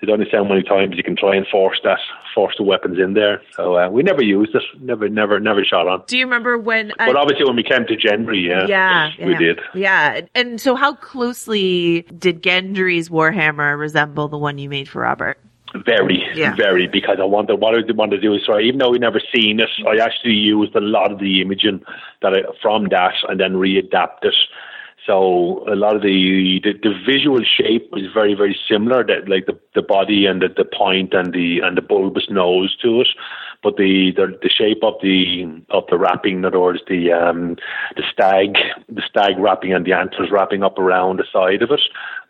there's 0.00 0.12
only 0.12 0.26
so 0.30 0.44
many 0.44 0.62
times 0.62 0.96
you 0.96 1.02
can 1.02 1.16
try 1.16 1.34
and 1.34 1.46
force 1.48 1.80
that, 1.82 1.98
force 2.34 2.54
the 2.56 2.62
weapons 2.62 2.98
in 2.98 3.14
there. 3.14 3.42
So 3.56 3.76
uh, 3.76 3.88
we 3.88 4.02
never 4.02 4.22
used 4.22 4.54
it, 4.54 4.62
never, 4.80 5.08
never, 5.08 5.40
never 5.40 5.64
shot 5.64 5.88
on. 5.88 6.04
Do 6.06 6.16
you 6.16 6.24
remember 6.24 6.56
when? 6.56 6.92
I, 6.98 7.06
but 7.06 7.16
obviously, 7.16 7.46
when 7.46 7.56
we 7.56 7.64
came 7.64 7.84
to 7.86 7.96
Gendry, 7.96 8.46
yeah, 8.46 8.66
yeah, 8.66 9.26
we 9.26 9.32
yeah, 9.32 9.38
did. 9.38 9.60
Yeah, 9.74 10.20
and 10.34 10.60
so 10.60 10.76
how 10.76 10.94
closely 10.94 12.02
did 12.16 12.42
Gendry's 12.42 13.08
Warhammer 13.08 13.78
resemble 13.78 14.28
the 14.28 14.38
one 14.38 14.58
you 14.58 14.68
made 14.68 14.88
for 14.88 15.02
Robert? 15.02 15.38
Very, 15.84 16.24
Yeah. 16.34 16.54
very, 16.56 16.86
because 16.86 17.18
I 17.20 17.24
wanted 17.24 17.60
what 17.60 17.74
I 17.74 17.92
wanted 17.92 18.16
to 18.16 18.22
do 18.22 18.34
is 18.34 18.44
sorry, 18.46 18.66
even 18.68 18.78
though 18.78 18.90
we 18.90 18.98
never 18.98 19.20
seen 19.34 19.60
it, 19.60 19.68
I 19.86 20.02
actually 20.02 20.32
used 20.34 20.74
a 20.74 20.80
lot 20.80 21.12
of 21.12 21.18
the 21.18 21.42
imaging 21.42 21.82
that 22.22 22.32
I, 22.32 22.42
from 22.62 22.88
that 22.88 23.14
and 23.28 23.38
then 23.38 23.54
readapt 23.54 24.22
it. 24.22 24.34
So 25.08 25.64
a 25.66 25.74
lot 25.74 25.96
of 25.96 26.02
the, 26.02 26.60
the 26.62 26.74
the 26.82 26.92
visual 27.06 27.40
shape 27.42 27.88
is 27.96 28.12
very 28.12 28.34
very 28.34 28.54
similar. 28.70 29.02
That 29.02 29.26
like 29.26 29.46
the 29.46 29.58
the 29.74 29.80
body 29.80 30.26
and 30.26 30.42
the, 30.42 30.48
the 30.54 30.66
point 30.66 31.14
and 31.14 31.32
the 31.32 31.60
and 31.60 31.78
the 31.78 31.80
bulbous 31.80 32.28
nose 32.28 32.76
to 32.82 33.00
it, 33.00 33.08
but 33.62 33.78
the, 33.78 34.12
the 34.14 34.38
the 34.42 34.50
shape 34.50 34.84
of 34.84 34.94
the 35.00 35.62
of 35.70 35.84
the 35.88 35.96
wrapping, 35.96 36.36
in 36.36 36.44
other 36.44 36.60
words, 36.60 36.80
the 36.88 37.10
um 37.10 37.56
the 37.96 38.02
stag 38.12 38.58
the 38.86 39.02
stag 39.08 39.38
wrapping 39.38 39.72
and 39.72 39.86
the 39.86 39.94
antlers 39.94 40.30
wrapping 40.30 40.62
up 40.62 40.78
around 40.78 41.18
the 41.18 41.24
side 41.32 41.62
of 41.62 41.70
it 41.70 41.80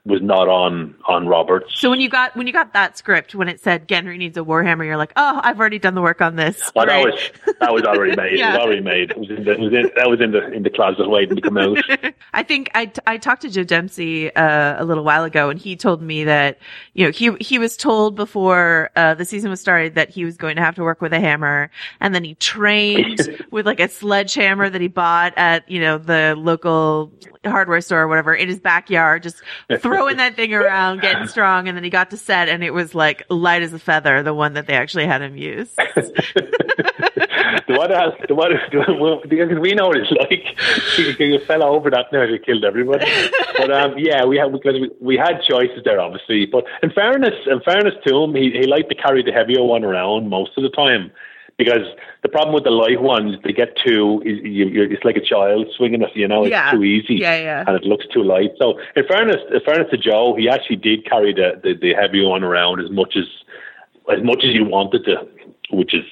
was 0.09 0.23
not 0.23 0.49
on 0.49 0.95
on 1.07 1.29
Roberts. 1.29 1.79
So 1.79 1.91
when 1.91 2.01
you 2.01 2.09
got 2.09 2.35
when 2.37 2.47
you 2.47 2.53
got 2.53 2.73
that 2.73 2.99
script 2.99 3.35
when 3.35 3.49
it 3.49 3.61
said 3.61 3.87
Gendry 3.87 4.19
needs 4.19 4.37
a 4.37 4.41
Warhammer, 4.41 4.85
you're 4.85 4.97
like, 4.97 5.13
oh, 5.17 5.41
I've 5.43 5.61
already 5.61 5.79
done 5.79 5.95
the 5.95 6.03
work 6.03 6.21
on 6.21 6.37
this. 6.37 6.73
Well, 6.75 6.87
that 6.87 7.05
was 7.05 7.31
that 7.61 7.73
was 7.73 7.85
already 7.85 8.17
made. 8.17 8.39
It 8.39 8.53
was 8.53 8.61
already 8.61 8.81
made. 8.81 9.11
It 9.11 9.19
was 9.19 9.31
in 9.31 9.45
the, 9.45 9.53
it 9.53 9.61
was 9.61 9.73
in, 9.73 9.91
that 9.97 10.09
was 10.09 10.21
in 10.21 10.31
the 10.33 10.53
in 10.53 10.63
the 10.63 10.71
closet 10.71 11.09
waiting 11.09 11.37
to 11.37 11.43
come 11.43 11.59
out. 11.59 11.79
I 12.33 12.43
think 12.43 12.71
I, 12.75 12.91
I 13.07 13.19
talked 13.19 13.43
to 13.43 13.51
Joe 13.51 13.65
Dempsie 13.65 14.35
uh, 14.35 14.83
a 14.83 14.85
little 14.85 15.05
while 15.05 15.25
ago, 15.25 15.51
and 15.51 15.59
he 15.59 15.77
told 15.77 16.01
me 16.01 16.25
that 16.25 16.59
you 16.95 17.05
know 17.05 17.11
he 17.11 17.33
he 17.41 17.59
was 17.59 17.77
told 17.77 18.17
before 18.17 18.91
uh, 18.97 19.15
the 19.15 19.25
season 19.25 19.51
was 19.51 19.61
started 19.61 19.95
that 19.97 20.09
he 20.09 20.25
was 20.25 20.37
going 20.37 20.57
to 20.57 20.63
have 20.63 20.75
to 20.77 20.83
work 20.83 21.01
with 21.01 21.13
a 21.13 21.21
hammer, 21.21 21.71
and 22.01 22.15
then 22.15 22.25
he 22.25 22.35
trained 22.37 23.45
with 23.51 23.67
like 23.67 23.81
a 23.81 23.89
sledgehammer 23.89 24.71
that 24.71 24.81
he 24.81 24.89
bought 24.89 25.35
at 25.37 25.69
you 25.71 25.81
know 25.81 25.99
the 25.99 26.35
local 26.39 27.13
hardware 27.45 27.81
store 27.81 28.03
or 28.03 28.09
whatever 28.09 28.35
in 28.35 28.49
his 28.49 28.61
backyard, 28.61 29.23
just 29.23 29.43
throwing 29.99 30.17
that 30.19 30.37
thing 30.37 30.55
around, 30.55 31.01
getting 31.01 31.27
strong, 31.35 31.69
and 31.69 31.77
then 31.77 31.85
he 31.85 31.91
got 31.91 32.11
to 32.11 32.17
set, 32.17 32.49
and 32.49 32.63
it 32.63 32.73
was 32.73 32.95
like 32.95 33.25
light 33.29 33.63
as 33.63 33.73
a 33.73 33.79
feather, 33.79 34.23
the 34.23 34.35
one 34.35 34.55
that 34.55 34.67
they 34.67 34.75
actually 34.75 35.07
had 35.07 35.23
him 35.23 35.37
use. 35.37 35.71
the 35.77 37.75
one 37.77 37.91
has 37.91 38.13
the 38.29 38.35
one 38.35 38.53
because 39.29 39.59
we 39.61 39.75
know 39.75 39.89
what 39.89 39.97
it's 39.97 40.11
like. 40.13 40.45
He, 40.97 41.13
he 41.13 41.39
fell 41.47 41.63
over 41.63 41.91
that 41.91 42.07
now 42.13 42.27
he 42.27 42.39
killed 42.39 42.65
everybody. 42.65 43.07
But 43.57 43.71
um, 43.71 43.95
yeah, 43.99 44.25
we 44.25 44.39
had 44.39 44.53
because 44.53 44.75
we, 44.75 44.91
we 45.01 45.17
had 45.17 45.41
choices 45.49 45.83
there, 45.85 46.01
obviously. 46.01 46.47
But 46.47 46.65
in 46.83 46.91
fairness, 46.91 47.35
in 47.47 47.61
fairness 47.61 47.95
to 48.07 48.17
him, 48.17 48.35
he 48.35 48.51
he 48.51 48.67
liked 48.67 48.89
to 48.91 48.95
carry 48.95 49.23
the 49.23 49.33
heavier 49.33 49.63
one 49.63 49.85
around 49.85 50.29
most 50.29 50.53
of 50.57 50.63
the 50.63 50.71
time. 50.71 51.11
Because 51.59 51.83
the 52.23 52.29
problem 52.29 52.55
with 52.55 52.63
the 52.63 52.71
light 52.71 53.03
ones, 53.03 53.37
they 53.43 53.53
get 53.53 53.77
too, 53.85 54.23
you, 54.25 54.67
you, 54.67 54.83
it's 54.85 55.05
like 55.05 55.17
a 55.17 55.21
child 55.21 55.67
swinging 55.77 56.03
it, 56.03 56.11
you 56.15 56.29
know, 56.29 56.45
it's 56.45 56.53
Yeah. 56.53 56.71
too 56.71 56.85
easy. 56.85 57.15
Yeah, 57.17 57.37
yeah. 57.37 57.65
And 57.67 57.75
it 57.77 57.83
looks 57.83 58.07
too 58.07 58.23
light. 58.23 58.53
So, 58.59 58.79
in 58.95 59.05
fairness, 59.07 59.43
in 59.53 59.61
fairness 59.61 59.91
to 59.91 59.97
Joe, 59.99 60.37
he 60.39 60.49
actually 60.49 60.77
did 60.77 61.05
carry 61.05 61.35
the, 61.35 61.61
the, 61.63 61.75
the 61.75 61.95
heavy 61.95 62.25
one 62.25 62.45
around 62.45 62.81
as 62.81 62.91
much 62.91 63.17
as 63.17 63.25
as 64.11 64.23
much 64.23 64.43
as 64.43 64.55
you 64.55 64.65
wanted 64.65 65.05
to, 65.05 65.29
which 65.71 65.93
is 65.95 66.05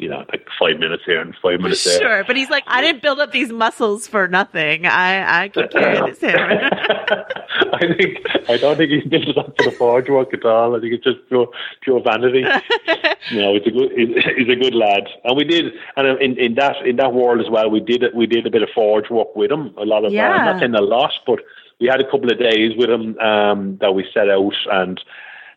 you 0.00 0.08
know 0.08 0.24
like 0.32 0.46
five 0.58 0.78
minutes 0.78 1.02
here 1.04 1.20
and 1.20 1.34
five 1.42 1.60
minutes 1.60 1.84
there. 1.84 1.98
Sure, 1.98 2.24
but 2.24 2.36
he's 2.36 2.48
like, 2.50 2.64
I 2.66 2.80
didn't 2.80 3.02
build 3.02 3.20
up 3.20 3.32
these 3.32 3.52
muscles 3.52 4.06
for 4.06 4.26
nothing. 4.26 4.86
I 4.86 5.44
I 5.44 5.48
can 5.48 5.68
carry 5.72 6.10
this 6.10 6.20
hammer. 6.20 6.70
I 7.72 7.94
think 7.96 8.18
I 8.48 8.56
don't 8.56 8.76
think 8.76 8.90
he 8.90 9.00
did 9.08 9.28
it 9.28 9.38
up 9.38 9.56
to 9.58 9.64
the 9.64 9.70
forge 9.72 10.08
work 10.08 10.32
at 10.32 10.44
all. 10.44 10.76
I 10.76 10.80
think 10.80 10.94
it's 10.94 11.04
just 11.04 11.18
pure 11.28 11.48
pure 11.82 12.00
vanity. 12.02 12.42
no, 13.32 13.54
it's 13.54 13.66
a 13.66 13.70
good 13.70 13.92
he's, 13.94 14.24
he's 14.36 14.48
a 14.48 14.56
good 14.56 14.74
lad, 14.74 15.04
and 15.24 15.36
we 15.36 15.44
did 15.44 15.72
and 15.96 16.20
in, 16.20 16.38
in 16.38 16.54
that 16.54 16.76
in 16.86 16.96
that 16.96 17.12
world 17.12 17.40
as 17.40 17.50
well. 17.50 17.70
We 17.70 17.80
did. 17.80 18.02
We 18.14 18.26
did 18.26 18.46
a 18.46 18.50
bit 18.50 18.62
of 18.62 18.70
forge 18.74 19.10
work 19.10 19.36
with 19.36 19.52
him. 19.52 19.74
A 19.76 19.84
lot 19.84 20.04
of 20.04 20.12
Yeah. 20.12 20.34
uh, 20.34 20.52
not 20.52 20.62
in 20.62 20.74
a 20.74 20.80
lot, 20.80 21.12
but 21.26 21.40
we 21.80 21.86
had 21.88 22.00
a 22.00 22.10
couple 22.10 22.30
of 22.30 22.38
days 22.38 22.72
with 22.76 22.88
him 22.90 23.18
um, 23.18 23.76
that 23.80 23.94
we 23.94 24.04
set 24.14 24.30
out 24.30 24.54
and. 24.72 25.00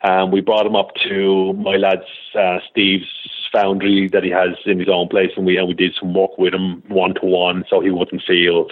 Um, 0.06 0.30
we 0.30 0.42
brought 0.42 0.66
him 0.66 0.76
up 0.76 0.90
to 1.08 1.54
my 1.54 1.76
lad's 1.76 2.02
uh, 2.38 2.58
Steve's 2.70 3.06
foundry 3.54 4.08
that 4.12 4.24
he 4.24 4.30
has 4.30 4.56
in 4.66 4.78
his 4.78 4.88
own 4.88 5.08
place, 5.08 5.30
and 5.36 5.46
we 5.46 5.56
and 5.56 5.68
we 5.68 5.74
did 5.74 5.94
some 5.98 6.12
work 6.12 6.36
with 6.36 6.52
him 6.52 6.82
one 6.88 7.14
to 7.14 7.26
one, 7.26 7.64
so 7.70 7.80
he 7.80 7.90
wouldn't 7.90 8.22
feel 8.22 8.68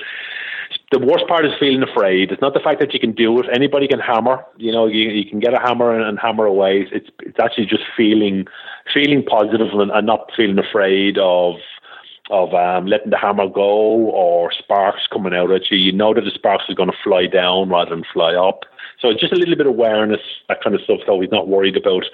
the 0.91 0.99
worst 0.99 1.27
part 1.27 1.45
is 1.45 1.53
feeling 1.59 1.83
afraid. 1.83 2.31
It's 2.31 2.43
not 2.43 2.55
the 2.55 2.61
fact 2.61 2.81
that 2.81 2.93
you 2.93 3.01
can 3.01 3.13
do 3.13 3.39
it. 3.41 3.47
Anybody 3.53 3.89
can 3.89 3.99
hammer. 3.99 4.45
You 4.57 4.73
know, 4.73 4.87
you, 4.87 5.11
you 5.11 5.29
can 5.29 5.41
get 5.41 5.55
a 5.55 5.61
hammer 5.61 5.95
and, 5.95 6.05
and 6.05 6.19
hammer 6.19 6.45
away. 6.45 6.87
It's 6.93 7.09
it's 7.21 7.39
actually 7.39 7.67
just 7.67 7.85
feeling 7.97 8.47
feeling 8.93 9.25
positive 9.25 9.69
and, 9.73 9.91
and 9.91 10.07
not 10.07 10.31
feeling 10.37 10.59
afraid 10.59 11.19
of 11.19 11.57
of 12.31 12.55
um, 12.55 12.87
letting 12.87 13.11
the 13.11 13.19
hammer 13.19 13.49
go 13.49 13.63
or 13.63 14.53
sparks 14.53 15.07
coming 15.13 15.35
out 15.35 15.51
at 15.51 15.71
you. 15.71 15.79
You 15.79 15.93
know 15.93 16.15
that 16.15 16.23
the 16.23 16.31
sparks 16.31 16.65
are 16.69 16.75
going 16.75 16.91
to 16.91 16.97
fly 17.03 17.27
down 17.27 17.71
rather 17.71 17.91
than 17.91 18.05
fly 18.13 18.35
up. 18.35 18.65
So 19.01 19.09
it's 19.09 19.21
just 19.21 19.33
a 19.33 19.37
little 19.37 19.57
bit 19.57 19.67
of 19.67 19.73
awareness, 19.73 20.21
that 20.49 20.63
kind 20.63 20.77
of 20.77 20.83
stuff. 20.83 21.01
So 21.07 21.21
he's 21.21 21.31
not 21.31 21.49
worried 21.49 21.77
about 21.77 22.05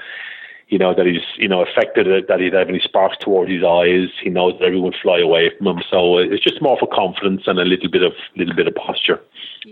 you 0.69 0.79
know, 0.79 0.95
that 0.95 1.07
he's, 1.07 1.25
you 1.37 1.49
know, 1.49 1.63
affected 1.63 2.07
that 2.29 2.41
he'd 2.41 2.53
have 2.53 2.69
any 2.69 2.81
sparks 2.81 3.17
towards 3.21 3.51
his 3.51 3.65
eyes. 3.65 4.09
He 4.23 4.29
knows 4.29 4.55
that 4.59 4.67
everyone 4.67 4.93
fly 5.03 5.19
away 5.19 5.51
from 5.57 5.67
him. 5.67 5.83
So 5.91 6.19
uh, 6.19 6.23
it's 6.23 6.43
just 6.43 6.61
more 6.61 6.77
for 6.79 6.87
confidence 6.87 7.43
and 7.47 7.59
a 7.59 7.65
little 7.65 7.91
bit 7.91 8.03
of, 8.03 8.13
little 8.37 8.55
bit 8.55 8.67
of 8.67 8.75
posture. 8.75 9.21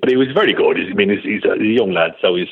But 0.00 0.08
he 0.08 0.16
was 0.16 0.28
very 0.32 0.54
good. 0.54 0.78
I 0.78 0.94
mean, 0.94 1.10
he's, 1.10 1.22
he's 1.22 1.44
a 1.44 1.62
young 1.62 1.92
lad, 1.92 2.12
so 2.20 2.34
he's, 2.34 2.48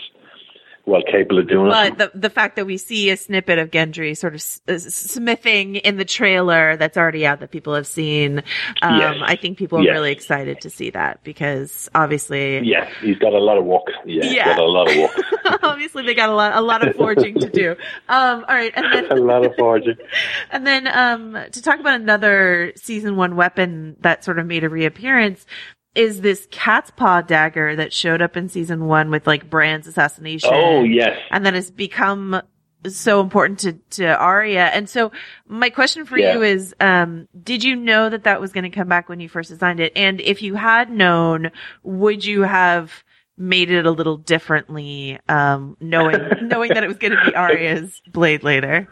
well 0.86 1.02
capable 1.02 1.38
of 1.38 1.48
doing 1.48 1.68
but 1.70 1.86
it. 1.86 1.98
But 1.98 2.12
the 2.12 2.18
the 2.18 2.30
fact 2.30 2.56
that 2.56 2.66
we 2.66 2.76
see 2.76 3.10
a 3.10 3.16
snippet 3.16 3.58
of 3.58 3.70
Gendry 3.70 4.16
sort 4.16 4.34
of 4.34 4.42
uh, 4.68 4.78
smithing 4.78 5.76
in 5.76 5.96
the 5.96 6.04
trailer 6.04 6.76
that's 6.76 6.96
already 6.96 7.26
out 7.26 7.40
that 7.40 7.50
people 7.50 7.74
have 7.74 7.86
seen, 7.86 8.38
um, 8.82 8.98
yes. 8.98 9.16
I 9.22 9.36
think 9.36 9.58
people 9.58 9.78
are 9.78 9.92
really 9.92 10.12
excited 10.12 10.60
to 10.62 10.70
see 10.70 10.90
that 10.90 11.22
because 11.24 11.88
obviously, 11.94 12.60
yes, 12.60 12.92
he's 13.00 13.18
got 13.18 13.32
a 13.32 13.38
lot 13.38 13.56
of 13.56 13.64
work. 13.64 13.86
Yeah, 14.04 14.24
yeah. 14.24 14.44
got 14.44 14.58
a 14.58 14.64
lot 14.64 14.90
of 14.90 14.96
work. 14.96 15.62
obviously, 15.62 16.04
they 16.04 16.14
got 16.14 16.28
a 16.28 16.34
lot 16.34 16.54
a 16.54 16.60
lot 16.60 16.86
of 16.86 16.94
forging 16.96 17.38
to 17.40 17.48
do. 17.48 17.70
Um, 18.08 18.44
all 18.48 18.54
right, 18.54 18.72
and 18.76 18.92
then 18.92 19.10
a 19.10 19.22
lot 19.22 19.44
of 19.44 19.54
forging. 19.56 19.96
and 20.50 20.66
then 20.66 20.86
um, 20.86 21.38
to 21.50 21.62
talk 21.62 21.80
about 21.80 22.00
another 22.00 22.72
season 22.76 23.16
one 23.16 23.36
weapon 23.36 23.96
that 24.00 24.24
sort 24.24 24.38
of 24.38 24.46
made 24.46 24.64
a 24.64 24.68
reappearance 24.68 25.46
is 25.94 26.20
this 26.20 26.48
cat's 26.50 26.90
paw 26.90 27.20
dagger 27.20 27.76
that 27.76 27.92
showed 27.92 28.20
up 28.20 28.36
in 28.36 28.48
season 28.48 28.86
one 28.86 29.10
with 29.10 29.26
like 29.26 29.48
Bran's 29.48 29.86
assassination. 29.86 30.50
Oh 30.52 30.82
yes, 30.84 31.18
and 31.30 31.44
then 31.44 31.54
it's 31.54 31.70
become 31.70 32.42
so 32.86 33.20
important 33.20 33.60
to 33.60 33.72
to 33.90 34.16
Arya. 34.16 34.66
And 34.66 34.88
so 34.88 35.12
my 35.46 35.70
question 35.70 36.04
for 36.04 36.18
yeah. 36.18 36.34
you 36.34 36.42
is, 36.42 36.74
um, 36.80 37.28
did 37.42 37.64
you 37.64 37.76
know 37.76 38.10
that 38.10 38.24
that 38.24 38.40
was 38.40 38.52
going 38.52 38.64
to 38.64 38.70
come 38.70 38.88
back 38.88 39.08
when 39.08 39.20
you 39.20 39.28
first 39.28 39.50
designed 39.50 39.80
it? 39.80 39.92
And 39.96 40.20
if 40.20 40.42
you 40.42 40.54
had 40.54 40.90
known, 40.90 41.50
would 41.82 42.24
you 42.24 42.42
have 42.42 43.04
made 43.36 43.70
it 43.70 43.86
a 43.86 43.90
little 43.90 44.16
differently, 44.16 45.18
um, 45.28 45.76
knowing 45.80 46.20
knowing 46.42 46.74
that 46.74 46.84
it 46.84 46.88
was 46.88 46.98
going 46.98 47.12
to 47.12 47.24
be 47.24 47.34
Arya's 47.34 48.00
blade 48.12 48.42
later? 48.42 48.88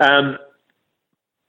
Um, 0.00 0.38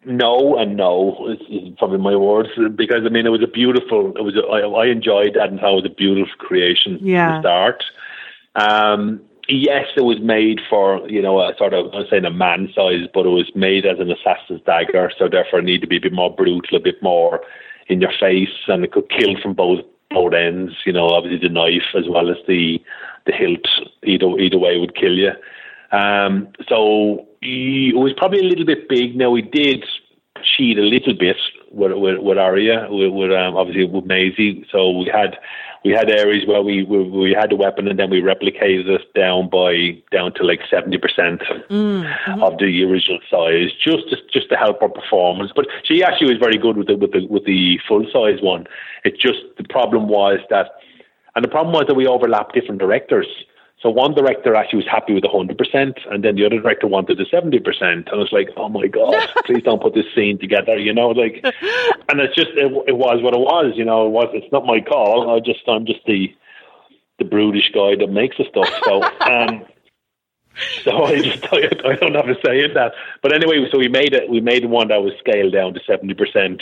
no 0.09 0.57
and 0.57 0.75
no 0.75 1.27
is, 1.29 1.39
is, 1.49 1.73
probably 1.77 1.99
my 1.99 2.15
words 2.15 2.49
because 2.75 3.05
I 3.05 3.09
mean 3.09 3.25
it 3.25 3.29
was 3.29 3.43
a 3.43 3.47
beautiful 3.47 4.13
it 4.17 4.23
was 4.23 4.35
a, 4.35 4.45
I, 4.47 4.61
I 4.61 4.87
enjoyed 4.87 5.35
that 5.35 5.49
and 5.49 5.59
how 5.59 5.73
it 5.73 5.83
was 5.83 5.85
a 5.85 5.95
beautiful 5.95 6.35
creation 6.37 6.99
yeah. 7.01 7.33
to 7.33 7.39
start. 7.39 7.83
Um, 8.55 9.21
yes, 9.47 9.85
it 9.95 10.01
was 10.01 10.19
made 10.19 10.59
for 10.69 11.07
you 11.09 11.21
know 11.21 11.39
a 11.39 11.55
sort 11.57 11.73
of 11.73 11.93
I'm 11.93 12.05
saying 12.09 12.25
a 12.25 12.31
man 12.31 12.69
size, 12.75 13.07
but 13.13 13.25
it 13.25 13.29
was 13.29 13.51
made 13.55 13.85
as 13.85 13.99
an 13.99 14.11
assassin's 14.11 14.61
dagger, 14.65 15.11
so 15.17 15.29
therefore 15.29 15.59
it 15.59 15.65
needed 15.65 15.81
to 15.81 15.87
be 15.87 15.97
a 15.97 16.01
bit 16.01 16.13
more 16.13 16.33
brutal, 16.33 16.77
a 16.77 16.81
bit 16.81 17.01
more 17.01 17.41
in 17.87 18.01
your 18.01 18.13
face, 18.19 18.49
and 18.67 18.83
it 18.83 18.91
could 18.91 19.09
kill 19.09 19.39
from 19.41 19.53
both 19.53 19.79
both 20.11 20.33
ends. 20.33 20.73
You 20.85 20.93
know, 20.93 21.09
obviously 21.09 21.47
the 21.47 21.53
knife 21.53 21.95
as 21.95 22.07
well 22.09 22.29
as 22.29 22.37
the 22.47 22.81
the 23.25 23.31
hilt 23.31 23.67
either 24.03 24.27
either 24.39 24.57
way 24.57 24.77
would 24.77 24.95
kill 24.95 25.13
you. 25.13 25.31
Um, 25.91 26.49
so 26.67 27.25
he 27.41 27.91
was 27.95 28.13
probably 28.17 28.39
a 28.39 28.43
little 28.43 28.65
bit 28.65 28.89
big. 28.89 29.15
Now 29.15 29.29
we 29.31 29.41
did 29.41 29.85
cheat 30.43 30.77
a 30.77 30.81
little 30.81 31.13
bit 31.13 31.37
with 31.71 31.91
with, 31.93 32.19
with 32.19 32.37
Arya, 32.37 32.87
with, 32.89 33.11
with 33.11 33.31
um, 33.31 33.55
obviously 33.55 33.85
with 33.85 34.05
Maisie. 34.05 34.65
So 34.71 34.91
we 34.91 35.09
had 35.11 35.37
we 35.85 35.91
had 35.91 36.09
areas 36.09 36.45
where 36.45 36.61
we, 36.61 36.83
we, 36.83 37.03
we 37.03 37.31
had 37.31 37.51
the 37.51 37.55
weapon 37.55 37.87
and 37.87 37.97
then 37.97 38.09
we 38.09 38.21
replicated 38.21 38.87
it 38.87 39.13
down 39.13 39.49
by 39.49 40.01
down 40.11 40.33
to 40.35 40.43
like 40.43 40.59
seventy 40.69 40.97
percent 40.97 41.41
mm-hmm. 41.69 42.43
of 42.43 42.57
the 42.57 42.83
original 42.83 43.19
size, 43.29 43.71
just 43.81 44.09
to, 44.09 44.17
just 44.31 44.49
to 44.49 44.55
help 44.55 44.81
her 44.81 44.89
performance. 44.89 45.51
But 45.55 45.67
she 45.83 46.03
actually 46.03 46.33
was 46.33 46.37
very 46.37 46.57
good 46.57 46.77
with 46.77 46.87
the 46.87 46.95
with 46.95 47.11
the 47.11 47.25
with 47.27 47.45
the 47.45 47.79
full 47.87 48.05
size 48.11 48.41
one. 48.41 48.67
It 49.03 49.17
just 49.19 49.39
the 49.57 49.63
problem 49.63 50.09
was 50.09 50.39
that, 50.49 50.71
and 51.35 51.43
the 51.43 51.49
problem 51.49 51.73
was 51.73 51.85
that 51.87 51.95
we 51.95 52.07
overlapped 52.07 52.53
different 52.53 52.79
directors. 52.79 53.27
So 53.81 53.89
one 53.89 54.13
director 54.13 54.55
actually 54.55 54.77
was 54.77 54.87
happy 54.87 55.13
with 55.13 55.23
the 55.23 55.29
hundred 55.29 55.57
percent, 55.57 55.99
and 56.11 56.23
then 56.23 56.35
the 56.35 56.45
other 56.45 56.59
director 56.59 56.87
wanted 56.87 57.17
the 57.17 57.25
seventy 57.31 57.59
percent. 57.59 58.09
And 58.09 58.15
I 58.15 58.15
was 58.15 58.31
like, 58.33 58.49
"Oh 58.57 58.67
my 58.67 58.87
god, 58.87 59.15
please 59.45 59.63
don't 59.63 59.81
put 59.81 59.93
this 59.93 60.05
scene 60.13 60.37
together," 60.37 60.77
you 60.77 60.93
know, 60.93 61.09
like. 61.09 61.43
And 62.09 62.19
it's 62.19 62.35
just 62.35 62.51
it, 62.55 62.71
it 62.87 62.97
was 62.97 63.21
what 63.21 63.33
it 63.33 63.39
was, 63.39 63.73
you 63.75 63.85
know. 63.85 64.07
It 64.07 64.09
was 64.09 64.29
it's 64.33 64.51
not 64.51 64.65
my 64.65 64.81
call. 64.81 65.33
I 65.33 65.39
just 65.39 65.61
I'm 65.67 65.85
just 65.85 66.01
the 66.05 66.33
the 67.19 67.25
brutish 67.25 67.71
guy 67.73 67.95
that 67.95 68.11
makes 68.11 68.37
the 68.37 68.45
stuff. 68.49 68.69
So 68.83 69.03
um, 69.31 69.65
so 70.83 71.03
I 71.05 71.21
just 71.21 71.45
I, 71.53 71.69
I 71.89 71.95
don't 71.95 72.15
have 72.15 72.25
to 72.25 72.37
say 72.45 72.63
in 72.63 72.73
that. 72.73 72.93
But 73.21 73.33
anyway, 73.33 73.65
so 73.71 73.77
we 73.77 73.87
made 73.87 74.13
it. 74.13 74.29
We 74.29 74.41
made 74.41 74.65
one 74.65 74.89
that 74.89 75.01
was 75.01 75.13
scaled 75.19 75.53
down 75.53 75.73
to 75.73 75.79
seventy 75.87 76.15
percent 76.15 76.61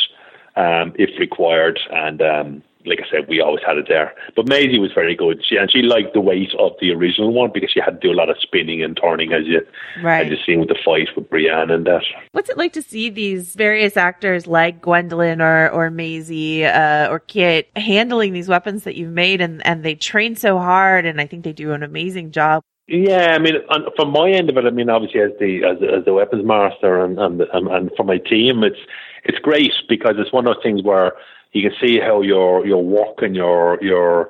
um, 0.55 0.93
if 0.99 1.17
required, 1.19 1.79
and 1.91 2.21
um, 2.21 2.63
like 2.87 2.99
I 2.99 3.09
said, 3.09 3.27
we 3.27 3.41
always 3.41 3.63
had 3.65 3.77
it 3.77 3.87
there. 3.87 4.13
But 4.35 4.47
Maisie 4.47 4.79
was 4.79 4.91
very 4.93 5.15
good. 5.15 5.43
She 5.45 5.57
and 5.57 5.71
she 5.71 5.81
liked 5.81 6.13
the 6.13 6.21
weight 6.21 6.53
of 6.59 6.73
the 6.79 6.91
original 6.91 7.33
one 7.33 7.51
because 7.53 7.71
she 7.71 7.79
had 7.79 8.01
to 8.01 8.07
do 8.07 8.13
a 8.13 8.17
lot 8.17 8.29
of 8.29 8.37
spinning 8.39 8.81
and 8.83 8.97
turning 9.01 9.33
as 9.33 9.45
you 9.45 9.61
right. 10.01 10.25
as 10.25 10.31
you 10.31 10.37
seen 10.45 10.59
with 10.59 10.69
the 10.69 10.77
fight 10.83 11.09
with 11.15 11.29
Brienne 11.29 11.71
and 11.71 11.85
that. 11.85 12.03
What's 12.31 12.49
it 12.49 12.57
like 12.57 12.73
to 12.73 12.81
see 12.81 13.09
these 13.09 13.55
various 13.55 13.97
actors 13.97 14.47
like 14.47 14.81
Gwendoline 14.81 15.41
or 15.41 15.69
or 15.69 15.89
Maisie 15.89 16.65
uh, 16.65 17.09
or 17.09 17.19
Kit 17.19 17.69
handling 17.75 18.33
these 18.33 18.47
weapons 18.47 18.83
that 18.83 18.95
you've 18.95 19.13
made 19.13 19.41
and 19.41 19.65
and 19.65 19.83
they 19.83 19.95
train 19.95 20.35
so 20.35 20.57
hard 20.57 21.05
and 21.05 21.19
I 21.21 21.27
think 21.27 21.43
they 21.43 21.53
do 21.53 21.73
an 21.73 21.83
amazing 21.83 22.31
job. 22.31 22.63
Yeah, 22.87 23.35
I 23.35 23.39
mean, 23.39 23.55
on, 23.69 23.85
from 23.97 24.11
my 24.11 24.29
end 24.29 24.49
of 24.49 24.55
it, 24.55 24.63
I 24.63 24.69
mean, 24.69 24.89
obviously 24.89 25.19
as 25.19 25.31
the 25.39 25.63
as, 25.65 25.77
as 25.99 26.05
the 26.05 26.13
weapons 26.13 26.45
master 26.45 27.03
and 27.03 27.19
and 27.19 27.41
and, 27.41 27.67
and 27.67 27.91
for 27.97 28.03
my 28.03 28.17
team, 28.17 28.63
it's 28.63 28.79
it's 29.23 29.39
great 29.39 29.73
because 29.87 30.15
it's 30.17 30.31
one 30.31 30.47
of 30.47 30.55
those 30.55 30.63
things 30.63 30.81
where 30.83 31.13
you 31.51 31.61
can 31.69 31.77
see 31.79 31.99
how 31.99 32.21
your 32.21 32.65
your 32.65 32.83
work 32.83 33.21
and 33.21 33.35
your 33.35 33.77
your 33.81 34.29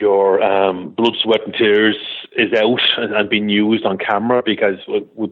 your 0.00 0.42
um, 0.42 0.90
blood, 0.90 1.14
sweat, 1.22 1.40
and 1.46 1.54
tears 1.54 1.96
is 2.36 2.52
out 2.52 2.80
and, 2.98 3.14
and 3.14 3.30
being 3.30 3.48
used 3.48 3.84
on 3.84 3.96
camera 3.96 4.42
because 4.44 4.78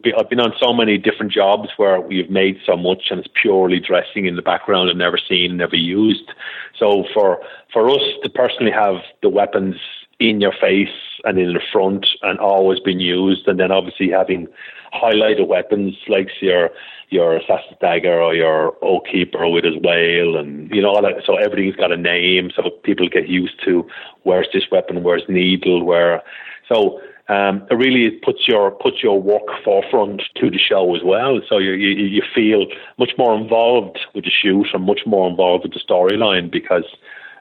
been, 0.01 0.13
I've 0.17 0.29
been 0.29 0.39
on 0.39 0.53
so 0.59 0.73
many 0.73 0.97
different 0.97 1.31
jobs 1.31 1.69
where 1.77 2.01
we've 2.01 2.29
made 2.29 2.57
so 2.65 2.75
much 2.75 3.07
and 3.11 3.19
it's 3.19 3.29
purely 3.39 3.79
dressing 3.79 4.25
in 4.25 4.35
the 4.35 4.41
background 4.41 4.89
and 4.89 4.97
never 4.97 5.17
seen, 5.17 5.57
never 5.57 5.75
used. 5.75 6.31
So 6.77 7.05
for 7.13 7.41
for 7.71 7.89
us 7.89 8.01
to 8.23 8.29
personally 8.29 8.71
have 8.71 8.95
the 9.21 9.29
weapons 9.29 9.75
in 10.19 10.41
your 10.41 10.53
face 10.59 10.89
and 11.23 11.37
in 11.37 11.53
the 11.53 11.61
front 11.71 12.07
and 12.21 12.39
always 12.39 12.79
being 12.79 12.99
used, 12.99 13.47
and 13.47 13.59
then 13.59 13.71
obviously 13.71 14.09
having 14.09 14.47
highlighted 14.93 15.47
weapons 15.47 15.95
like 16.07 16.29
your 16.41 16.69
your 17.09 17.37
assassin's 17.37 17.77
dagger 17.79 18.21
or 18.21 18.33
your 18.33 18.73
Oathkeeper 18.81 19.51
with 19.51 19.63
his 19.63 19.75
whale 19.77 20.37
and 20.37 20.69
you 20.71 20.81
know 20.81 20.89
all 20.89 21.01
that. 21.01 21.23
So 21.25 21.35
everything's 21.35 21.75
got 21.75 21.91
a 21.91 21.97
name. 21.97 22.51
So 22.55 22.69
people 22.83 23.07
get 23.09 23.27
used 23.27 23.63
to 23.65 23.87
where's 24.23 24.47
this 24.53 24.65
weapon 24.71 25.03
where's 25.03 25.23
needle 25.27 25.83
where. 25.83 26.21
So 26.67 26.99
um, 27.27 27.65
it 27.71 27.75
really 27.75 28.11
puts 28.11 28.47
your 28.47 28.71
puts 28.71 29.01
your 29.01 29.21
work 29.21 29.47
forefront 29.63 30.21
to 30.35 30.49
the 30.49 30.59
show 30.59 30.95
as 30.95 31.01
well. 31.03 31.41
So 31.47 31.57
you, 31.57 31.71
you 31.71 32.05
you 32.05 32.21
feel 32.33 32.67
much 32.99 33.11
more 33.17 33.35
involved 33.35 33.99
with 34.13 34.25
the 34.25 34.31
shoot 34.31 34.67
and 34.73 34.83
much 34.83 35.01
more 35.05 35.27
involved 35.27 35.63
with 35.63 35.73
the 35.73 35.79
storyline 35.79 36.51
because, 36.51 36.85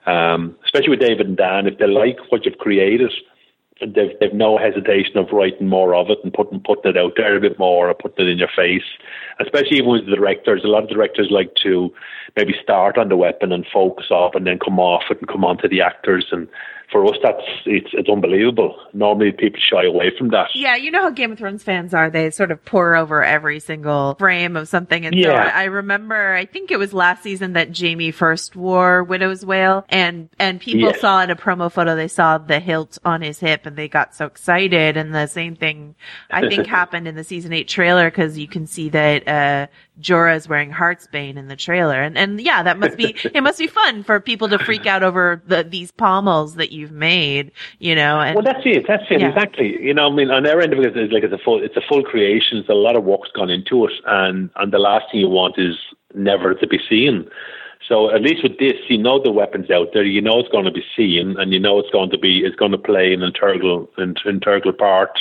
um, 0.07 0.57
especially 0.64 0.90
with 0.90 1.00
David 1.00 1.26
and 1.26 1.36
Dan, 1.36 1.66
if 1.66 1.78
they 1.78 1.86
like 1.86 2.18
what 2.30 2.44
you've 2.44 2.59
created, 2.59 3.12
they've 3.80 4.18
they've 4.20 4.34
no 4.34 4.57
hesitation 4.59 5.16
of 5.16 5.32
writing 5.32 5.68
more 5.68 5.94
of 5.94 6.11
it 6.11 6.18
and 6.22 6.32
putting 6.32 6.61
putting 6.61 6.90
it 6.90 6.96
out 6.96 7.12
there 7.16 7.36
a 7.36 7.40
bit 7.40 7.59
more 7.59 7.88
or 7.88 7.94
putting 7.94 8.26
it 8.26 8.30
in 8.30 8.38
your 8.38 8.48
face. 8.55 8.84
Especially 9.40 9.78
even 9.78 9.90
with 9.90 10.07
the 10.07 10.14
directors, 10.16 10.62
a 10.64 10.68
lot 10.68 10.84
of 10.84 10.90
directors 10.90 11.28
like 11.30 11.55
to 11.62 11.92
maybe 12.36 12.55
start 12.62 12.98
on 12.98 13.09
the 13.09 13.16
weapon 13.16 13.52
and 13.52 13.66
focus 13.72 14.07
off 14.11 14.34
and 14.34 14.46
then 14.46 14.59
come 14.59 14.78
off 14.78 15.05
it 15.11 15.18
and 15.18 15.28
come 15.28 15.44
on 15.44 15.59
to 15.59 15.68
the 15.68 15.80
actors 15.80 16.26
and 16.30 16.48
for 16.91 17.05
us, 17.07 17.16
that's 17.22 17.43
it's 17.66 17.91
it's 17.93 18.09
unbelievable. 18.09 18.76
Normally, 18.93 19.32
people 19.32 19.61
shy 19.61 19.85
away 19.85 20.12
from 20.16 20.28
that. 20.30 20.49
Yeah, 20.55 20.76
you 20.76 20.91
know 20.91 21.03
how 21.03 21.11
Game 21.11 21.32
of 21.32 21.39
Thrones 21.39 21.62
fans 21.62 21.95
are; 21.95 22.11
they 22.11 22.30
sort 22.30 22.51
of 22.51 22.64
pour 22.64 22.95
over 22.95 23.22
every 23.22 23.61
single 23.61 24.14
frame 24.16 24.57
of 24.57 24.68
something. 24.68 25.05
And 25.07 25.14
yeah. 25.14 25.24
so 25.24 25.35
I, 25.35 25.64
remember, 25.64 26.35
I 26.35 26.45
think 26.45 26.70
it 26.70 26.78
was 26.78 26.93
last 26.93 27.22
season 27.22 27.55
that 27.55 27.76
Jaime 27.76 28.11
first 28.11 28.55
wore 28.55 29.03
Widow's 29.03 29.45
Wail, 29.45 29.85
and 29.89 30.28
and 30.39 30.61
people 30.61 30.91
yes. 30.91 31.01
saw 31.01 31.22
in 31.22 31.30
a 31.30 31.37
promo 31.37 31.70
photo 31.70 31.97
they 31.97 32.09
saw 32.09 32.39
the 32.39 32.61
hilt 32.61 32.99
on 33.05 33.22
his 33.22 33.41
hip, 33.41 33.66
and 33.66 33.76
they 33.76 33.89
got 33.89 34.14
so 34.14 34.26
excited. 34.26 34.97
And 34.97 35.14
the 35.14 35.26
same 35.26 35.57
thing, 35.57 35.95
I 36.30 36.49
think, 36.49 36.66
happened 36.74 37.09
in 37.09 37.14
the 37.14 37.24
season 37.24 37.53
eight 37.53 37.68
trailer 37.68 38.11
because 38.11 38.39
you 38.39 38.49
can 38.49 38.66
see 38.66 38.89
that 38.91 39.26
uh, 39.26 39.66
Jorah 40.01 40.37
is 40.37 40.49
wearing 40.49 40.70
Heartsbane 40.70 41.37
in 41.37 41.49
the 41.49 41.57
trailer, 41.57 42.03
and 42.03 42.18
and 42.18 42.41
yeah, 42.41 42.62
that 42.62 42.78
must 42.78 42.97
be 42.97 43.16
it. 43.24 43.43
Must 43.43 43.59
be 43.59 43.66
fun 43.66 44.05
for 44.05 44.20
people 44.20 44.49
to 44.49 44.59
freak 44.59 44.87
out 44.87 45.03
over 45.03 45.43
the, 45.47 45.64
these 45.64 45.93
pommels 45.93 46.55
that 46.57 46.72
you've 46.75 46.93
made, 46.93 47.53
you 47.79 47.95
know. 47.95 48.20
And, 48.20 48.35
well, 48.35 48.45
that's 48.45 48.64
it. 48.64 48.85
That's 48.87 49.05
it. 49.11 49.20
Yeah. 49.20 49.29
Exactly. 49.29 49.81
You 49.83 49.95
know, 49.95 50.11
I 50.11 50.14
mean, 50.14 50.31
on 50.31 50.43
their 50.43 50.61
end 50.61 50.72
of 50.72 50.81
it, 50.81 50.97
it's 50.97 51.12
like 51.12 51.22
it's 51.22 51.33
a 51.33 51.39
full, 51.39 51.62
it's 51.62 51.77
a 51.77 51.83
full 51.89 52.03
creation. 52.03 52.59
It's 52.59 52.68
a 52.68 52.75
lot 52.75 52.97
of 52.97 53.05
work's 53.05 53.31
gone 53.33 53.51
into 53.51 53.87
it, 53.87 53.93
and 54.07 54.51
and 54.57 54.72
the 54.72 54.79
last 54.79 55.07
thing 55.11 55.20
you 55.20 55.29
want 55.29 55.59
is 55.59 55.77
never 56.14 56.55
to 56.55 56.66
be 56.66 56.81
seen. 56.89 57.29
So 57.89 58.11
at 58.14 58.22
least 58.22 58.43
with 58.43 58.59
this, 58.59 58.77
you 58.89 58.99
know 58.99 59.22
the 59.22 59.31
weapons 59.31 59.70
out 59.70 59.89
there. 59.93 60.05
You 60.05 60.22
know 60.22 60.39
it's 60.39 60.49
going 60.49 60.64
to 60.64 60.70
be 60.70 60.85
seen, 60.97 61.37
and 61.39 61.53
you 61.53 61.61
know 61.61 61.79
it's 61.79 61.91
going 61.91 62.11
to 62.11 62.18
be 62.18 62.45
it's 62.45 62.57
going 62.57 62.72
to 62.72 62.79
play 62.79 63.12
an 63.12 63.22
integral 63.22 63.91
an 63.99 64.14
integral 64.27 64.72
part 64.72 65.20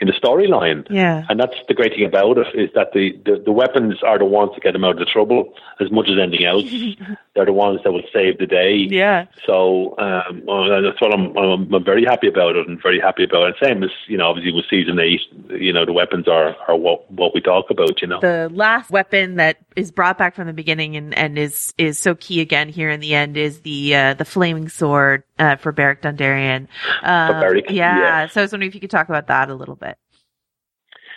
in 0.00 0.06
the 0.06 0.12
storyline. 0.12 0.86
Yeah. 0.90 1.24
And 1.28 1.38
that's 1.38 1.54
the 1.68 1.74
great 1.74 1.92
thing 1.92 2.04
about 2.04 2.38
it 2.38 2.48
is 2.54 2.70
that 2.74 2.92
the, 2.92 3.12
the, 3.24 3.42
the 3.44 3.52
weapons 3.52 4.02
are 4.02 4.18
the 4.18 4.24
ones 4.24 4.52
that 4.54 4.62
get 4.62 4.72
them 4.72 4.84
out 4.84 4.92
of 4.92 4.98
the 4.98 5.04
trouble 5.04 5.54
as 5.80 5.90
much 5.90 6.08
as 6.08 6.18
anything 6.18 6.46
else. 6.46 6.64
They're 7.34 7.46
the 7.46 7.52
ones 7.52 7.80
that 7.84 7.92
will 7.92 8.02
save 8.12 8.38
the 8.38 8.46
day. 8.46 8.76
Yeah. 8.76 9.26
So 9.46 9.98
um, 9.98 10.42
that's 10.46 11.00
what 11.00 11.12
I'm, 11.12 11.36
I'm, 11.36 11.72
I'm 11.72 11.84
very 11.84 12.04
happy 12.04 12.28
about 12.28 12.56
it 12.56 12.68
and 12.68 12.80
very 12.80 13.00
happy 13.00 13.24
about 13.24 13.48
it. 13.48 13.56
Same 13.62 13.82
as 13.82 13.90
you 14.06 14.16
know, 14.16 14.28
obviously 14.28 14.52
with 14.52 14.66
season 14.70 14.98
eight, 14.98 15.20
you 15.50 15.72
know, 15.72 15.84
the 15.84 15.92
weapons 15.92 16.28
are, 16.28 16.56
are 16.68 16.76
what 16.76 17.10
what 17.10 17.34
we 17.34 17.40
talk 17.40 17.70
about. 17.70 18.00
You 18.00 18.08
know, 18.08 18.20
The 18.20 18.50
last 18.52 18.90
weapon 18.90 19.36
that 19.36 19.58
is 19.76 19.90
brought 19.90 20.18
back 20.18 20.34
from 20.34 20.46
the 20.46 20.52
beginning 20.52 20.96
and, 20.96 21.14
and 21.14 21.38
is 21.38 21.74
is 21.78 21.98
so 21.98 22.14
key 22.14 22.40
again 22.40 22.68
here 22.68 22.90
in 22.90 23.00
the 23.00 23.14
end 23.14 23.36
is 23.36 23.60
the 23.62 23.94
uh, 23.94 24.14
the 24.14 24.24
flaming 24.24 24.68
sword 24.68 25.24
uh, 25.38 25.56
for 25.56 25.72
Beric 25.72 26.02
Dondarrion. 26.02 26.68
Um, 27.02 27.40
Beric, 27.40 27.70
yeah. 27.70 27.98
yeah. 27.98 28.28
So 28.28 28.40
I 28.40 28.44
was 28.44 28.52
wondering 28.52 28.68
if 28.68 28.74
you 28.74 28.80
could 28.80 28.90
talk 28.90 29.08
about 29.08 29.26
that 29.28 29.50
a 29.50 29.54
little 29.54 29.76
bit. 29.76 29.93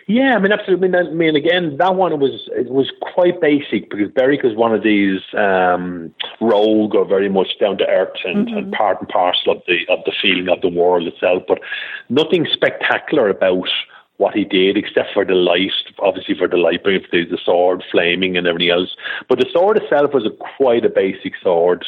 Yeah, 0.09 0.35
I 0.35 0.39
mean, 0.39 0.53
absolutely. 0.53 0.97
I 0.97 1.03
mean, 1.11 1.35
again, 1.35 1.75
that 1.77 1.95
one 1.95 2.17
was 2.17 2.49
it 2.53 2.69
was 2.69 2.89
quite 3.01 3.41
basic 3.41 3.89
because 3.89 4.09
Beric 4.09 4.45
is 4.45 4.55
one 4.55 4.73
of 4.73 4.81
these 4.81 5.19
um, 5.37 6.13
rogue 6.39 6.95
or 6.95 7.05
very 7.05 7.27
much 7.27 7.59
down 7.59 7.77
to 7.79 7.85
earth 7.85 8.15
and, 8.23 8.47
and 8.47 8.71
part 8.71 9.01
and 9.01 9.09
parcel 9.09 9.51
of 9.51 9.61
the 9.67 9.79
of 9.89 9.99
the 10.05 10.13
feeling 10.21 10.47
of 10.47 10.61
the 10.61 10.69
world 10.69 11.07
itself. 11.07 11.43
But 11.45 11.59
nothing 12.07 12.47
spectacular 12.49 13.27
about 13.27 13.67
what 14.15 14.33
he 14.33 14.45
did, 14.45 14.77
except 14.77 15.13
for 15.13 15.25
the 15.25 15.35
light, 15.35 15.73
obviously 15.99 16.35
for 16.35 16.47
the 16.47 16.57
light, 16.57 16.83
the, 16.85 16.99
the 17.11 17.37
sword 17.43 17.83
flaming 17.91 18.37
and 18.37 18.47
everything 18.47 18.69
else. 18.69 18.95
But 19.27 19.39
the 19.39 19.49
sword 19.51 19.77
itself 19.77 20.13
was 20.13 20.25
a, 20.25 20.31
quite 20.57 20.85
a 20.85 20.89
basic 20.89 21.33
sword. 21.43 21.85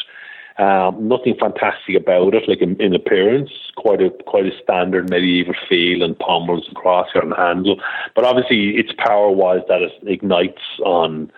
Um, 0.60 1.07
nothing 1.07 1.36
fantastic 1.39 1.95
about 1.95 2.36
it, 2.36 2.49
like 2.49 2.62
in, 2.62 2.76
in 2.82 2.93
appearance, 2.93 3.49
quite 3.78 4.01
a 4.01 4.10
quite 4.10 4.45
a 4.45 4.51
standard 4.62 5.10
medieval 5.10 5.53
feel 5.70 6.03
and 6.03 6.20
pommels 6.20 6.68
and 6.68 6.76
crosshair 6.76 7.24
and 7.24 7.34
handle. 7.34 7.80
But 8.14 8.26
obviously, 8.26 8.72
its 8.72 8.91
power 8.97 9.32
was 9.32 9.62
that 9.70 9.82
it 9.82 9.93
ignites 10.05 10.62
on 10.84 11.32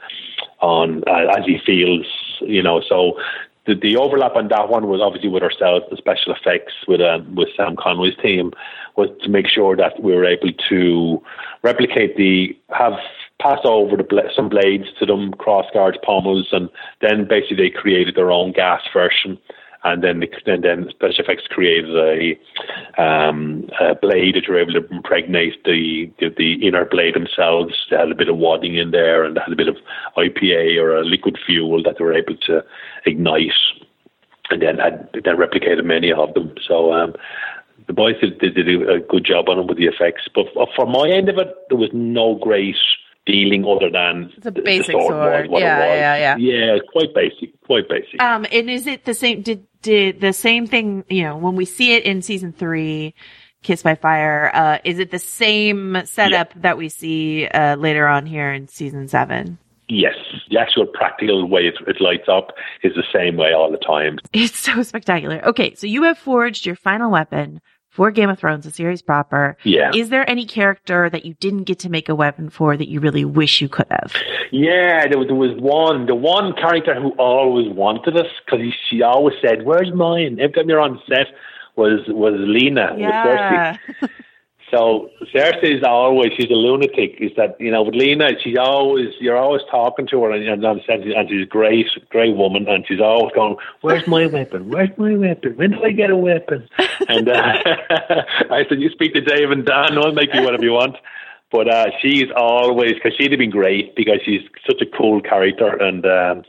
on 0.59 1.03
uh, 1.05 1.37
as 1.37 1.45
he 1.45 1.59
feels, 1.63 2.07
you 2.41 2.63
know. 2.63 2.81
So 2.81 3.19
the, 3.67 3.75
the 3.75 3.95
overlap 3.95 4.35
on 4.35 4.47
that 4.47 4.69
one 4.69 4.87
was 4.87 5.01
obviously 5.01 5.29
with 5.29 5.43
ourselves, 5.43 5.85
the 5.91 5.97
special 5.97 6.33
effects 6.33 6.73
with 6.87 7.01
um, 7.01 7.35
with 7.35 7.49
Sam 7.55 7.75
Conway's 7.75 8.17
team, 8.23 8.51
was 8.95 9.09
to 9.21 9.29
make 9.29 9.47
sure 9.47 9.75
that 9.75 10.01
we 10.01 10.15
were 10.15 10.25
able 10.25 10.51
to 10.69 11.21
replicate 11.61 12.17
the 12.17 12.57
have 12.69 12.93
pass 13.41 13.59
over 13.63 13.95
the 13.97 14.05
some 14.35 14.49
blades 14.49 14.85
to 14.99 15.05
them, 15.05 15.33
cross 15.33 15.65
guards, 15.73 15.97
pommels, 16.03 16.47
and 16.51 16.69
then 17.01 17.27
basically 17.27 17.57
they 17.57 17.69
created 17.69 18.15
their 18.15 18.31
own 18.31 18.51
gas 18.51 18.81
version. 18.93 19.37
And 19.83 20.03
then, 20.03 20.21
and 20.45 20.63
then 20.63 20.89
Special 20.91 21.23
Effects 21.23 21.47
created 21.49 21.89
a, 21.97 23.01
um, 23.01 23.67
a 23.79 23.95
blade 23.95 24.35
that 24.35 24.43
you're 24.43 24.59
able 24.59 24.73
to 24.73 24.87
impregnate 24.93 25.63
the, 25.63 26.11
the 26.19 26.29
the 26.37 26.67
inner 26.67 26.85
blade 26.85 27.15
themselves. 27.15 27.73
They 27.89 27.97
had 27.97 28.11
a 28.11 28.15
bit 28.15 28.29
of 28.29 28.37
wadding 28.37 28.75
in 28.75 28.91
there, 28.91 29.23
and 29.23 29.35
they 29.35 29.41
had 29.41 29.53
a 29.53 29.55
bit 29.55 29.67
of 29.67 29.77
IPA 30.15 30.79
or 30.79 30.95
a 30.95 31.03
liquid 31.03 31.39
fuel 31.43 31.81
that 31.81 31.95
they 31.97 32.03
were 32.03 32.13
able 32.13 32.37
to 32.45 32.63
ignite, 33.07 33.57
and 34.51 34.61
then 34.61 34.77
had 34.77 35.09
then 35.13 35.37
replicated 35.37 35.83
many 35.83 36.13
of 36.13 36.31
them. 36.35 36.53
So 36.67 36.93
um, 36.93 37.15
the 37.87 37.93
boys 37.93 38.19
did, 38.21 38.37
did, 38.37 38.53
did 38.53 38.67
a 38.87 38.99
good 38.99 39.25
job 39.25 39.49
on 39.49 39.57
them 39.57 39.65
with 39.65 39.77
the 39.77 39.87
effects. 39.87 40.27
But 40.35 40.45
for 40.75 40.85
my 40.85 41.09
end 41.09 41.27
of 41.27 41.39
it, 41.39 41.55
there 41.69 41.77
was 41.77 41.89
no 41.91 42.35
great 42.35 42.75
dealing 43.25 43.65
other 43.65 43.89
than 43.89 44.31
It's 44.35 44.45
a 44.45 44.51
the- 44.51 44.51
the 44.51 44.61
basic 44.61 44.91
sword 44.93 45.07
sword. 45.47 45.49
Yeah, 45.51 45.93
yeah, 45.93 46.15
yeah. 46.17 46.35
Yeah, 46.37 46.77
quite 46.91 47.13
basic, 47.13 47.59
quite 47.61 47.87
basic. 47.87 48.21
Um, 48.21 48.45
and 48.51 48.69
is 48.69 48.87
it 48.87 49.05
the 49.05 49.13
same? 49.13 49.41
Did 49.41 49.65
did 49.81 50.21
the 50.21 50.33
same 50.33 50.67
thing? 50.67 51.03
You 51.09 51.23
know, 51.23 51.37
when 51.37 51.55
we 51.55 51.65
see 51.65 51.93
it 51.93 52.03
in 52.03 52.21
season 52.21 52.53
three, 52.53 53.13
Kissed 53.63 53.83
by 53.83 53.95
Fire, 53.95 54.51
uh, 54.53 54.77
is 54.83 54.99
it 54.99 55.11
the 55.11 55.19
same 55.19 56.01
setup 56.05 56.53
that 56.61 56.77
we 56.77 56.89
see 56.89 57.47
uh, 57.47 57.75
later 57.75 58.07
on 58.07 58.25
here 58.25 58.51
in 58.51 58.67
season 58.67 59.07
seven? 59.07 59.57
yes, 59.93 60.15
the 60.49 60.57
actual 60.57 60.85
practical 60.85 61.45
way 61.49 61.63
it, 61.67 61.75
it 61.85 61.99
lights 61.99 62.29
up 62.29 62.53
is 62.81 62.93
the 62.95 63.03
same 63.13 63.35
way 63.35 63.51
all 63.53 63.69
the 63.69 63.77
time. 63.77 64.17
It's 64.31 64.57
so 64.57 64.81
spectacular. 64.83 65.45
Okay, 65.49 65.75
so 65.75 65.85
you 65.85 66.03
have 66.03 66.17
forged 66.17 66.65
your 66.65 66.77
final 66.77 67.11
weapon 67.11 67.59
for 67.91 68.09
Game 68.09 68.29
of 68.29 68.39
Thrones, 68.39 68.65
the 68.65 68.71
series 68.71 69.01
proper. 69.01 69.57
Yeah. 69.63 69.91
Is 69.93 70.09
there 70.09 70.27
any 70.29 70.45
character 70.45 71.09
that 71.09 71.25
you 71.25 71.35
didn't 71.35 71.65
get 71.65 71.79
to 71.79 71.89
make 71.89 72.09
a 72.09 72.15
weapon 72.15 72.49
for 72.49 72.75
that 72.75 72.87
you 72.87 72.99
really 72.99 73.25
wish 73.25 73.61
you 73.61 73.69
could 73.69 73.87
have? 73.91 74.13
Yeah, 74.51 75.07
there 75.07 75.19
was, 75.19 75.27
there 75.27 75.35
was 75.35 75.55
one, 75.59 76.05
the 76.05 76.15
one 76.15 76.53
character 76.53 76.99
who 76.99 77.09
always 77.11 77.67
wanted 77.69 78.17
us 78.17 78.27
because 78.45 78.61
she 78.89 79.01
always 79.01 79.35
said, 79.41 79.65
"Where's 79.65 79.93
mine?" 79.93 80.39
Every 80.39 80.53
time 80.53 80.69
you're 80.69 80.79
on 80.79 81.01
set, 81.07 81.27
was 81.75 82.01
was 82.07 82.33
Lena, 82.37 82.95
Cersei. 82.97 84.09
So 84.71 85.11
Cersei 85.33 85.77
is 85.77 85.83
always 85.83 86.31
she's 86.37 86.49
a 86.49 86.53
lunatic. 86.53 87.17
Is 87.19 87.31
that 87.35 87.59
you 87.59 87.69
know 87.69 87.83
with 87.83 87.93
Lena 87.93 88.29
she's 88.41 88.57
always 88.57 89.09
you're 89.19 89.37
always 89.37 89.61
talking 89.69 90.07
to 90.07 90.23
her 90.23 90.31
and, 90.31 90.47
and, 90.47 90.63
and 90.63 91.29
she's 91.29 91.43
a 91.43 91.45
great 91.45 91.87
great 92.09 92.35
woman 92.35 92.67
and 92.69 92.85
she's 92.87 93.01
always 93.01 93.33
going 93.35 93.57
where's 93.81 94.07
my 94.07 94.25
weapon 94.27 94.69
where's 94.69 94.97
my 94.97 95.15
weapon 95.15 95.57
when 95.57 95.71
do 95.71 95.83
I 95.83 95.91
get 95.91 96.09
a 96.09 96.15
weapon 96.15 96.69
and 97.09 97.27
uh, 97.27 97.33
I 98.49 98.65
said 98.69 98.79
you 98.79 98.89
speak 98.91 99.13
to 99.13 99.21
Dave 99.21 99.51
and 99.51 99.65
Dan 99.65 99.97
I'll 99.97 100.13
make 100.13 100.33
you 100.33 100.41
whatever 100.41 100.63
you 100.63 100.71
want 100.71 100.95
but 101.51 101.67
uh, 101.67 101.87
she's 102.01 102.31
always 102.33 102.93
because 102.93 103.11
she'd 103.17 103.31
have 103.31 103.39
been 103.39 103.49
great 103.49 103.93
because 103.97 104.19
she's 104.23 104.41
such 104.65 104.81
a 104.81 104.97
cool 104.97 105.21
character 105.21 105.67
and. 105.67 106.05
Um, 106.05 106.43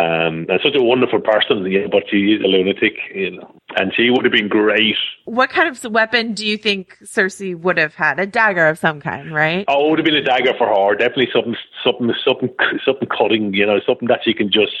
um, 0.00 0.46
and 0.48 0.60
such 0.62 0.74
a 0.74 0.82
wonderful 0.82 1.20
person, 1.20 1.70
yeah, 1.70 1.86
but 1.90 2.04
she 2.10 2.32
is 2.32 2.40
a 2.42 2.46
lunatic, 2.46 2.94
you 3.14 3.32
know, 3.32 3.54
and 3.76 3.92
she 3.94 4.08
would 4.08 4.24
have 4.24 4.32
been 4.32 4.48
great 4.48 4.96
What 5.26 5.50
kind 5.50 5.68
of 5.68 5.92
weapon 5.92 6.32
do 6.32 6.46
you 6.46 6.56
think 6.56 6.96
Cersei 7.04 7.54
would 7.54 7.76
have 7.76 7.94
had? 7.94 8.18
A 8.18 8.26
dagger 8.26 8.66
of 8.66 8.78
some 8.78 9.00
kind, 9.00 9.34
right? 9.34 9.66
Oh, 9.68 9.86
it 9.86 9.90
would 9.90 9.98
have 9.98 10.06
been 10.06 10.16
a 10.16 10.24
dagger 10.24 10.54
for 10.56 10.68
her. 10.68 10.96
Definitely 10.96 11.28
something, 11.34 11.56
something, 11.84 12.10
something, 12.26 12.48
something 12.84 13.08
cutting. 13.08 13.52
You 13.52 13.66
know, 13.66 13.78
something 13.86 14.08
that 14.08 14.20
she 14.24 14.32
can 14.32 14.50
just, 14.50 14.72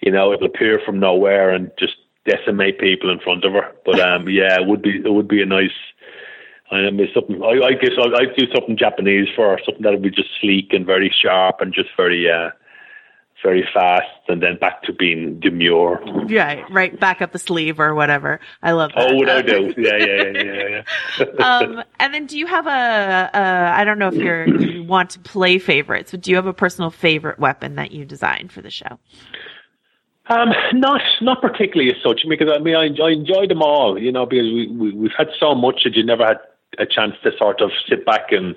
you 0.00 0.10
know, 0.10 0.32
it'll 0.32 0.46
appear 0.46 0.80
from 0.84 0.98
nowhere 0.98 1.50
and 1.50 1.70
just 1.78 1.94
decimate 2.26 2.80
people 2.80 3.12
in 3.12 3.20
front 3.20 3.44
of 3.44 3.52
her. 3.52 3.70
But 3.84 4.00
um, 4.08 4.28
yeah, 4.28 4.60
it 4.60 4.66
would 4.66 4.82
be, 4.82 4.96
it 5.04 5.12
would 5.12 5.28
be 5.28 5.42
a 5.42 5.46
nice. 5.46 5.76
I 6.72 6.90
mean, 6.90 7.08
something. 7.14 7.40
I, 7.42 7.66
I 7.66 7.72
guess 7.74 7.94
I, 7.96 8.22
I'd 8.22 8.36
do 8.36 8.46
something 8.52 8.76
Japanese 8.76 9.28
for 9.36 9.50
her. 9.50 9.58
Something 9.64 9.84
that 9.84 9.92
would 9.92 10.02
be 10.02 10.10
just 10.10 10.30
sleek 10.40 10.72
and 10.72 10.84
very 10.84 11.14
sharp 11.22 11.60
and 11.60 11.72
just 11.72 11.90
very, 11.96 12.28
uh, 12.28 12.50
very 13.42 13.66
fast, 13.72 14.06
and 14.28 14.42
then 14.42 14.56
back 14.58 14.82
to 14.84 14.92
being 14.92 15.38
demure. 15.40 16.00
Right, 16.28 16.64
right. 16.70 16.98
Back 16.98 17.22
up 17.22 17.32
the 17.32 17.38
sleeve 17.38 17.78
or 17.78 17.94
whatever. 17.94 18.40
I 18.62 18.72
love 18.72 18.90
that. 18.94 19.10
Oh, 19.10 19.16
without 19.16 19.46
doubt. 19.46 19.78
Yeah, 19.78 19.96
yeah, 19.96 20.22
yeah, 20.34 20.42
yeah. 20.42 20.82
yeah. 21.18 21.24
um, 21.44 21.82
and 22.00 22.12
then 22.12 22.26
do 22.26 22.38
you 22.38 22.46
have 22.46 22.66
a, 22.66 23.30
a 23.32 23.72
I 23.76 23.84
don't 23.84 23.98
know 23.98 24.08
if 24.08 24.14
you're, 24.14 24.48
you 24.48 24.82
want 24.82 25.10
to 25.10 25.18
play 25.20 25.58
favorites, 25.58 26.10
but 26.10 26.22
do 26.22 26.30
you 26.30 26.36
have 26.36 26.46
a 26.46 26.52
personal 26.52 26.90
favorite 26.90 27.38
weapon 27.38 27.76
that 27.76 27.92
you 27.92 28.04
designed 28.04 28.52
for 28.52 28.60
the 28.60 28.70
show? 28.70 28.98
Um, 30.28 30.52
not 30.74 31.00
not 31.22 31.40
particularly 31.40 31.90
as 31.90 32.02
such, 32.02 32.22
because 32.28 32.48
I 32.54 32.58
mean 32.58 32.74
I, 32.74 32.88
I 33.02 33.10
enjoy 33.10 33.46
them 33.46 33.62
all, 33.62 33.98
you 33.98 34.12
know, 34.12 34.26
because 34.26 34.44
we, 34.44 34.68
we 34.68 34.92
we've 34.92 35.16
had 35.16 35.28
so 35.40 35.54
much 35.54 35.84
that 35.84 35.96
you 35.96 36.04
never 36.04 36.26
had 36.26 36.38
a 36.78 36.84
chance 36.84 37.14
to 37.22 37.30
sort 37.38 37.62
of 37.62 37.70
sit 37.88 38.04
back 38.04 38.30
and 38.30 38.54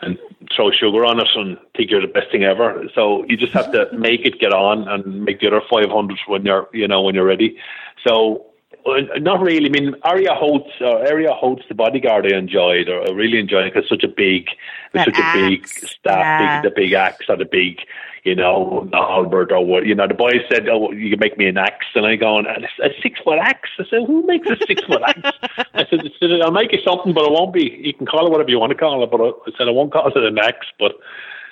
and 0.00 0.16
throw 0.54 0.70
sugar 0.70 1.04
on 1.04 1.20
it 1.20 1.28
and 1.34 1.58
think 1.76 1.90
you're 1.90 2.00
the 2.00 2.06
best 2.08 2.30
thing 2.30 2.44
ever. 2.44 2.84
So 2.94 3.24
you 3.28 3.36
just 3.36 3.52
have 3.52 3.70
to 3.72 3.88
make 3.96 4.24
it 4.24 4.40
get 4.40 4.52
on 4.52 4.88
and 4.88 5.24
make 5.24 5.40
the 5.40 5.48
other 5.48 5.62
five 5.70 5.90
hundred 5.90 6.18
when 6.26 6.44
you're 6.44 6.68
you 6.72 6.88
know 6.88 7.02
when 7.02 7.14
you're 7.14 7.24
ready. 7.24 7.58
So 8.06 8.46
uh, 8.86 9.18
not 9.18 9.40
really. 9.40 9.66
I 9.66 9.70
mean, 9.70 9.94
Areo 10.04 10.40
Hotah, 10.40 10.80
uh, 10.80 11.10
Areo 11.10 11.38
Hotah, 11.40 11.66
the 11.68 11.74
bodyguard, 11.74 12.32
I 12.32 12.36
enjoyed. 12.36 12.88
Or 12.88 13.02
I 13.02 13.12
really 13.12 13.38
enjoyed 13.38 13.66
it 13.66 13.74
because 13.74 13.88
such 13.88 14.04
a 14.04 14.08
big, 14.08 14.48
That 14.92 15.06
such 15.06 15.18
a 15.18 15.32
big 15.34 15.60
axe, 15.60 15.90
staff, 15.90 16.18
yeah. 16.18 16.62
big, 16.62 16.70
the 16.70 16.80
big 16.80 16.92
axe 16.92 17.26
or 17.28 17.36
the 17.36 17.44
big, 17.44 17.80
you 18.28 18.34
know, 18.34 18.86
the 18.90 18.98
halberd 18.98 19.50
or 19.52 19.64
what. 19.64 19.86
You 19.86 19.94
know, 19.94 20.06
the 20.06 20.14
boys 20.14 20.42
said, 20.52 20.68
"Oh, 20.68 20.92
you 20.92 21.10
can 21.10 21.18
make 21.18 21.38
me 21.38 21.46
an 21.46 21.58
axe," 21.58 21.86
and 21.94 22.06
I 22.06 22.16
go, 22.16 22.38
"A, 22.38 22.90
six 23.02 23.20
foot 23.20 23.38
axe." 23.38 23.70
I 23.78 23.84
said, 23.90 24.02
"Who 24.06 24.26
makes 24.26 24.48
a 24.48 24.56
six 24.66 24.82
foot 24.84 25.02
axe?" 25.02 25.36
I 25.74 25.86
said, 25.88 26.00
"I'll 26.42 26.52
make 26.52 26.72
you 26.72 26.80
something, 26.86 27.14
but 27.14 27.24
it 27.24 27.32
won't 27.32 27.52
be. 27.52 27.80
You 27.82 27.94
can 27.94 28.06
call 28.06 28.26
it 28.26 28.30
whatever 28.30 28.50
you 28.50 28.58
want 28.58 28.70
to 28.70 28.78
call 28.78 29.02
it, 29.02 29.10
but 29.10 29.20
I, 29.20 29.30
said 29.56 29.68
I 29.68 29.70
won't 29.70 29.92
call 29.92 30.08
it 30.08 30.16
an 30.16 30.38
axe." 30.38 30.66
But 30.78 30.92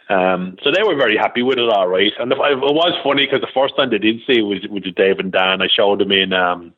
um, 0.09 0.57
so 0.63 0.71
they 0.71 0.83
were 0.83 0.95
very 0.95 1.17
happy 1.17 1.43
with 1.43 1.59
it, 1.59 1.69
all 1.69 1.89
right. 1.89 2.13
And 2.19 2.31
it 2.31 2.39
was 2.39 2.95
funny 3.03 3.27
because 3.27 3.41
the 3.41 3.49
first 3.53 3.77
time 3.77 3.91
they 3.91 3.99
did 3.99 4.21
see 4.27 4.39
it 4.39 4.43
was 4.43 4.61
with 4.71 4.85
Dave 4.95 5.19
and 5.19 5.33
Dan. 5.33 5.63
I 5.63 5.69
showed 5.69 6.01
them 6.01 6.13
in, 6.13 6.33
um, 6.33 6.73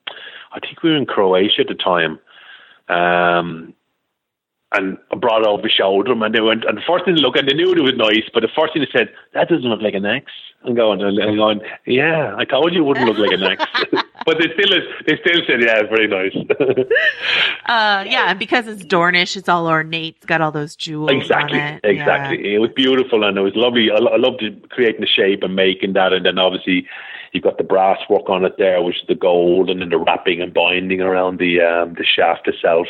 I 0.52 0.60
think 0.60 0.82
we 0.82 0.90
were 0.90 0.96
in 0.96 1.06
Croatia 1.06 1.60
at 1.60 1.68
the 1.68 1.74
time. 1.74 2.18
Um, 2.88 3.74
and 4.72 4.98
I 5.10 5.16
brought 5.16 5.42
it 5.42 5.46
over, 5.46 5.68
showed 5.68 6.06
them, 6.06 6.22
and 6.22 6.34
they 6.34 6.40
went. 6.40 6.64
And 6.64 6.76
the 6.76 6.82
first 6.86 7.04
thing 7.04 7.14
they 7.14 7.20
looked, 7.20 7.38
and 7.38 7.48
they 7.48 7.54
knew 7.54 7.72
it 7.72 7.80
was 7.80 7.96
nice, 7.96 8.28
but 8.34 8.40
the 8.40 8.48
first 8.54 8.74
thing 8.74 8.82
they 8.82 8.98
said, 8.98 9.08
"That 9.32 9.48
doesn't 9.48 9.68
look 9.68 9.80
like 9.80 9.94
an 9.94 10.04
axe." 10.04 10.32
I'm 10.64 10.74
going, 10.74 11.00
and 11.00 11.16
going, 11.36 11.60
"Yeah, 11.86 12.34
I 12.36 12.44
told 12.44 12.74
you 12.74 12.82
it 12.82 12.86
wouldn't 12.86 13.06
look 13.06 13.18
like 13.18 13.32
an 13.32 13.44
axe." 13.44 13.64
but 14.26 14.36
they 14.38 14.52
still, 14.52 14.80
they 15.06 15.16
still 15.24 15.40
said, 15.46 15.62
"Yeah, 15.62 15.80
it's 15.80 15.88
very 15.88 16.08
nice." 16.08 16.34
Uh, 17.68 18.02
yeah, 18.08 18.30
and 18.30 18.38
because 18.38 18.66
it's 18.66 18.82
Dornish, 18.82 19.36
it's 19.36 19.46
all 19.46 19.66
ornate. 19.66 20.14
It's 20.16 20.24
got 20.24 20.40
all 20.40 20.50
those 20.50 20.74
jewels 20.74 21.10
Exactly, 21.10 21.60
on 21.60 21.74
it. 21.74 21.80
exactly. 21.84 22.54
It 22.54 22.60
was 22.60 22.70
beautiful 22.74 23.24
and 23.24 23.36
it 23.36 23.42
was 23.42 23.52
lovely. 23.54 23.90
I, 23.90 23.96
I 23.96 24.16
loved 24.16 24.42
creating 24.70 25.02
the 25.02 25.06
shape 25.06 25.42
and 25.42 25.54
making 25.54 25.92
that, 25.92 26.14
and 26.14 26.24
then 26.24 26.38
obviously 26.38 26.86
you've 27.32 27.44
got 27.44 27.58
the 27.58 27.64
brass 27.64 27.98
work 28.08 28.28
on 28.28 28.44
it 28.44 28.54
there, 28.58 28.82
which 28.82 28.96
is 28.96 29.06
the 29.08 29.14
gold, 29.14 29.70
and 29.70 29.80
then 29.80 29.88
the 29.90 29.98
wrapping 29.98 30.40
and 30.40 30.52
binding 30.52 31.00
around 31.00 31.38
the 31.38 31.60
um, 31.60 31.94
the 31.94 32.04
shaft 32.04 32.48
itself. 32.48 32.86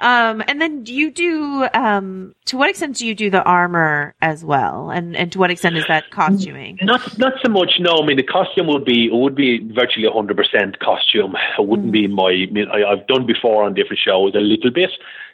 Um, 0.00 0.42
and 0.48 0.60
then 0.60 0.82
do 0.82 0.92
you 0.92 1.10
do, 1.10 1.68
um, 1.72 2.34
to 2.46 2.56
what 2.56 2.68
extent 2.68 2.96
do 2.96 3.06
you 3.06 3.14
do 3.14 3.30
the 3.30 3.42
armor 3.44 4.14
as 4.20 4.44
well? 4.44 4.90
And, 4.90 5.16
and 5.16 5.30
to 5.32 5.38
what 5.38 5.50
extent 5.50 5.76
is 5.76 5.84
that 5.86 6.10
costuming? 6.10 6.78
Not, 6.82 7.16
not 7.18 7.34
so 7.42 7.50
much. 7.50 7.74
No, 7.78 8.02
I 8.02 8.06
mean 8.06 8.16
the 8.16 8.24
costume 8.24 8.66
would 8.66 8.84
be 8.84 9.08
would 9.10 9.34
be 9.34 9.58
virtually 9.72 10.08
hundred 10.12 10.36
percent 10.36 10.80
costume. 10.80 11.36
It 11.58 11.66
wouldn't 11.66 11.92
be 11.92 12.08
my. 12.08 12.30
I 12.30 12.46
mean, 12.50 12.68
I, 12.68 12.84
I've 12.84 13.06
done 13.06 13.26
before 13.26 13.64
on 13.64 13.74
different 13.74 14.00
shows 14.04 14.34
a 14.34 14.40
little 14.40 14.70
bit. 14.70 14.90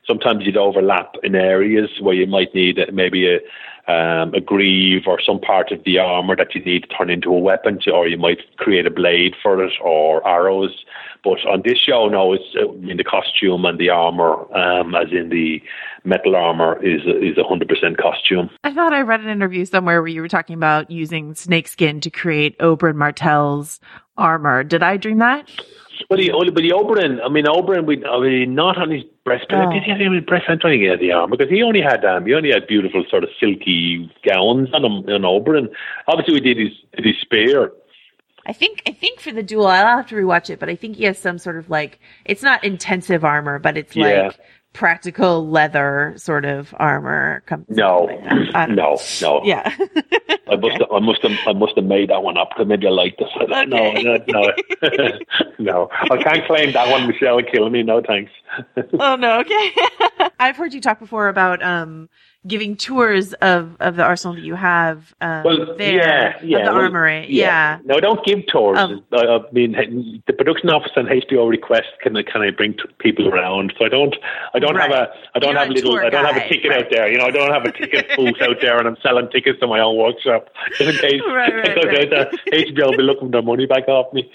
Sometimes 0.07 0.45
you'd 0.45 0.57
overlap 0.57 1.15
in 1.23 1.35
areas 1.35 1.89
where 2.01 2.15
you 2.15 2.27
might 2.27 2.55
need 2.55 2.79
maybe 2.93 3.33
a 3.35 3.39
um, 3.89 4.33
a 4.35 4.41
greave 4.41 5.03
or 5.07 5.21
some 5.21 5.41
part 5.41 5.73
of 5.73 5.83
the 5.85 5.99
armor 5.99 6.37
that 6.37 6.55
you 6.55 6.63
need 6.63 6.83
to 6.83 6.89
turn 6.89 7.11
into 7.11 7.31
a 7.31 7.39
weapon, 7.39 7.81
to, 7.83 7.91
or 7.91 8.07
you 8.07 8.17
might 8.17 8.39
create 8.57 8.87
a 8.87 8.91
blade 8.91 9.35
for 9.43 9.63
it 9.63 9.73
or 9.83 10.27
arrows. 10.27 10.85
But 11.25 11.39
on 11.47 11.63
this 11.65 11.79
show, 11.79 12.09
no, 12.09 12.33
it's 12.33 12.45
uh, 12.57 12.73
in 12.89 12.97
the 12.97 13.05
costume 13.05 13.65
and 13.65 13.79
the 13.79 13.91
armor, 13.91 14.53
um, 14.57 14.95
as 14.95 15.13
in 15.13 15.29
the 15.29 15.63
metal 16.05 16.35
armor, 16.35 16.83
is 16.85 17.03
is 17.03 17.39
a 17.39 17.45
hundred 17.45 17.69
percent 17.69 17.99
costume. 17.99 18.51
I 18.65 18.73
thought 18.73 18.93
I 18.93 19.03
read 19.03 19.21
an 19.21 19.29
interview 19.29 19.65
somewhere 19.65 20.01
where 20.01 20.09
you 20.09 20.21
were 20.21 20.29
talking 20.29 20.55
about 20.55 20.91
using 20.91 21.35
snakeskin 21.35 22.01
to 22.01 22.11
create 22.11 22.59
Oberyn 22.59 22.97
Martell's 22.97 23.81
armor. 24.17 24.65
Did 24.65 24.83
I 24.83 24.97
dream 24.97 25.19
that? 25.19 25.49
But 26.09 26.19
the 26.19 26.31
but 26.55 26.63
the 26.63 26.71
Oberyn, 26.71 27.21
I 27.25 27.29
mean 27.29 27.45
Oberyn, 27.47 27.87
we, 27.87 28.05
I 28.05 28.19
mean 28.21 28.55
not 28.55 28.79
on 28.79 28.91
his 28.91 29.03
breastplate. 29.25 29.67
Oh. 29.69 29.73
Did 29.73 29.83
he 29.83 29.91
have 29.91 30.01
any 30.01 30.21
breastplate? 30.21 30.59
I 30.65 30.69
think 30.71 30.83
he 30.83 30.89
had 30.89 31.01
the 31.01 31.13
arm 31.13 31.31
because 31.31 31.49
he 31.49 31.63
only 31.63 31.81
had 31.81 32.05
um, 32.05 32.27
he 32.27 32.35
only 32.35 32.51
had 32.51 32.67
beautiful 32.67 33.05
sort 33.09 33.25
of 33.25 33.31
silky 33.39 34.11
gowns 34.27 34.73
on 34.73 34.85
him 34.85 34.93
on 35.09 35.23
Oberyn. 35.23 35.69
Obviously, 36.09 36.35
we 36.35 36.41
did 36.41 36.59
his 36.59 36.73
did 36.97 37.05
his 37.07 37.17
spear. 37.21 37.73
I 38.47 38.53
think 38.53 38.83
I 38.87 38.93
think 38.93 39.21
for 39.21 39.31
the 39.33 39.43
duel, 39.43 39.67
I'll 39.69 39.99
have 39.99 40.09
to 40.09 40.17
rewatch 40.17 40.51
it, 40.51 40.59
but 40.59 40.69
I 40.69 40.75
think 40.77 40.97
he 40.97 41.05
has 41.05 41.19
some 41.19 41.39
sort 41.39 41.57
of 41.57 41.71
like 41.71 42.01
it's 42.25 42.43
not 42.43 42.65
intensive 42.65 43.25
armor, 43.25 43.59
but 43.59 43.77
it's 43.77 43.95
Yeah. 43.95 44.23
like 44.27 44.39
practical 44.73 45.49
leather 45.49 46.15
sort 46.17 46.45
of 46.45 46.75
armor. 46.79 47.43
No, 47.69 48.05
like 48.05 48.25
that. 48.25 48.51
I 48.55 48.67
don't 48.67 48.77
no, 48.77 48.99
no. 49.21 49.41
Yeah. 49.45 49.75
I 50.49 50.57
must 50.57 50.79
have, 50.79 50.91
I 50.93 50.99
must 51.01 51.23
have 51.23 51.33
I 51.47 51.53
must 51.53 51.77
have 51.77 51.85
made 51.85 52.11
that 52.11 52.23
one 52.23 52.37
up 52.37 52.51
because 52.51 52.67
maybe 52.67 52.87
I 52.87 52.91
liked 52.91 53.21
it. 53.21 53.29
Okay. 53.53 53.67
No, 53.67 54.17
no, 54.29 55.19
no. 55.59 55.89
I 56.11 56.23
can't 56.23 56.47
claim 56.47 56.73
that 56.73 56.91
one. 56.91 57.07
Michelle 57.07 57.37
will 57.37 57.45
kill 57.45 57.69
me. 57.71 57.83
No 57.83 58.03
thanks. 58.07 58.33
oh 58.99 59.17
no, 59.17 59.41
okay. 59.41 59.73
I've 60.41 60.57
heard 60.57 60.73
you 60.75 60.81
talk 60.81 60.99
before 60.99 61.29
about 61.29 61.63
um 61.63 62.09
giving 62.47 62.77
tours 62.77 63.35
of 63.35 63.77
of 63.79 63.95
the 63.95 64.03
arsenal 64.03 64.35
that 64.35 64.43
you 64.43 64.57
have 64.57 65.15
um 65.21 65.45
Well, 65.45 65.77
there 65.77 65.97
yeah, 65.97 66.39
yeah. 66.43 66.59
of 66.59 66.65
the 66.67 66.73
well, 66.73 66.83
armory. 66.83 67.27
Yeah. 67.29 67.79
No, 67.85 68.01
don't 68.01 68.25
give 68.25 68.47
tours. 68.49 68.79
Um, 68.79 69.05
I, 69.13 69.25
I 69.25 69.39
mean, 69.53 70.23
the 70.27 70.33
production 70.33 70.69
office 70.71 70.91
and 70.97 71.07
HBO 71.09 71.49
request 71.49 71.87
can 72.03 72.17
I 72.17 72.23
can 72.25 72.43
I 72.43 72.51
bring 72.51 72.73
t- 72.75 72.81
people 72.99 73.29
around? 73.29 73.73
So 73.79 73.85
I 73.85 73.89
don't 73.89 74.17
I 74.55 74.59
don't 74.59 74.75
Right. 74.75 74.91
have 74.91 75.09
a 75.09 75.13
I 75.35 75.39
don't 75.39 75.53
You're 75.53 75.59
have 75.61 75.71
a 75.71 75.73
little 75.73 75.97
I 75.99 76.11
don't 76.11 76.25
have 76.25 76.37
a 76.37 76.49
ticket 76.49 76.71
right. 76.71 76.85
out 76.85 76.91
there. 76.91 77.11
You 77.13 77.19
know, 77.19 77.27
I 77.27 77.31
don't 77.31 77.53
have 77.53 77.65
a 77.65 77.73
ticket 77.73 78.09
booth 78.17 78.41
out 78.43 78.57
there, 78.61 78.77
and 78.79 78.89
I'm 78.89 78.97
selling 79.03 79.29
tickets 79.31 79.61
to 79.61 79.67
my 79.69 79.79
own 79.79 79.97
workshop 79.97 80.49
just 80.79 80.81
in 80.95 80.97
case 80.97 81.23
Right, 81.29 81.55
right, 81.55 81.77
right. 81.77 82.11
HBO 82.53 82.87
will 82.91 82.97
be 82.97 83.03
looking 83.05 83.29
for 83.29 83.33
their 83.33 83.43
money 83.43 83.67
back 83.67 83.87
off 83.89 84.13
me. 84.13 84.29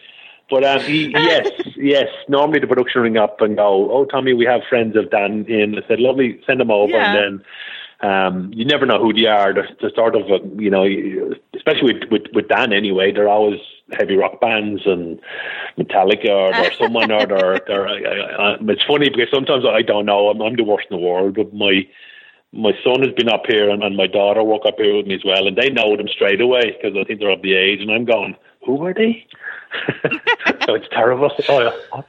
But 0.50 0.64
um, 0.64 0.80
he, 0.80 1.08
yes, 1.12 1.50
yes. 1.76 2.08
Normally 2.30 2.60
the 2.60 2.68
production 2.68 3.02
ring 3.02 3.18
up 3.18 3.42
and 3.42 3.58
go, 3.58 3.92
"Oh, 3.92 4.06
Tommy, 4.06 4.32
we 4.34 4.46
have 4.46 4.62
friends 4.70 4.96
of 4.96 5.10
Dan 5.12 5.44
in." 5.50 5.78
I 5.78 5.86
said, 5.90 6.00
"Lovely, 6.00 6.40
send 6.48 6.62
them 6.62 6.72
over." 6.72 6.94
Yeah. 6.94 7.14
And 7.14 7.40
then 7.40 7.46
um, 8.02 8.52
you 8.54 8.66
never 8.66 8.86
know 8.86 9.02
who 9.02 9.14
they 9.14 9.26
are. 9.26 9.54
They're, 9.54 9.70
they're 9.82 9.92
sort 9.96 10.16
of, 10.16 10.24
uh, 10.30 10.44
you 10.58 10.70
know, 10.70 10.86
especially 11.56 11.94
with, 11.94 12.12
with, 12.12 12.22
with 12.34 12.48
Dan 12.48 12.72
anyway, 12.72 13.12
they're 13.12 13.30
always 13.30 13.60
heavy 13.94 14.16
rock 14.16 14.40
bands 14.40 14.84
and 14.86 15.20
Metallica 15.78 16.30
or, 16.30 16.56
or 16.56 16.72
someone 16.74 17.12
or 17.12 17.26
they're, 17.26 17.60
they're, 17.68 17.88
uh, 17.88 18.54
uh, 18.54 18.58
it's 18.62 18.84
funny 18.84 19.10
because 19.10 19.30
sometimes 19.34 19.66
I 19.66 19.82
don't 19.82 20.06
know. 20.06 20.30
I'm, 20.30 20.42
I'm 20.42 20.56
the 20.56 20.64
worst 20.64 20.88
in 20.92 20.98
the 20.98 21.06
world, 21.06 21.36
but 21.36 21.54
my 21.54 21.88
my 22.54 22.72
son 22.82 23.02
has 23.04 23.14
been 23.14 23.30
up 23.30 23.44
here 23.46 23.70
and, 23.70 23.84
and 23.84 23.98
my 23.98 24.08
daughter 24.08 24.42
woke 24.42 24.66
up 24.66 24.76
here 24.78 24.96
with 24.96 25.06
me 25.06 25.16
as 25.16 25.26
well, 25.26 25.48
and 25.48 25.58
they 25.58 25.70
know 25.70 25.98
them 25.98 26.08
straight 26.08 26.40
away 26.40 26.72
because 26.72 26.98
I 26.98 27.04
think 27.04 27.20
they're 27.20 27.30
of 27.30 27.42
the 27.42 27.54
age, 27.54 27.82
and 27.82 27.92
I'm 27.92 28.06
going, 28.06 28.36
who 28.68 28.86
are 28.86 28.94
they? 28.94 29.26
so 30.66 30.76
it's 30.76 30.88
terrible. 30.92 31.32
Oh, 31.50 32.04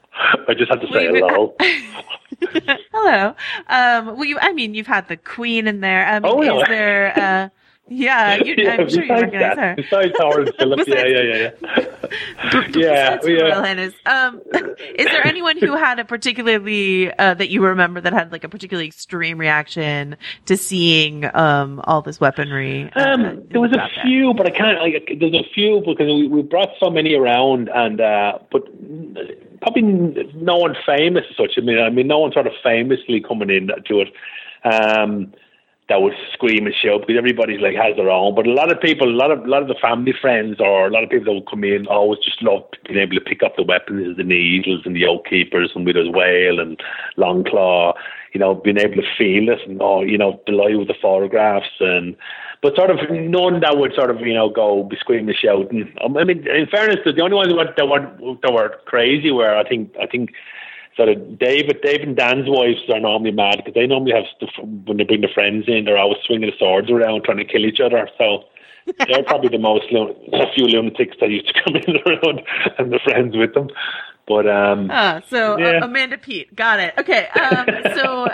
I 0.48 0.54
just 0.54 0.70
have 0.70 0.80
to 0.80 0.86
say 0.92 1.06
hello. 1.06 1.54
Hello. 2.92 3.34
Um 3.68 4.06
well 4.16 4.24
you 4.24 4.38
I 4.40 4.52
mean 4.52 4.74
you've 4.74 4.86
had 4.86 5.08
the 5.08 5.16
queen 5.16 5.66
in 5.66 5.80
there. 5.80 6.06
Um 6.14 6.24
Oh, 6.24 6.42
is 6.42 6.48
yeah. 6.48 6.68
there 6.68 7.18
uh 7.18 7.48
yeah, 7.88 8.36
you, 8.44 8.68
I'm 8.68 8.88
sure 8.88 9.04
you 9.04 9.12
recognize 9.12 9.56
that, 9.56 9.58
her. 9.58 9.74
Besides 9.76 10.12
Howard 10.18 10.54
Philip, 10.58 10.86
yeah, 10.86 11.06
yeah, 11.06 11.22
yeah, 11.22 11.50
yeah. 12.74 12.74
Yeah, 12.74 13.18
yeah. 13.24 13.42
Royal 13.42 13.90
Um, 14.06 14.40
is 14.96 15.06
there 15.06 15.26
anyone 15.26 15.58
who 15.58 15.76
had 15.76 15.98
a 15.98 16.04
particularly 16.04 17.12
uh, 17.12 17.34
that 17.34 17.48
you 17.48 17.64
remember 17.64 18.00
that 18.00 18.12
had 18.12 18.32
like 18.32 18.44
a 18.44 18.48
particularly 18.48 18.86
extreme 18.86 19.38
reaction 19.38 20.16
to 20.46 20.56
seeing 20.56 21.24
um 21.34 21.80
all 21.84 22.02
this 22.02 22.20
weaponry? 22.20 22.90
uh, 22.94 23.00
Um, 23.00 23.42
there 23.50 23.60
was 23.60 23.72
a 23.72 23.88
few, 24.02 24.34
but 24.34 24.46
I 24.46 24.50
can't. 24.50 24.80
Like, 24.80 25.18
there's 25.18 25.34
a 25.34 25.48
few 25.54 25.80
because 25.80 26.06
we, 26.06 26.28
we 26.28 26.42
brought 26.42 26.70
so 26.78 26.90
many 26.90 27.14
around, 27.14 27.68
and 27.68 28.00
uh, 28.00 28.38
but 28.50 28.62
probably 29.60 29.82
no 29.82 30.56
one 30.56 30.76
famous 30.86 31.24
as 31.30 31.36
such. 31.36 31.52
I 31.56 31.60
mean, 31.60 31.78
I 31.78 31.90
mean, 31.90 32.06
no 32.06 32.18
one 32.18 32.32
sort 32.32 32.46
of 32.46 32.52
famously 32.62 33.20
coming 33.20 33.50
in 33.50 33.68
to 33.68 34.00
it. 34.00 34.08
Um, 34.64 35.32
that 35.88 36.02
would 36.02 36.12
scream 36.32 36.66
and 36.66 36.74
shout 36.74 37.00
because 37.00 37.16
everybody's 37.16 37.60
like 37.60 37.74
has 37.74 37.96
their 37.96 38.10
own. 38.10 38.34
But 38.34 38.46
a 38.46 38.52
lot 38.52 38.70
of 38.70 38.80
people, 38.80 39.08
a 39.08 39.16
lot 39.16 39.30
of 39.30 39.40
a 39.44 39.48
lot 39.48 39.62
of 39.62 39.68
the 39.68 39.74
family 39.80 40.12
friends 40.18 40.56
or 40.60 40.86
a 40.86 40.90
lot 40.90 41.02
of 41.02 41.10
people 41.10 41.24
that 41.26 41.32
would 41.32 41.48
come 41.48 41.64
in 41.64 41.86
always 41.86 42.20
just 42.20 42.42
love 42.42 42.64
being 42.86 43.00
able 43.00 43.14
to 43.14 43.20
pick 43.22 43.42
up 43.42 43.56
the 43.56 43.62
weapons, 43.62 44.16
the 44.16 44.24
needles 44.24 44.82
and 44.84 44.94
the 44.94 45.04
Oathkeepers 45.04 45.70
and 45.74 45.86
his 45.88 46.08
whale 46.08 46.60
and 46.60 46.78
Longclaw. 47.16 47.94
You 48.34 48.40
know, 48.40 48.54
being 48.54 48.76
able 48.76 48.96
to 48.96 49.14
feel 49.16 49.48
it 49.48 49.60
and 49.66 49.80
oh, 49.80 50.02
you 50.02 50.18
know, 50.18 50.40
delight 50.46 50.78
with 50.78 50.88
the 50.88 50.94
photographs 51.00 51.80
and. 51.80 52.16
But 52.60 52.74
sort 52.74 52.90
of 52.90 52.96
none 53.08 53.60
that 53.60 53.78
would 53.78 53.94
sort 53.94 54.10
of 54.10 54.20
you 54.20 54.34
know 54.34 54.50
go 54.50 54.82
be 54.82 54.96
screaming 54.96 55.28
and 55.28 55.38
shouting. 55.38 55.94
I 56.04 56.08
mean, 56.08 56.44
in 56.44 56.66
fairness, 56.66 56.98
the 57.04 57.22
only 57.22 57.36
ones 57.36 57.50
that 57.50 57.56
were, 57.56 57.72
that 57.76 57.86
were 57.86 58.36
that 58.42 58.52
were 58.52 58.80
crazy 58.84 59.30
were 59.30 59.56
I 59.56 59.62
think 59.62 59.94
I 60.02 60.06
think 60.06 60.30
sort 60.98 61.08
of 61.08 61.38
David, 61.38 61.80
Dave 61.80 62.02
and 62.02 62.16
Dan's 62.16 62.48
wives 62.48 62.80
are 62.92 63.00
normally 63.00 63.30
mad 63.30 63.58
because 63.58 63.74
they 63.74 63.86
normally 63.86 64.12
have 64.12 64.24
stuff 64.36 64.50
when 64.84 64.96
they 64.96 65.04
bring 65.04 65.20
their 65.20 65.30
friends 65.32 65.64
in. 65.68 65.84
They're 65.84 65.96
always 65.96 66.18
swinging 66.26 66.50
the 66.50 66.56
swords 66.58 66.90
around 66.90 67.24
trying 67.24 67.38
to 67.38 67.44
kill 67.44 67.64
each 67.64 67.80
other. 67.80 68.08
So 68.18 68.44
they're 69.06 69.22
probably 69.22 69.48
the 69.48 69.58
most 69.58 69.84
lun- 69.92 70.16
a 70.32 70.52
few 70.54 70.66
lunatics 70.66 71.16
that 71.20 71.30
used 71.30 71.46
to 71.46 71.62
come 71.62 71.76
in 71.86 71.96
around 72.04 72.42
and 72.78 72.92
the 72.92 72.98
friends 73.04 73.36
with 73.36 73.54
them. 73.54 73.70
But 74.26 74.46
um, 74.46 74.90
Ah, 74.90 75.22
so 75.28 75.54
uh, 75.54 75.80
Amanda 75.82 76.18
Peet, 76.18 76.54
got 76.54 76.80
it. 76.80 76.92
Okay. 76.98 77.28
Um, 77.28 77.66
so, 77.96 78.28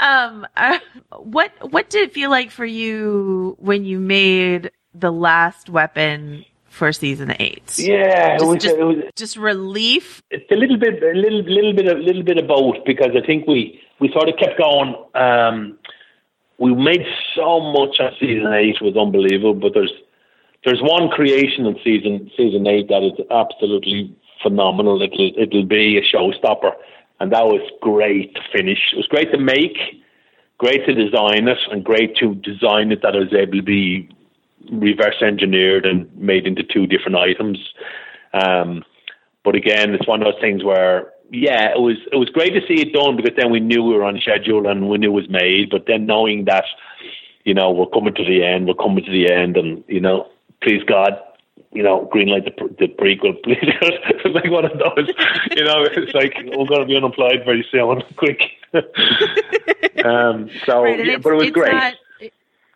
um, 0.00 0.46
uh, 0.56 0.80
what 1.18 1.52
what 1.70 1.90
did 1.90 2.08
it 2.08 2.12
feel 2.12 2.28
like 2.28 2.50
for 2.50 2.64
you 2.64 3.56
when 3.60 3.84
you 3.84 4.00
made 4.00 4.72
the 4.94 5.12
last 5.12 5.70
weapon 5.70 6.44
for 6.72 6.90
season 6.92 7.34
eight? 7.38 7.78
yeah, 7.78 8.34
it 8.34 8.38
Just- 8.40 8.46
was, 8.50 8.62
just- 8.62 8.76
it 8.76 8.84
was 8.84 8.96
Just 9.16 9.36
relief. 9.36 10.22
it's 10.30 10.50
a 10.50 10.56
little 10.56 10.78
bit, 10.78 11.02
a 11.02 11.14
little, 11.24 11.42
little 11.42 11.72
bit, 11.74 11.86
a 11.86 11.94
little 12.08 12.22
bit 12.24 12.38
of 12.38 12.46
both 12.48 12.76
because 12.84 13.12
I 13.20 13.24
think 13.26 13.46
we 13.46 13.80
we 14.00 14.10
sort 14.12 14.28
of 14.28 14.36
kept 14.36 14.58
going. 14.58 14.94
Um, 15.14 15.78
we 16.58 16.74
made 16.74 17.04
so 17.36 17.60
much 17.60 18.00
on 18.00 18.12
season 18.20 18.52
eight 18.52 18.76
it 18.80 18.82
was 18.84 18.96
unbelievable, 18.96 19.54
but 19.54 19.72
there's 19.74 19.92
there's 20.64 20.80
one 20.80 21.08
creation 21.10 21.66
in 21.66 21.76
season 21.84 22.30
season 22.36 22.66
eight 22.66 22.88
that 22.88 23.02
is 23.02 23.16
absolutely 23.30 24.14
phenomenal. 24.42 25.00
It'll 25.02 25.30
it'll 25.36 25.64
be 25.66 25.98
a 25.98 26.02
showstopper, 26.02 26.72
and 27.20 27.30
that 27.32 27.44
was 27.46 27.60
great 27.80 28.34
to 28.34 28.40
finish. 28.56 28.80
It 28.92 28.96
was 28.96 29.06
great 29.06 29.30
to 29.32 29.38
make, 29.38 29.76
great 30.58 30.84
to 30.86 30.94
design 30.94 31.48
it, 31.48 31.58
and 31.70 31.84
great 31.84 32.16
to 32.16 32.34
design 32.36 32.92
it 32.92 33.02
that 33.02 33.14
it 33.14 33.20
was 33.20 33.34
able 33.34 33.58
to 33.58 33.62
be 33.62 34.08
reverse 34.70 35.16
engineered 35.22 35.86
and 35.86 36.14
made 36.16 36.46
into 36.46 36.62
two 36.62 36.86
different 36.86 37.16
items. 37.16 37.58
Um, 38.32 38.84
but 39.44 39.54
again, 39.54 39.94
it's 39.94 40.06
one 40.06 40.22
of 40.22 40.32
those 40.32 40.40
things 40.40 40.62
where, 40.64 41.12
yeah, 41.30 41.70
it 41.72 41.80
was 41.80 41.96
it 42.12 42.16
was 42.16 42.28
great 42.28 42.50
to 42.50 42.60
see 42.66 42.80
it 42.80 42.92
done 42.92 43.16
because 43.16 43.34
then 43.36 43.50
we 43.50 43.60
knew 43.60 43.82
we 43.82 43.94
were 43.94 44.04
on 44.04 44.18
schedule 44.20 44.68
and 44.68 44.88
we 44.88 44.98
knew 44.98 45.10
it 45.10 45.14
was 45.22 45.28
made. 45.28 45.70
But 45.70 45.86
then 45.86 46.06
knowing 46.06 46.44
that, 46.44 46.64
you 47.44 47.54
know, 47.54 47.70
we're 47.70 47.86
coming 47.86 48.14
to 48.14 48.24
the 48.24 48.44
end, 48.44 48.66
we're 48.68 48.74
coming 48.74 49.04
to 49.04 49.10
the 49.10 49.32
end, 49.32 49.56
and 49.56 49.82
you 49.88 50.00
know, 50.00 50.28
please 50.62 50.82
God, 50.84 51.14
you 51.72 51.82
know, 51.82 52.08
greenlight 52.12 52.44
the, 52.44 52.68
the 52.78 52.86
prequel, 52.94 53.42
please. 53.44 53.58
it's 53.62 54.34
like 54.34 54.50
one 54.50 54.64
of 54.66 54.78
those, 54.78 55.08
you 55.56 55.64
know, 55.64 55.82
it's 55.84 56.14
like 56.20 56.34
we're 56.36 56.66
going 56.66 56.80
to 56.80 56.86
be 56.86 56.96
unemployed 56.96 57.42
very 57.44 57.66
soon, 57.70 58.02
quick. 58.16 58.40
um, 60.04 60.50
so, 60.66 60.82
Right, 60.82 61.04
yeah, 61.04 61.16
but 61.18 61.32
it 61.32 61.36
was 61.36 61.50
great. 61.50 61.72
not- 61.72 61.94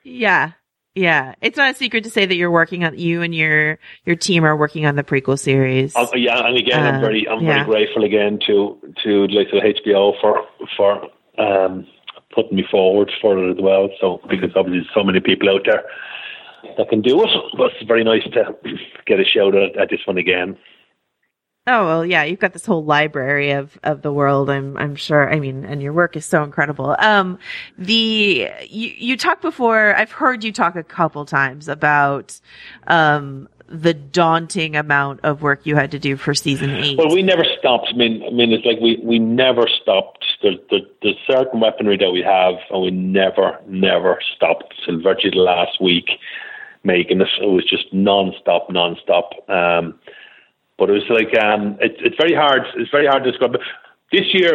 yeah. 0.02 0.52
Yeah. 0.96 1.34
It's 1.42 1.58
not 1.58 1.70
a 1.70 1.74
secret 1.74 2.04
to 2.04 2.10
say 2.10 2.24
that 2.24 2.34
you're 2.34 2.50
working 2.50 2.82
on 2.82 2.98
you 2.98 3.20
and 3.20 3.34
your 3.34 3.78
your 4.06 4.16
team 4.16 4.44
are 4.44 4.56
working 4.56 4.86
on 4.86 4.96
the 4.96 5.04
prequel 5.04 5.38
series. 5.38 5.94
Uh, 5.94 6.06
yeah, 6.14 6.44
and 6.46 6.56
again, 6.56 6.82
Uh, 6.82 6.90
I'm 6.92 7.00
very, 7.00 7.28
I'm 7.28 7.44
yeah. 7.44 7.64
very 7.64 7.66
grateful 7.66 8.02
again 8.04 8.38
to 8.46 8.78
to 9.04 9.26
like 9.26 9.50
to 9.50 9.60
HBO 9.60 10.18
for 10.20 10.46
for 10.76 11.02
um, 11.38 11.86
putting 12.34 12.56
me 12.56 12.64
forward 12.70 13.12
for 13.20 13.38
it 13.38 13.50
as 13.52 13.58
well. 13.60 13.90
So 14.00 14.20
because 14.28 14.50
obviously 14.56 14.80
there's 14.80 14.94
so 14.94 15.04
many 15.04 15.20
people 15.20 15.50
out 15.50 15.66
there 15.66 15.84
that 16.78 16.88
can 16.88 17.02
do 17.02 17.22
it. 17.22 17.28
But 17.58 17.72
it's 17.78 17.86
very 17.86 18.02
nice 18.02 18.24
to 18.32 18.54
get 19.06 19.20
a 19.20 19.24
shout 19.24 19.54
out 19.54 19.76
at 19.78 19.90
this 19.90 20.00
one 20.06 20.16
again. 20.16 20.56
Oh 21.68 21.84
well, 21.84 22.06
yeah, 22.06 22.22
you've 22.22 22.38
got 22.38 22.52
this 22.52 22.64
whole 22.64 22.84
library 22.84 23.50
of 23.50 23.76
of 23.82 24.02
the 24.02 24.12
world. 24.12 24.48
I'm 24.50 24.76
I'm 24.76 24.94
sure. 24.94 25.32
I 25.32 25.40
mean, 25.40 25.64
and 25.64 25.82
your 25.82 25.92
work 25.92 26.16
is 26.16 26.24
so 26.24 26.44
incredible. 26.44 26.94
Um, 26.98 27.38
the 27.76 28.48
you 28.68 28.92
you 28.96 29.16
talked 29.16 29.42
before. 29.42 29.94
I've 29.96 30.12
heard 30.12 30.44
you 30.44 30.52
talk 30.52 30.76
a 30.76 30.84
couple 30.84 31.24
times 31.24 31.68
about 31.68 32.40
um 32.86 33.48
the 33.68 33.92
daunting 33.94 34.76
amount 34.76 35.20
of 35.24 35.42
work 35.42 35.66
you 35.66 35.74
had 35.74 35.90
to 35.90 35.98
do 35.98 36.16
for 36.16 36.34
season 36.34 36.70
eight. 36.70 36.96
Well, 36.96 37.12
we 37.12 37.22
never 37.22 37.44
stopped. 37.58 37.88
I 37.92 37.96
mean, 37.96 38.22
I 38.24 38.30
mean, 38.30 38.52
it's 38.52 38.64
like 38.64 38.78
we 38.80 39.00
we 39.02 39.18
never 39.18 39.66
stopped. 39.82 40.24
There, 40.42 40.52
there's 40.70 41.16
certain 41.28 41.58
weaponry 41.58 41.96
that 41.96 42.12
we 42.12 42.22
have, 42.22 42.54
and 42.70 42.82
we 42.82 42.92
never 42.92 43.58
never 43.66 44.18
stopped 44.36 44.72
until 44.86 45.02
virtually 45.02 45.32
the 45.32 45.42
last 45.42 45.80
week 45.80 46.10
making 46.84 47.20
it. 47.20 47.28
It 47.42 47.46
was 47.46 47.64
just 47.68 47.92
non-stop, 47.92 48.70
non-stop. 48.70 49.32
Um, 49.48 49.98
but 50.78 50.90
it 50.90 50.92
was 50.92 51.08
like 51.08 51.32
um, 51.42 51.76
it, 51.80 51.96
it's 52.00 52.16
very 52.16 52.34
hard. 52.34 52.62
It's 52.76 52.90
very 52.90 53.06
hard 53.06 53.24
to 53.24 53.30
describe. 53.30 53.56
This 54.12 54.32
year, 54.32 54.52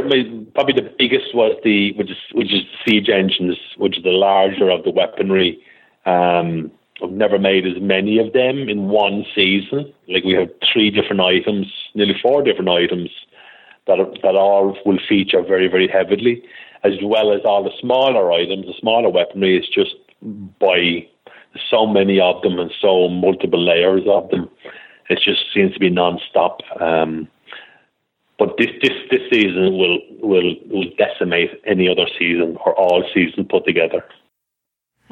probably 0.53 0.73
the 0.73 0.93
biggest 0.97 1.35
was 1.35 1.57
the 1.63 1.91
which 1.93 2.09
is 2.09 2.17
which 2.33 2.53
is 2.53 2.61
siege 2.85 3.09
engines, 3.09 3.57
which 3.77 3.97
is 3.97 4.03
the 4.03 4.11
larger 4.11 4.69
of 4.69 4.83
the 4.83 4.91
weaponry. 4.91 5.59
Um, 6.05 6.71
I've 7.03 7.11
never 7.11 7.39
made 7.39 7.65
as 7.65 7.81
many 7.81 8.19
of 8.19 8.33
them 8.33 8.69
in 8.69 8.87
one 8.87 9.25
season. 9.35 9.91
Like 10.07 10.23
we 10.23 10.33
have 10.33 10.49
three 10.71 10.91
different 10.91 11.21
items, 11.21 11.67
nearly 11.95 12.15
four 12.21 12.43
different 12.43 12.69
items 12.69 13.09
that 13.87 13.99
are, 13.99 14.09
that 14.21 14.35
all 14.35 14.77
will 14.85 14.99
feature 15.09 15.41
very 15.41 15.67
very 15.67 15.87
heavily, 15.87 16.43
as 16.83 16.93
well 17.03 17.33
as 17.33 17.41
all 17.43 17.63
the 17.63 17.75
smaller 17.79 18.31
items. 18.31 18.67
The 18.67 18.73
smaller 18.79 19.09
weaponry 19.09 19.57
is 19.57 19.67
just 19.67 19.95
by 20.59 21.07
so 21.69 21.85
many 21.85 22.21
of 22.21 22.41
them 22.41 22.57
and 22.59 22.71
so 22.79 23.09
multiple 23.09 23.61
layers 23.61 24.03
of 24.07 24.29
them 24.29 24.49
it 25.11 25.19
just 25.23 25.41
seems 25.53 25.73
to 25.73 25.79
be 25.79 25.89
non-stop. 25.89 26.59
Um, 26.79 27.27
but 28.39 28.57
this, 28.57 28.69
this, 28.81 28.93
this 29.11 29.21
season 29.31 29.77
will, 29.77 29.99
will, 30.19 30.55
will 30.67 30.89
decimate 30.97 31.51
any 31.65 31.87
other 31.87 32.07
season 32.17 32.57
or 32.65 32.73
all 32.75 33.03
seasons 33.13 33.47
put 33.49 33.65
together. 33.65 34.03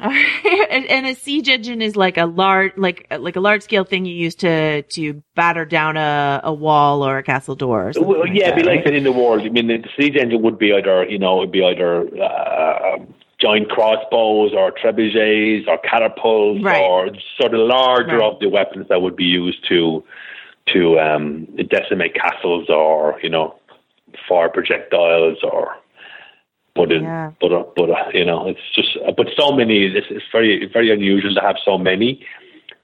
and, 0.00 0.86
and, 0.86 1.06
a 1.06 1.14
siege 1.14 1.48
engine 1.50 1.82
is 1.82 1.94
like 1.94 2.16
a 2.16 2.24
large, 2.24 2.72
like 2.78 3.06
like 3.18 3.36
a 3.36 3.40
large 3.40 3.60
scale 3.62 3.84
thing 3.84 4.06
you 4.06 4.14
use 4.14 4.34
to 4.34 4.80
to 4.80 5.22
batter 5.34 5.66
down 5.66 5.98
a, 5.98 6.40
a 6.42 6.54
wall 6.54 7.06
or 7.06 7.18
a 7.18 7.22
castle 7.22 7.54
door. 7.54 7.92
well, 7.96 8.26
yeah, 8.26 8.48
it'd 8.48 8.56
be 8.56 8.62
like 8.62 8.82
that 8.84 8.94
in 8.94 9.04
the 9.04 9.12
world. 9.12 9.42
I 9.42 9.50
mean, 9.50 9.66
the 9.66 9.86
siege 9.98 10.16
engine 10.16 10.40
would 10.40 10.58
be 10.58 10.72
either 10.72 11.04
you 11.04 11.18
know 11.18 11.40
it'd 11.40 11.52
be 11.52 11.62
either 11.62 12.08
uh, 12.18 12.96
giant 13.40 13.70
crossbows 13.70 14.52
or 14.54 14.72
trebuchets 14.72 15.66
or 15.66 15.78
catapults 15.78 16.62
right. 16.62 16.82
or 16.82 17.10
sort 17.40 17.54
of 17.54 17.60
larger 17.60 18.18
right. 18.18 18.32
of 18.32 18.38
the 18.40 18.48
weapons 18.48 18.86
that 18.88 19.02
would 19.02 19.16
be 19.16 19.24
used 19.24 19.66
to 19.68 20.04
to 20.66 21.00
um, 21.00 21.46
decimate 21.68 22.14
castles 22.14 22.68
or 22.68 23.18
you 23.22 23.28
know 23.28 23.54
fire 24.28 24.48
projectiles 24.48 25.38
or 25.42 25.74
but 26.74 26.92
in, 26.92 27.02
yeah. 27.02 27.32
but 27.40 27.52
uh, 27.52 27.64
but 27.76 27.90
uh, 27.90 28.10
you 28.12 28.24
know 28.24 28.46
it's 28.46 28.60
just 28.74 28.96
uh, 29.06 29.12
but 29.16 29.26
so 29.36 29.52
many 29.52 29.86
it's, 29.86 30.06
it's 30.10 30.24
very 30.30 30.68
very 30.72 30.92
unusual 30.92 31.34
to 31.34 31.40
have 31.40 31.56
so 31.64 31.78
many 31.78 32.24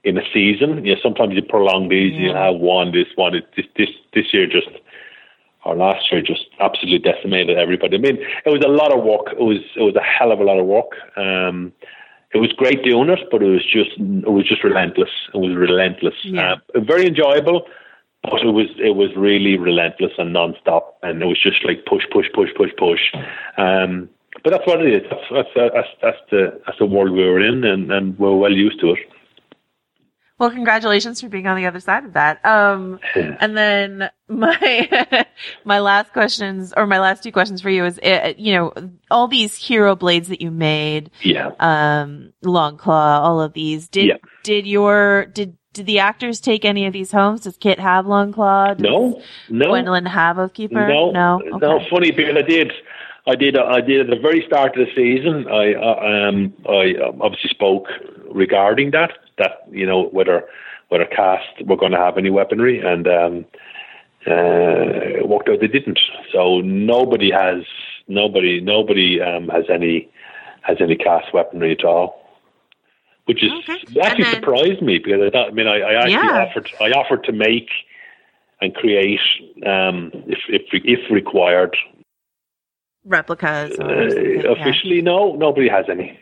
in 0.04 0.16
a 0.16 0.22
season. 0.32 0.84
You 0.84 0.94
know, 0.94 1.00
sometimes 1.02 1.34
you 1.34 1.42
prolong 1.42 1.88
these, 1.88 2.12
yeah. 2.14 2.20
you 2.20 2.34
have 2.34 2.54
one, 2.56 2.92
this 2.92 3.08
one. 3.16 3.34
It, 3.34 3.46
this 3.56 3.66
this 3.76 3.88
this 4.14 4.32
year 4.32 4.46
just 4.46 4.68
or 5.66 5.74
last 5.76 6.10
year 6.10 6.22
just 6.22 6.46
absolutely 6.60 6.98
decimated 6.98 7.58
everybody. 7.58 7.96
I 7.96 8.00
mean, 8.00 8.18
it 8.46 8.50
was 8.50 8.62
a 8.64 8.68
lot 8.68 8.92
of 8.92 9.02
work. 9.02 9.32
It 9.32 9.42
was 9.42 9.58
it 9.76 9.82
was 9.82 9.96
a 9.96 10.02
hell 10.02 10.30
of 10.30 10.40
a 10.40 10.44
lot 10.44 10.58
of 10.58 10.66
work. 10.66 10.92
Um, 11.16 11.72
it 12.32 12.38
was 12.38 12.52
great 12.52 12.84
doing 12.84 13.10
it, 13.10 13.20
but 13.30 13.42
it 13.42 13.48
was 13.48 13.64
just 13.64 13.98
it 13.98 14.30
was 14.30 14.46
just 14.46 14.62
relentless. 14.62 15.10
It 15.34 15.38
was 15.38 15.56
relentless. 15.56 16.14
Yeah. 16.22 16.56
Uh, 16.74 16.80
very 16.80 17.06
enjoyable, 17.06 17.66
but 18.22 18.42
it 18.42 18.52
was 18.52 18.68
it 18.78 18.94
was 18.94 19.10
really 19.16 19.58
relentless 19.58 20.12
and 20.18 20.32
non-stop, 20.32 20.98
and 21.02 21.20
it 21.22 21.26
was 21.26 21.42
just 21.42 21.64
like 21.64 21.84
push, 21.84 22.04
push, 22.12 22.26
push, 22.32 22.50
push, 22.56 22.70
push. 22.78 23.00
Um, 23.58 24.08
but 24.44 24.50
that's 24.50 24.66
what 24.66 24.80
it 24.86 25.02
is. 25.02 25.10
That's 25.10 25.26
that's 25.34 25.72
that's, 25.74 25.88
that's 26.02 26.22
the 26.30 26.60
that's 26.64 26.78
the 26.78 26.86
world 26.86 27.10
we 27.10 27.24
were 27.24 27.40
in, 27.40 27.64
and, 27.64 27.90
and 27.90 28.18
we're 28.18 28.36
well 28.36 28.52
used 28.52 28.80
to 28.80 28.92
it. 28.92 29.00
Well, 30.38 30.50
congratulations 30.50 31.20
for 31.20 31.30
being 31.30 31.46
on 31.46 31.56
the 31.56 31.64
other 31.64 31.80
side 31.80 32.04
of 32.04 32.12
that. 32.12 32.44
Um, 32.44 33.00
and 33.14 33.56
then 33.56 34.10
my, 34.28 35.26
my 35.64 35.78
last 35.78 36.12
questions 36.12 36.74
or 36.76 36.86
my 36.86 37.00
last 37.00 37.22
two 37.22 37.32
questions 37.32 37.62
for 37.62 37.70
you 37.70 37.86
is, 37.86 37.98
uh, 38.00 38.34
you 38.36 38.52
know, 38.52 38.72
all 39.10 39.28
these 39.28 39.56
hero 39.56 39.96
blades 39.96 40.28
that 40.28 40.42
you 40.42 40.50
made. 40.50 41.10
Yeah. 41.22 41.52
Um, 41.58 42.34
Longclaw, 42.44 43.20
all 43.20 43.40
of 43.40 43.54
these. 43.54 43.88
Did, 43.88 44.06
yeah. 44.06 44.16
did 44.42 44.66
your, 44.66 45.24
did, 45.24 45.56
did 45.72 45.86
the 45.86 46.00
actors 46.00 46.40
take 46.40 46.66
any 46.66 46.86
of 46.86 46.92
these 46.92 47.12
homes? 47.12 47.42
Does 47.42 47.56
Kit 47.56 47.80
have 47.80 48.04
Longclaw? 48.04 48.76
Does 48.76 48.82
no, 48.82 49.22
no. 49.48 49.66
Gwendoline 49.68 50.06
have 50.06 50.36
Oathkeeper? 50.36 50.86
No, 50.86 51.12
no. 51.12 51.40
Okay. 51.40 51.66
No, 51.66 51.80
funny 51.90 52.10
because 52.10 52.36
I 52.36 52.42
did. 52.42 52.72
I 53.26 53.34
did. 53.34 53.58
I 53.58 53.80
did 53.80 54.00
at 54.02 54.06
the 54.06 54.20
very 54.20 54.44
start 54.46 54.76
of 54.76 54.86
the 54.86 54.94
season. 54.94 55.48
I 55.48 55.74
uh, 55.74 56.28
um 56.28 56.54
I 56.68 56.94
obviously 57.20 57.50
spoke 57.50 57.88
regarding 58.32 58.92
that 58.92 59.10
that 59.38 59.62
you 59.70 59.86
know 59.86 60.08
whether 60.08 60.44
whether 60.88 61.04
cast 61.04 61.64
were 61.66 61.76
going 61.76 61.92
to 61.92 61.98
have 61.98 62.18
any 62.18 62.30
weaponry, 62.30 62.80
and 62.80 63.06
um, 63.08 63.44
uh, 64.26 65.20
it 65.20 65.28
worked 65.28 65.48
out 65.48 65.60
they 65.60 65.66
didn't. 65.66 66.00
So 66.32 66.60
nobody 66.60 67.30
has 67.30 67.64
nobody 68.08 68.60
nobody 68.60 69.20
um, 69.20 69.48
has 69.48 69.64
any 69.72 70.08
has 70.62 70.78
any 70.80 70.96
cast 70.96 71.32
weaponry 71.32 71.72
at 71.72 71.84
all. 71.84 72.22
Which 73.26 73.42
is 73.42 73.50
okay. 73.50 74.00
actually 74.02 74.24
then, 74.24 74.34
surprised 74.34 74.82
me 74.82 74.98
because 74.98 75.20
I 75.20 75.30
thought 75.30 75.48
I 75.48 75.52
mean 75.52 75.66
I, 75.66 75.80
I 75.80 75.94
actually 75.94 76.12
yeah. 76.12 76.46
offered 76.46 76.70
I 76.80 76.90
offered 76.90 77.24
to 77.24 77.32
make 77.32 77.68
and 78.60 78.74
create 78.74 79.20
um, 79.66 80.10
if 80.26 80.38
if 80.48 80.62
if 80.72 81.10
required 81.10 81.76
replicas. 83.04 83.78
Uh, 83.78 84.50
officially, 84.50 84.96
yeah. 84.96 85.02
no, 85.02 85.34
nobody 85.34 85.68
has 85.68 85.86
any. 85.90 86.18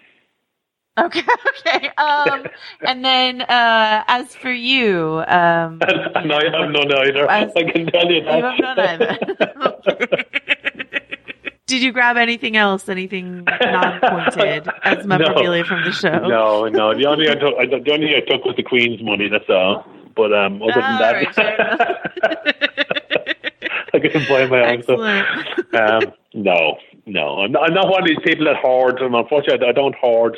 Okay, 0.96 1.22
okay. 1.66 1.90
Um, 1.98 2.46
and 2.86 3.04
then 3.04 3.42
uh, 3.42 4.04
as 4.06 4.34
for 4.34 4.52
you, 4.52 5.24
um, 5.26 5.80
and, 5.86 6.32
I 6.32 6.44
have 6.44 6.70
none 6.70 6.92
either. 6.92 7.28
As, 7.28 7.52
I 7.56 7.64
can 7.70 7.86
tell 7.86 8.10
you 8.10 8.22
that. 8.24 8.38
You 8.38 8.44
have 8.44 8.58
none 8.60 8.78
either. 8.78 10.24
Did 11.66 11.82
you 11.82 11.92
grab 11.92 12.16
anything 12.16 12.56
else? 12.56 12.88
Anything 12.88 13.44
non-pointed 13.44 14.68
as 14.84 15.06
memorabilia 15.06 15.62
no, 15.62 15.68
from 15.68 15.84
the 15.84 15.92
show? 15.92 16.28
No, 16.28 16.68
no. 16.68 16.94
The 16.94 17.06
only 17.06 17.28
I 17.28 17.34
took, 17.34 17.56
the 17.56 17.92
only 17.92 18.08
thing 18.08 18.22
I 18.22 18.30
took 18.30 18.44
was 18.44 18.54
the 18.54 18.62
Queen's 18.62 19.02
money. 19.02 19.28
That's 19.28 19.48
all. 19.48 19.84
But 20.14 20.32
um, 20.34 20.62
other 20.62 20.74
than 20.74 20.98
that, 20.98 21.14
I 23.94 23.98
couldn't 23.98 24.28
buy 24.28 24.46
my 24.46 24.72
own 24.72 24.82
stuff. 24.82 25.00
Um, 25.72 26.12
no, 26.34 26.76
no. 27.06 27.40
I'm 27.40 27.50
not, 27.50 27.62
I'm 27.64 27.74
not 27.74 27.88
one 27.88 28.02
of 28.02 28.08
these 28.08 28.20
people 28.22 28.44
that 28.44 28.56
hoard. 28.56 29.00
And 29.00 29.14
unfortunately, 29.14 29.66
I 29.66 29.72
don't 29.72 29.94
hoard 29.96 30.36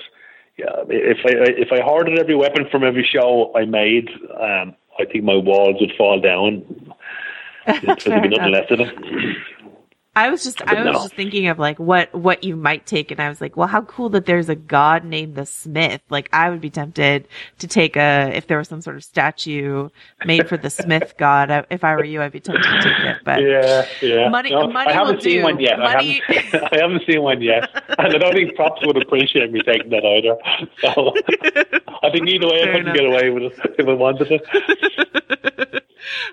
yeah, 0.57 0.85
if 0.89 1.19
I 1.25 1.31
if 1.61 1.69
I 1.71 1.81
hoarded 1.83 2.19
every 2.19 2.35
weapon 2.35 2.67
from 2.71 2.83
every 2.83 3.05
show 3.05 3.53
I 3.55 3.67
made, 3.67 4.09
um, 4.41 4.75
I 4.99 5.05
think 5.05 5.25
my 5.25 5.37
walls 5.37 5.77
would 5.81 5.93
fall 5.99 6.21
down. 6.21 6.65
There'd 7.67 8.23
be 8.23 8.29
nothing 8.29 8.53
left 8.53 8.71
of 8.71 8.79
them. 8.79 9.37
I 10.17 10.31
was 10.31 10.43
just, 10.43 10.63
I 10.63 10.75
was 10.75 10.85
no. 10.87 10.93
just 10.95 11.15
thinking 11.15 11.49
of 11.49 11.59
like 11.59 11.79
what, 11.79 12.13
what 12.15 12.43
you 12.43 12.57
might 12.57 12.87
take. 12.87 13.11
And 13.11 13.21
I 13.21 13.29
was 13.29 13.43
like, 13.43 13.55
well, 13.55 13.69
how 13.69 13.83
cool 13.83 14.09
that 14.11 14.25
there's 14.25 14.49
a 14.49 14.55
god 14.55 15.05
named 15.05 15.35
the 15.35 15.45
Smith. 15.45 16.01
Like 16.09 16.31
I 16.33 16.49
would 16.49 16.63
be 16.63 16.71
tempted 16.71 17.29
to 17.59 17.69
take 17.69 17.97
a, 17.97 18.33
if 18.35 18.47
there 18.47 18.57
was 18.57 18.69
some 18.69 18.81
sort 18.81 18.97
of 18.97 19.05
statue 19.05 19.91
made 20.25 20.49
for 20.49 20.57
the 20.57 20.71
Smith 20.71 21.15
god. 21.19 21.67
If 21.69 21.85
I 21.85 21.95
were 21.95 22.05
you, 22.05 22.23
I'd 22.23 22.33
be 22.33 22.41
tempted 22.41 22.65
to 22.65 22.83
take 22.83 22.99
it. 22.99 23.17
But 23.25 23.43
yeah, 23.43 23.87
yeah. 24.01 24.29
Money, 24.31 24.53
no, 24.53 24.69
money 24.69 24.91
I 24.91 24.95
haven't 24.95 25.23
seen 25.23 25.41
do. 25.41 25.43
one 25.45 25.61
yet. 25.61 25.79
Money... 25.79 26.23
I, 26.27 26.33
haven't, 26.33 26.73
I 26.73 26.77
haven't 26.81 27.03
seen 27.07 27.23
one 27.23 27.43
yet. 27.43 27.69
And 27.99 28.15
I 28.15 28.19
don't 28.19 28.35
think 28.35 28.55
props 28.57 28.85
would 28.85 29.01
appreciate 29.01 29.51
me 29.53 29.61
taking 29.63 29.91
that 29.91 30.05
either. 30.05 30.37
So 30.81 31.15
I 32.03 32.11
think 32.11 32.29
either 32.29 32.47
way, 32.47 32.63
Fair 32.63 32.71
I 32.71 32.77
couldn't 32.77 32.89
enough. 32.89 32.97
get 32.97 33.05
away 33.07 33.31
with 33.31 33.43
it 33.45 33.75
if 33.79 33.89
I 33.89 33.93
wanted 33.93 34.29
it. 34.31 35.86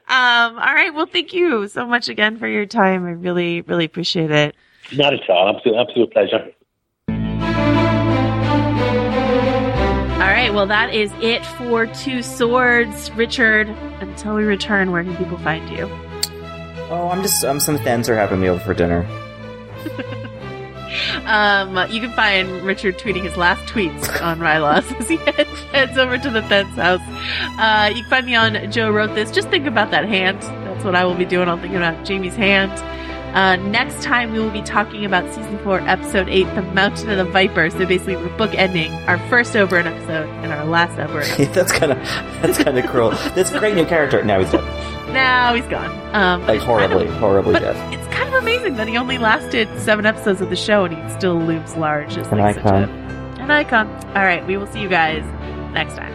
Um, 0.07 0.57
all 0.57 0.73
right. 0.73 0.93
Well, 0.93 1.05
thank 1.05 1.33
you 1.33 1.67
so 1.67 1.85
much 1.85 2.09
again 2.09 2.37
for 2.37 2.47
your 2.47 2.65
time. 2.65 3.05
I 3.05 3.11
really, 3.11 3.61
really 3.61 3.85
appreciate 3.85 4.31
it. 4.31 4.55
Not 4.91 5.13
at 5.13 5.29
all. 5.29 5.55
Absolute, 5.55 5.77
absolute 5.77 6.11
pleasure. 6.11 6.51
All 10.13 10.29
right. 10.29 10.53
Well, 10.53 10.67
that 10.67 10.93
is 10.93 11.11
it 11.21 11.45
for 11.45 11.85
Two 11.87 12.21
Swords. 12.21 13.11
Richard, 13.11 13.69
until 14.01 14.35
we 14.35 14.43
return, 14.43 14.91
where 14.91 15.03
can 15.03 15.15
people 15.15 15.37
find 15.39 15.67
you? 15.69 15.89
Oh, 16.89 17.09
I'm 17.11 17.21
just, 17.21 17.43
I'm 17.43 17.59
some 17.59 17.77
friends 17.79 18.09
are 18.09 18.15
having 18.15 18.39
me 18.39 18.49
over 18.49 18.59
for 18.59 18.73
dinner. 18.73 19.07
Um, 21.25 21.77
you 21.91 22.01
can 22.01 22.11
find 22.13 22.63
Richard 22.63 22.97
tweeting 22.97 23.23
his 23.23 23.37
last 23.37 23.63
tweets 23.71 24.21
on 24.21 24.39
Ryloth 24.39 24.91
as 24.99 25.09
he 25.09 25.17
heads 25.17 25.97
over 25.97 26.17
to 26.17 26.29
the 26.29 26.41
fence 26.43 26.75
house. 26.75 27.01
Uh, 27.59 27.89
you 27.89 28.01
can 28.01 28.09
find 28.09 28.25
me 28.25 28.35
on 28.35 28.71
Joe 28.71 28.91
Wrote 28.91 29.15
This. 29.15 29.31
Just 29.31 29.49
think 29.49 29.65
about 29.65 29.91
that 29.91 30.05
hand. 30.05 30.41
That's 30.41 30.83
what 30.83 30.95
I 30.95 31.05
will 31.05 31.15
be 31.15 31.25
doing. 31.25 31.47
I'll 31.47 31.57
think 31.57 31.73
about 31.75 32.07
Jaime's 32.07 32.35
hand. 32.35 32.71
Uh, 33.33 33.55
next 33.55 34.03
time 34.03 34.31
we 34.31 34.39
will 34.39 34.51
be 34.51 34.61
talking 34.61 35.05
about 35.05 35.27
season 35.33 35.57
four, 35.63 35.79
episode 35.81 36.29
eight, 36.29 36.45
The 36.53 36.61
Mountain 36.61 37.09
of 37.09 37.17
the 37.17 37.25
Viper. 37.25 37.69
So 37.71 37.85
basically, 37.85 38.15
we're 38.15 38.29
bookending 38.37 38.91
our 39.07 39.17
first 39.29 39.53
Oberyn 39.53 39.85
episode 39.87 40.29
and 40.43 40.53
our 40.53 40.65
last 40.65 40.97
Oberyn. 40.97 41.23
episode. 41.39 41.53
that's 41.53 41.71
kind 41.71 41.91
of 41.93 41.97
that's 42.43 42.63
kind 42.63 42.77
of 42.77 42.85
cruel. 42.87 43.09
This 43.33 43.49
great 43.49 43.75
new 43.75 43.85
character. 43.85 44.23
Now 44.23 44.39
he's 44.39 44.51
dead. 44.51 44.63
now 45.13 45.53
he's 45.55 45.65
gone. 45.65 45.89
Um, 46.15 46.41
Like 46.45 46.57
it's 46.57 46.65
kind 46.65 46.83
of- 46.83 46.91
horribly, 46.91 47.07
horribly 47.17 47.53
dead. 47.59 47.93
it's 47.93 48.13
kind 48.15 48.27
of 48.29 48.35
amazing 48.41 48.75
that 48.75 48.87
he 48.87 48.97
only 48.97 49.17
lasted 49.17 49.67
seven 49.79 50.05
episodes 50.05 50.39
of 50.41 50.49
the 50.51 50.55
show 50.55 50.85
and 50.85 50.95
he 50.95 51.09
still 51.17 51.39
looms 51.39 51.75
large 51.75 52.15
as 52.17 52.27
An 52.27 52.37
like 52.37 52.57
icon. 52.59 52.83
a, 52.83 53.41
an 53.41 53.49
icon. 53.51 53.87
All 54.15 54.23
right, 54.23 54.45
we 54.45 54.57
will 54.57 54.67
see 54.67 54.79
you 54.81 54.89
guys 54.89 55.23
next 55.73 55.95
time. 55.95 56.13